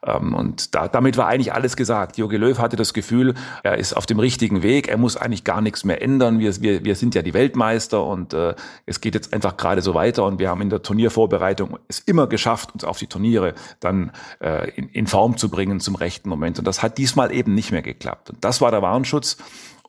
Ähm, 0.06 0.34
und 0.34 0.74
da, 0.74 0.88
damit 0.88 1.18
war 1.18 1.26
eigentlich 1.26 1.52
alles 1.52 1.76
gesagt. 1.76 2.16
Jogi 2.16 2.38
Löw 2.38 2.58
hatte 2.58 2.76
das 2.76 2.94
Gefühl, 2.94 3.34
er 3.62 3.76
ist 3.76 3.94
auf 3.94 4.06
dem 4.06 4.18
richtigen 4.18 4.62
Weg, 4.62 4.88
er 4.88 4.96
muss 4.96 5.18
eigentlich 5.18 5.44
gar 5.44 5.60
nichts 5.60 5.84
mehr 5.84 6.00
ändern. 6.00 6.13
Wir, 6.20 6.62
wir, 6.62 6.84
wir 6.84 6.94
sind 6.94 7.14
ja 7.14 7.22
die 7.22 7.34
Weltmeister 7.34 8.04
und 8.04 8.32
äh, 8.32 8.54
es 8.86 9.00
geht 9.00 9.14
jetzt 9.14 9.32
einfach 9.32 9.56
gerade 9.56 9.82
so 9.82 9.94
weiter. 9.94 10.24
Und 10.24 10.38
wir 10.38 10.48
haben 10.48 10.60
in 10.60 10.70
der 10.70 10.82
Turniervorbereitung 10.82 11.78
es 11.88 12.00
immer 12.00 12.26
geschafft, 12.26 12.72
uns 12.74 12.84
auf 12.84 12.98
die 12.98 13.06
Turniere 13.06 13.54
dann 13.80 14.12
äh, 14.40 14.70
in, 14.70 14.88
in 14.88 15.06
Form 15.06 15.36
zu 15.36 15.48
bringen 15.48 15.80
zum 15.80 15.94
rechten 15.94 16.28
Moment. 16.28 16.58
Und 16.58 16.66
das 16.66 16.82
hat 16.82 16.98
diesmal 16.98 17.32
eben 17.32 17.54
nicht 17.54 17.72
mehr 17.72 17.82
geklappt. 17.82 18.30
Und 18.30 18.44
das 18.44 18.60
war 18.60 18.70
der 18.70 18.82
Warnschutz. 18.82 19.36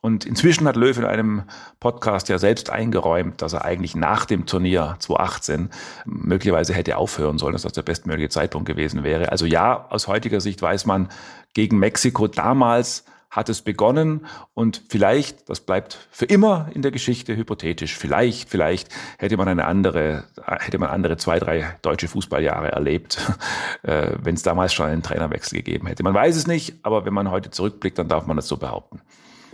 Und 0.05 0.23
inzwischen 0.23 0.67
hat 0.67 0.75
Löw 0.75 0.95
in 0.99 1.03
einem 1.03 1.45
Podcast 1.79 2.29
ja 2.29 2.38
selbst 2.38 2.69
eingeräumt, 2.69 3.41
dass 3.41 3.53
er 3.53 3.65
eigentlich 3.65 3.95
nach 3.95 4.25
dem 4.25 4.45
Turnier 4.45 4.97
2018 4.99 5.71
möglicherweise 6.05 6.75
hätte 6.75 6.97
aufhören 6.97 7.39
sollen, 7.39 7.53
dass 7.53 7.63
das 7.63 7.73
der 7.73 7.81
bestmögliche 7.81 8.29
Zeitpunkt 8.29 8.67
gewesen 8.67 9.03
wäre. 9.03 9.31
Also 9.31 9.47
ja, 9.47 9.88
aus 9.89 10.07
heutiger 10.07 10.41
Sicht 10.41 10.61
weiß 10.61 10.85
man, 10.85 11.09
gegen 11.55 11.79
Mexiko 11.79 12.27
damals 12.27 13.03
hat 13.29 13.49
es 13.49 13.61
begonnen 13.61 14.25
und 14.53 14.81
vielleicht, 14.89 15.49
das 15.49 15.59
bleibt 15.59 16.07
für 16.11 16.25
immer 16.25 16.69
in 16.73 16.81
der 16.81 16.91
Geschichte 16.91 17.35
hypothetisch, 17.35 17.97
vielleicht, 17.97 18.49
vielleicht 18.49 18.89
hätte 19.17 19.38
man 19.38 19.47
eine 19.47 19.65
andere, 19.65 20.23
hätte 20.45 20.77
man 20.77 20.89
andere 20.89 21.17
zwei, 21.17 21.39
drei 21.39 21.75
deutsche 21.81 22.07
Fußballjahre 22.07 22.71
erlebt, 22.71 23.19
äh, 23.83 24.11
wenn 24.21 24.35
es 24.35 24.43
damals 24.43 24.73
schon 24.73 24.88
einen 24.88 25.03
Trainerwechsel 25.03 25.57
gegeben 25.57 25.88
hätte. 25.88 26.03
Man 26.03 26.13
weiß 26.13 26.35
es 26.35 26.47
nicht, 26.47 26.75
aber 26.83 27.05
wenn 27.05 27.13
man 27.13 27.31
heute 27.31 27.51
zurückblickt, 27.51 27.97
dann 27.99 28.07
darf 28.07 28.25
man 28.25 28.38
das 28.38 28.47
so 28.47 28.57
behaupten. 28.57 29.01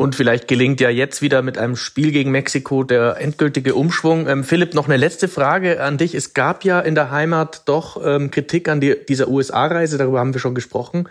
Und 0.02 0.16
vielleicht 0.16 0.48
gelingt 0.48 0.82
ja 0.82 0.90
jetzt 0.90 1.22
wieder 1.22 1.44
mit 1.44 1.60
einem 1.60 1.76
Spiel 1.76 2.12
gegen 2.12 2.32
Mexiko 2.32 2.84
der 2.84 3.18
endgültige 3.20 3.76
Umschwung. 3.76 4.28
Ähm, 4.28 4.44
Philipp, 4.44 4.74
noch 4.74 4.86
eine 4.86 4.98
letzte 4.98 5.28
Frage 5.28 5.84
an 5.84 6.00
dich. 6.00 6.16
Es 6.16 6.34
gab 6.34 6.64
ja 6.64 6.80
in 6.80 6.96
der 6.96 7.12
Heimat 7.12 7.64
doch 7.70 8.04
ähm, 8.04 8.32
Kritik 8.32 8.68
an 8.68 8.82
die, 8.82 8.96
dieser 9.08 9.28
USA-Reise, 9.28 10.00
darüber 10.00 10.20
haben 10.20 10.34
wir 10.34 10.42
schon 10.42 10.56
gesprochen. 10.56 11.08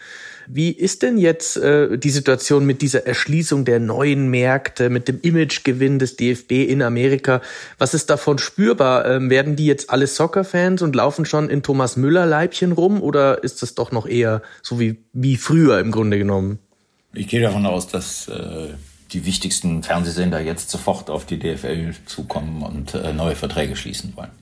Wie 0.53 0.71
ist 0.71 1.03
denn 1.03 1.17
jetzt 1.17 1.57
äh, 1.59 1.97
die 1.97 2.11
Situation 2.11 2.67
mit 2.67 2.83
dieser 2.83 3.07
Erschließung 3.07 3.65
der 3.65 3.79
neuen 3.79 4.29
Märkte, 4.31 4.91
mit 4.91 5.07
dem 5.07 5.21
Imagegewinn 5.21 6.01
des 6.01 6.17
DFB 6.17 6.53
in 6.69 6.83
Amerika? 6.83 7.41
Was 7.79 7.95
ist 7.95 8.11
davon 8.11 8.39
spürbar? 8.39 9.07
Ähm, 9.07 9.31
werden 9.31 9.55
die 9.55 9.67
jetzt 9.67 9.91
alle 9.91 10.09
Soccer-Fans 10.09 10.83
und 10.83 10.97
laufen 10.97 11.25
schon 11.25 11.49
in 11.51 11.63
Thomas 11.63 11.97
Müller-Leibchen 11.97 12.73
rum 12.73 13.01
oder 13.01 13.45
ist 13.45 13.63
das 13.63 13.77
doch 13.77 13.93
noch 13.93 14.09
eher 14.09 14.43
so 14.61 14.81
wie, 14.81 14.99
wie 15.13 15.37
früher 15.37 15.79
im 15.79 15.93
Grunde 15.93 16.19
genommen? 16.19 16.59
Ich 17.13 17.29
gehe 17.29 17.41
davon 17.41 17.65
aus, 17.65 17.87
dass 17.87 18.27
äh, 18.27 18.69
die 19.13 19.25
wichtigsten 19.27 19.85
Fernsehsender 19.85 20.41
jetzt 20.41 20.71
sofort 20.71 21.11
auf 21.11 21.27
die 21.27 21.39
DFL 21.39 21.95
zukommen 22.07 22.63
und 22.63 22.95
äh, 22.95 23.13
neue 23.13 23.37
Verträge 23.37 23.77
schließen 23.77 24.15
wollen. 24.17 24.33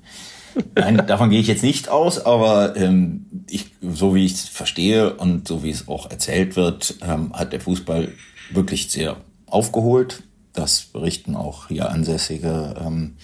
Nein, 0.74 1.06
davon 1.06 1.30
gehe 1.30 1.40
ich 1.40 1.46
jetzt 1.46 1.62
nicht 1.62 1.88
aus, 1.88 2.24
aber 2.24 2.76
ähm, 2.76 3.26
ich, 3.48 3.72
so 3.82 4.14
wie 4.14 4.26
ich 4.26 4.32
es 4.34 4.48
verstehe 4.48 5.14
und 5.14 5.46
so 5.46 5.62
wie 5.62 5.70
es 5.70 5.88
auch 5.88 6.10
erzählt 6.10 6.56
wird, 6.56 6.96
ähm, 7.02 7.32
hat 7.32 7.52
der 7.52 7.60
Fußball 7.60 8.12
wirklich 8.50 8.90
sehr 8.90 9.16
aufgeholt. 9.46 10.22
Das 10.52 10.82
berichten 10.82 11.36
auch 11.36 11.68
hier 11.68 11.90
ansässige 11.90 12.74
ähm, 12.80 13.16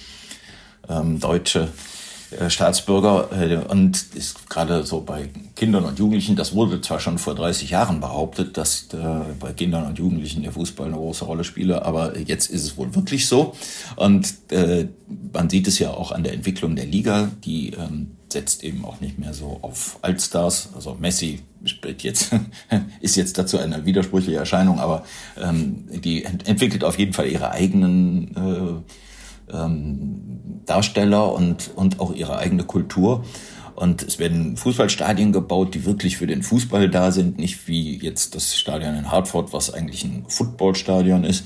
ähm, 0.89 1.21
Deutsche 1.21 1.69
Staatsbürger 2.49 3.29
äh, 3.33 3.57
und 3.57 4.05
ist 4.15 4.49
gerade 4.49 4.85
so 4.85 5.01
bei 5.01 5.29
Kindern 5.55 5.85
und 5.85 5.99
Jugendlichen, 5.99 6.37
das 6.37 6.55
wurde 6.55 6.81
zwar 6.81 7.01
schon 7.01 7.19
vor 7.19 7.35
30 7.35 7.71
Jahren 7.71 8.01
behauptet, 8.01 8.57
dass 8.57 8.89
äh, 8.93 8.97
bei 9.39 9.53
Kindern 9.53 9.87
und 9.87 9.99
Jugendlichen 9.99 10.43
der 10.43 10.53
Fußball 10.53 10.87
eine 10.87 10.97
große 10.97 11.25
Rolle 11.25 11.45
spiele, 11.45 11.85
aber 11.85 12.19
jetzt 12.19 12.51
ist 12.51 12.65
es 12.65 12.77
wohl 12.77 12.95
wirklich 12.95 13.27
so. 13.27 13.55
Und 13.97 14.35
äh, 14.51 14.89
man 15.33 15.49
sieht 15.51 15.69
es 15.69 15.79
ja 15.79 15.91
auch 15.91 16.13
an 16.13 16.25
der 16.25 16.33
Entwicklung 16.35 16.77
der 16.77 16.87
Liga, 16.87 17.31
die 17.45 17.71
ähm, 17.71 18.17
setzt 18.35 18.65
eben 18.65 18.85
auch 18.85 19.01
nicht 19.01 19.19
mehr 19.19 19.33
so 19.33 19.59
auf 19.63 19.99
Altstars, 20.03 20.71
also 20.75 20.97
Messi 20.99 21.41
spielt 21.65 22.03
jetzt, 22.03 22.33
ist 23.01 23.17
jetzt 23.17 23.39
dazu 23.39 23.59
eine 23.59 23.87
widersprüchliche 23.87 24.39
Erscheinung, 24.39 24.81
aber 24.81 25.05
ähm, 25.41 25.85
die 25.89 26.25
ent 26.25 26.47
entwickelt 26.49 26.85
auf 26.85 26.99
jeden 26.99 27.13
Fall 27.13 27.29
ihre 27.29 27.53
eigenen 27.53 28.37
äh, 28.37 28.93
ähm, 29.53 30.61
Darsteller 30.67 31.33
und, 31.33 31.71
und 31.75 32.01
auch 32.01 32.15
ihre 32.15 32.39
eigene 32.39 32.65
Kultur. 32.65 33.25
Und 33.75 34.03
es 34.03 34.19
werden 34.19 34.57
Fußballstadien 34.57 35.33
gebaut, 35.33 35.75
die 35.75 35.85
wirklich 35.85 36.17
für 36.17 36.29
den 36.29 36.43
Fußball 36.43 36.89
da 36.89 37.11
sind, 37.11 37.39
nicht 37.39 37.67
wie 37.67 37.99
jetzt 37.99 38.35
das 38.35 38.57
Stadion 38.57 38.95
in 38.95 39.11
Hartford, 39.11 39.53
was 39.53 39.73
eigentlich 39.75 40.05
ein 40.05 40.25
Footballstadion 40.29 41.25
ist. 41.25 41.45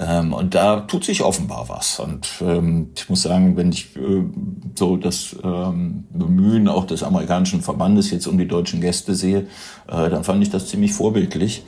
Ähm, 0.00 0.32
und 0.32 0.54
da 0.54 0.80
tut 0.80 1.04
sich 1.04 1.22
offenbar 1.22 1.68
was. 1.68 2.00
Und 2.00 2.26
ähm, 2.40 2.90
ich 2.96 3.10
muss 3.10 3.22
sagen, 3.22 3.56
wenn 3.56 3.70
ich 3.70 3.94
äh, 3.96 4.24
so 4.74 4.96
das 4.96 5.36
ähm, 5.44 6.04
Bemühen 6.10 6.68
auch 6.68 6.86
des 6.86 7.02
amerikanischen 7.02 7.60
Verbandes 7.60 8.10
jetzt 8.10 8.26
um 8.26 8.38
die 8.38 8.48
deutschen 8.48 8.80
Gäste 8.80 9.14
sehe, 9.14 9.40
äh, 9.88 10.08
dann 10.08 10.24
fand 10.24 10.42
ich 10.42 10.48
das 10.48 10.68
ziemlich 10.68 10.94
vorbildlich. 10.94 11.64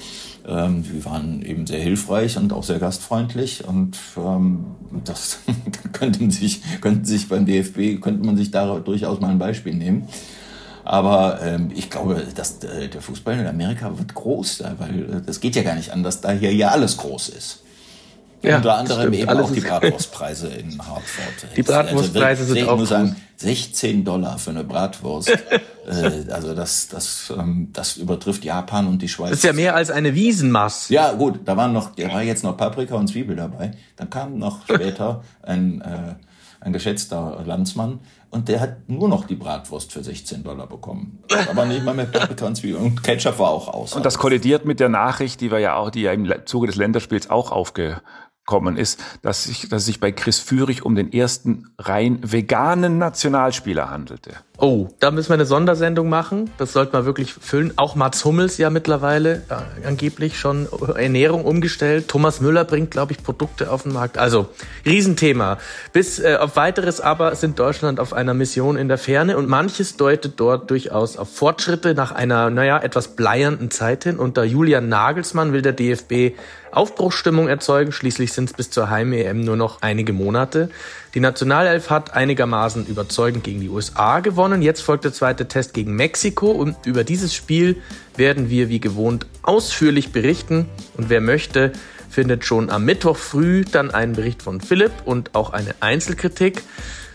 Ähm, 0.48 0.82
die 0.82 1.04
waren 1.04 1.42
eben 1.42 1.66
sehr 1.66 1.80
hilfreich 1.80 2.38
und 2.38 2.54
auch 2.54 2.64
sehr 2.64 2.78
gastfreundlich 2.78 3.68
und 3.68 3.96
ähm, 4.16 4.64
das 5.04 5.40
könnte 5.92 6.30
sich, 6.30 6.62
könnte 6.80 7.06
sich 7.06 7.28
beim 7.28 7.44
DFB, 7.44 8.00
könnte 8.00 8.24
man 8.24 8.36
sich 8.36 8.50
da 8.50 8.78
durchaus 8.80 9.20
mal 9.20 9.28
ein 9.28 9.38
Beispiel 9.38 9.74
nehmen. 9.74 10.08
Aber 10.84 11.40
ähm, 11.42 11.70
ich 11.74 11.90
glaube, 11.90 12.26
dass 12.34 12.64
äh, 12.64 12.88
der 12.88 13.02
Fußball 13.02 13.38
in 13.38 13.46
Amerika 13.46 13.96
wird 13.98 14.14
groß, 14.14 14.64
weil 14.78 15.18
äh, 15.18 15.22
das 15.24 15.40
geht 15.40 15.54
ja 15.54 15.62
gar 15.62 15.76
nicht 15.76 15.92
anders, 15.92 16.22
da 16.22 16.32
hier 16.32 16.52
ja 16.52 16.68
alles 16.68 16.96
groß 16.96 17.28
ist. 17.28 17.62
Ja, 18.42 18.56
Unter 18.56 18.74
anderem 18.74 19.12
eben 19.12 19.28
auch 19.28 19.50
die 19.50 19.60
Bratwurstpreise 19.60 20.48
in 20.48 20.78
Hartford. 20.78 21.56
Die 21.56 21.62
Bratwurstpreise 21.62 22.42
also, 22.42 22.54
sind 22.54 22.68
auch. 22.68 22.76
Muss 22.76 22.88
sagen, 22.88 23.16
16 23.36 24.04
Dollar 24.04 24.38
für 24.38 24.50
eine 24.50 24.64
Bratwurst. 24.64 25.28
äh, 25.86 26.30
also 26.30 26.54
das, 26.54 26.88
das, 26.88 27.32
ähm, 27.36 27.68
das 27.72 27.96
übertrifft 27.96 28.44
Japan 28.44 28.86
und 28.86 29.02
die 29.02 29.08
Schweiz. 29.08 29.30
Das 29.30 29.38
ist 29.38 29.44
ja 29.44 29.52
mehr 29.52 29.74
als 29.74 29.90
eine 29.90 30.14
Wiesenmaß. 30.14 30.88
Ja, 30.88 31.12
gut, 31.12 31.40
da 31.44 31.56
waren 31.56 31.72
noch, 31.72 31.94
da 31.94 32.12
war 32.12 32.22
jetzt 32.22 32.44
noch 32.44 32.56
Paprika 32.56 32.94
und 32.96 33.08
Zwiebel 33.08 33.36
dabei. 33.36 33.72
Dann 33.96 34.10
kam 34.10 34.38
noch 34.38 34.64
später 34.64 35.22
ein, 35.42 35.80
äh, 35.80 36.14
ein 36.60 36.72
geschätzter 36.72 37.42
Landsmann 37.44 38.00
und 38.30 38.48
der 38.48 38.60
hat 38.60 38.88
nur 38.88 39.08
noch 39.08 39.26
die 39.26 39.34
Bratwurst 39.34 39.92
für 39.92 40.02
16 40.02 40.42
Dollar 40.42 40.66
bekommen. 40.66 41.22
Aber 41.50 41.66
nicht 41.66 41.84
mal 41.84 41.94
mehr 41.94 42.06
Paprika 42.06 42.46
und 42.46 42.56
Zwiebeln. 42.56 42.82
Und 42.82 43.02
Ketchup 43.02 43.38
war 43.38 43.50
auch 43.50 43.68
aus. 43.68 43.94
Und 43.94 44.06
das 44.06 44.18
kollidiert 44.18 44.64
mit 44.64 44.80
der 44.80 44.88
Nachricht, 44.88 45.40
die 45.40 45.50
wir 45.50 45.58
ja 45.58 45.74
auch, 45.76 45.90
die 45.90 46.02
ja 46.02 46.12
im 46.12 46.32
Zuge 46.46 46.68
des 46.68 46.76
Länderspiels 46.76 47.28
auch 47.28 47.52
aufge 47.52 48.00
kommen, 48.44 48.76
ist, 48.76 49.00
dass, 49.22 49.44
sich, 49.44 49.68
dass 49.68 49.88
es 49.88 49.98
bei 49.98 50.10
Chris 50.10 50.40
Führig 50.40 50.84
um 50.84 50.96
den 50.96 51.12
ersten 51.12 51.70
rein 51.78 52.18
veganen 52.22 52.98
Nationalspieler 52.98 53.88
handelte. 53.88 54.32
Oh, 54.58 54.88
da 55.00 55.10
müssen 55.10 55.30
wir 55.30 55.34
eine 55.34 55.44
Sondersendung 55.44 56.08
machen. 56.08 56.50
Das 56.58 56.72
sollte 56.72 56.92
man 56.92 57.04
wirklich 57.04 57.32
füllen. 57.32 57.72
Auch 57.76 57.96
Mats 57.96 58.24
Hummels 58.24 58.58
ja 58.58 58.70
mittlerweile 58.70 59.42
äh, 59.48 59.86
angeblich 59.86 60.38
schon 60.38 60.68
Ernährung 60.94 61.44
umgestellt. 61.44 62.06
Thomas 62.08 62.40
Müller 62.40 62.64
bringt, 62.64 62.90
glaube 62.90 63.12
ich, 63.12 63.22
Produkte 63.22 63.70
auf 63.70 63.84
den 63.84 63.92
Markt. 63.92 64.18
Also, 64.18 64.46
Riesenthema. 64.84 65.58
Bis 65.92 66.20
äh, 66.20 66.36
auf 66.36 66.54
weiteres 66.54 67.00
aber 67.00 67.34
sind 67.34 67.58
Deutschland 67.58 67.98
auf 67.98 68.12
einer 68.12 68.34
Mission 68.34 68.76
in 68.76 68.88
der 68.88 68.98
Ferne 68.98 69.36
und 69.36 69.48
manches 69.48 69.96
deutet 69.96 70.34
dort 70.38 70.70
durchaus 70.70 71.16
auf 71.16 71.34
Fortschritte 71.34 71.94
nach 71.94 72.12
einer, 72.12 72.50
naja, 72.50 72.78
etwas 72.78 73.16
bleiernden 73.16 73.70
Zeit 73.70 74.04
hin. 74.04 74.18
Unter 74.18 74.44
Julian 74.44 74.88
Nagelsmann 74.88 75.52
will 75.52 75.62
der 75.62 75.72
DFB 75.72 76.36
Aufbruchsstimmung 76.72 77.48
erzeugen. 77.48 77.92
Schließlich 77.92 78.32
sind 78.32 78.50
es 78.50 78.56
bis 78.56 78.70
zur 78.70 78.90
Heim-EM 78.90 79.40
nur 79.40 79.56
noch 79.56 79.82
einige 79.82 80.12
Monate. 80.12 80.70
Die 81.14 81.20
Nationalelf 81.20 81.90
hat 81.90 82.14
einigermaßen 82.14 82.86
überzeugend 82.86 83.44
gegen 83.44 83.60
die 83.60 83.68
USA 83.68 84.20
gewonnen. 84.20 84.62
Jetzt 84.62 84.80
folgt 84.80 85.04
der 85.04 85.12
zweite 85.12 85.48
Test 85.48 85.74
gegen 85.74 85.94
Mexiko 85.94 86.50
und 86.50 86.76
über 86.86 87.04
dieses 87.04 87.34
Spiel 87.34 87.76
werden 88.16 88.50
wir 88.50 88.68
wie 88.68 88.80
gewohnt 88.80 89.26
ausführlich 89.42 90.12
berichten. 90.12 90.68
Und 90.96 91.10
wer 91.10 91.20
möchte, 91.20 91.72
findet 92.10 92.44
schon 92.44 92.70
am 92.70 92.84
Mittwoch 92.84 93.16
früh 93.16 93.64
dann 93.64 93.90
einen 93.90 94.12
Bericht 94.12 94.42
von 94.42 94.60
Philipp 94.60 94.92
und 95.04 95.34
auch 95.34 95.50
eine 95.50 95.74
Einzelkritik. 95.80 96.62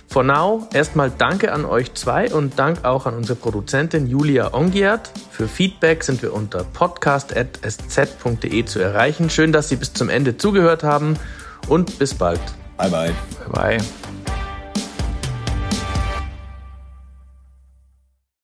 For 0.08 0.24
now, 0.24 0.67
erstmal 0.74 1.12
danke 1.12 1.52
an 1.52 1.65
euch 1.65 1.93
zwei 1.93 2.34
und 2.34 2.58
Dank 2.58 2.86
auch 2.86 3.05
an 3.05 3.16
unsere 3.16 3.36
Produzentin 3.36 4.08
Julia 4.08 4.53
Ongiert. 4.53 5.12
Für 5.32 5.47
Feedback 5.47 6.03
sind 6.03 6.22
wir 6.22 6.34
unter 6.34 6.64
podcast.sz.de 6.64 8.66
zu 8.66 8.80
erreichen. 8.80 9.30
Schön, 9.30 9.51
dass 9.51 9.70
Sie 9.70 9.76
bis 9.76 9.93
zum 9.93 10.10
Ende 10.10 10.38
zugehört 10.38 10.84
haben 10.84 11.18
und 11.68 11.99
bis 11.99 12.14
bald. 12.14 12.41
Bye 12.78 12.89
bye. 12.89 13.14
Bye 13.51 13.78
bye. 13.78 14.07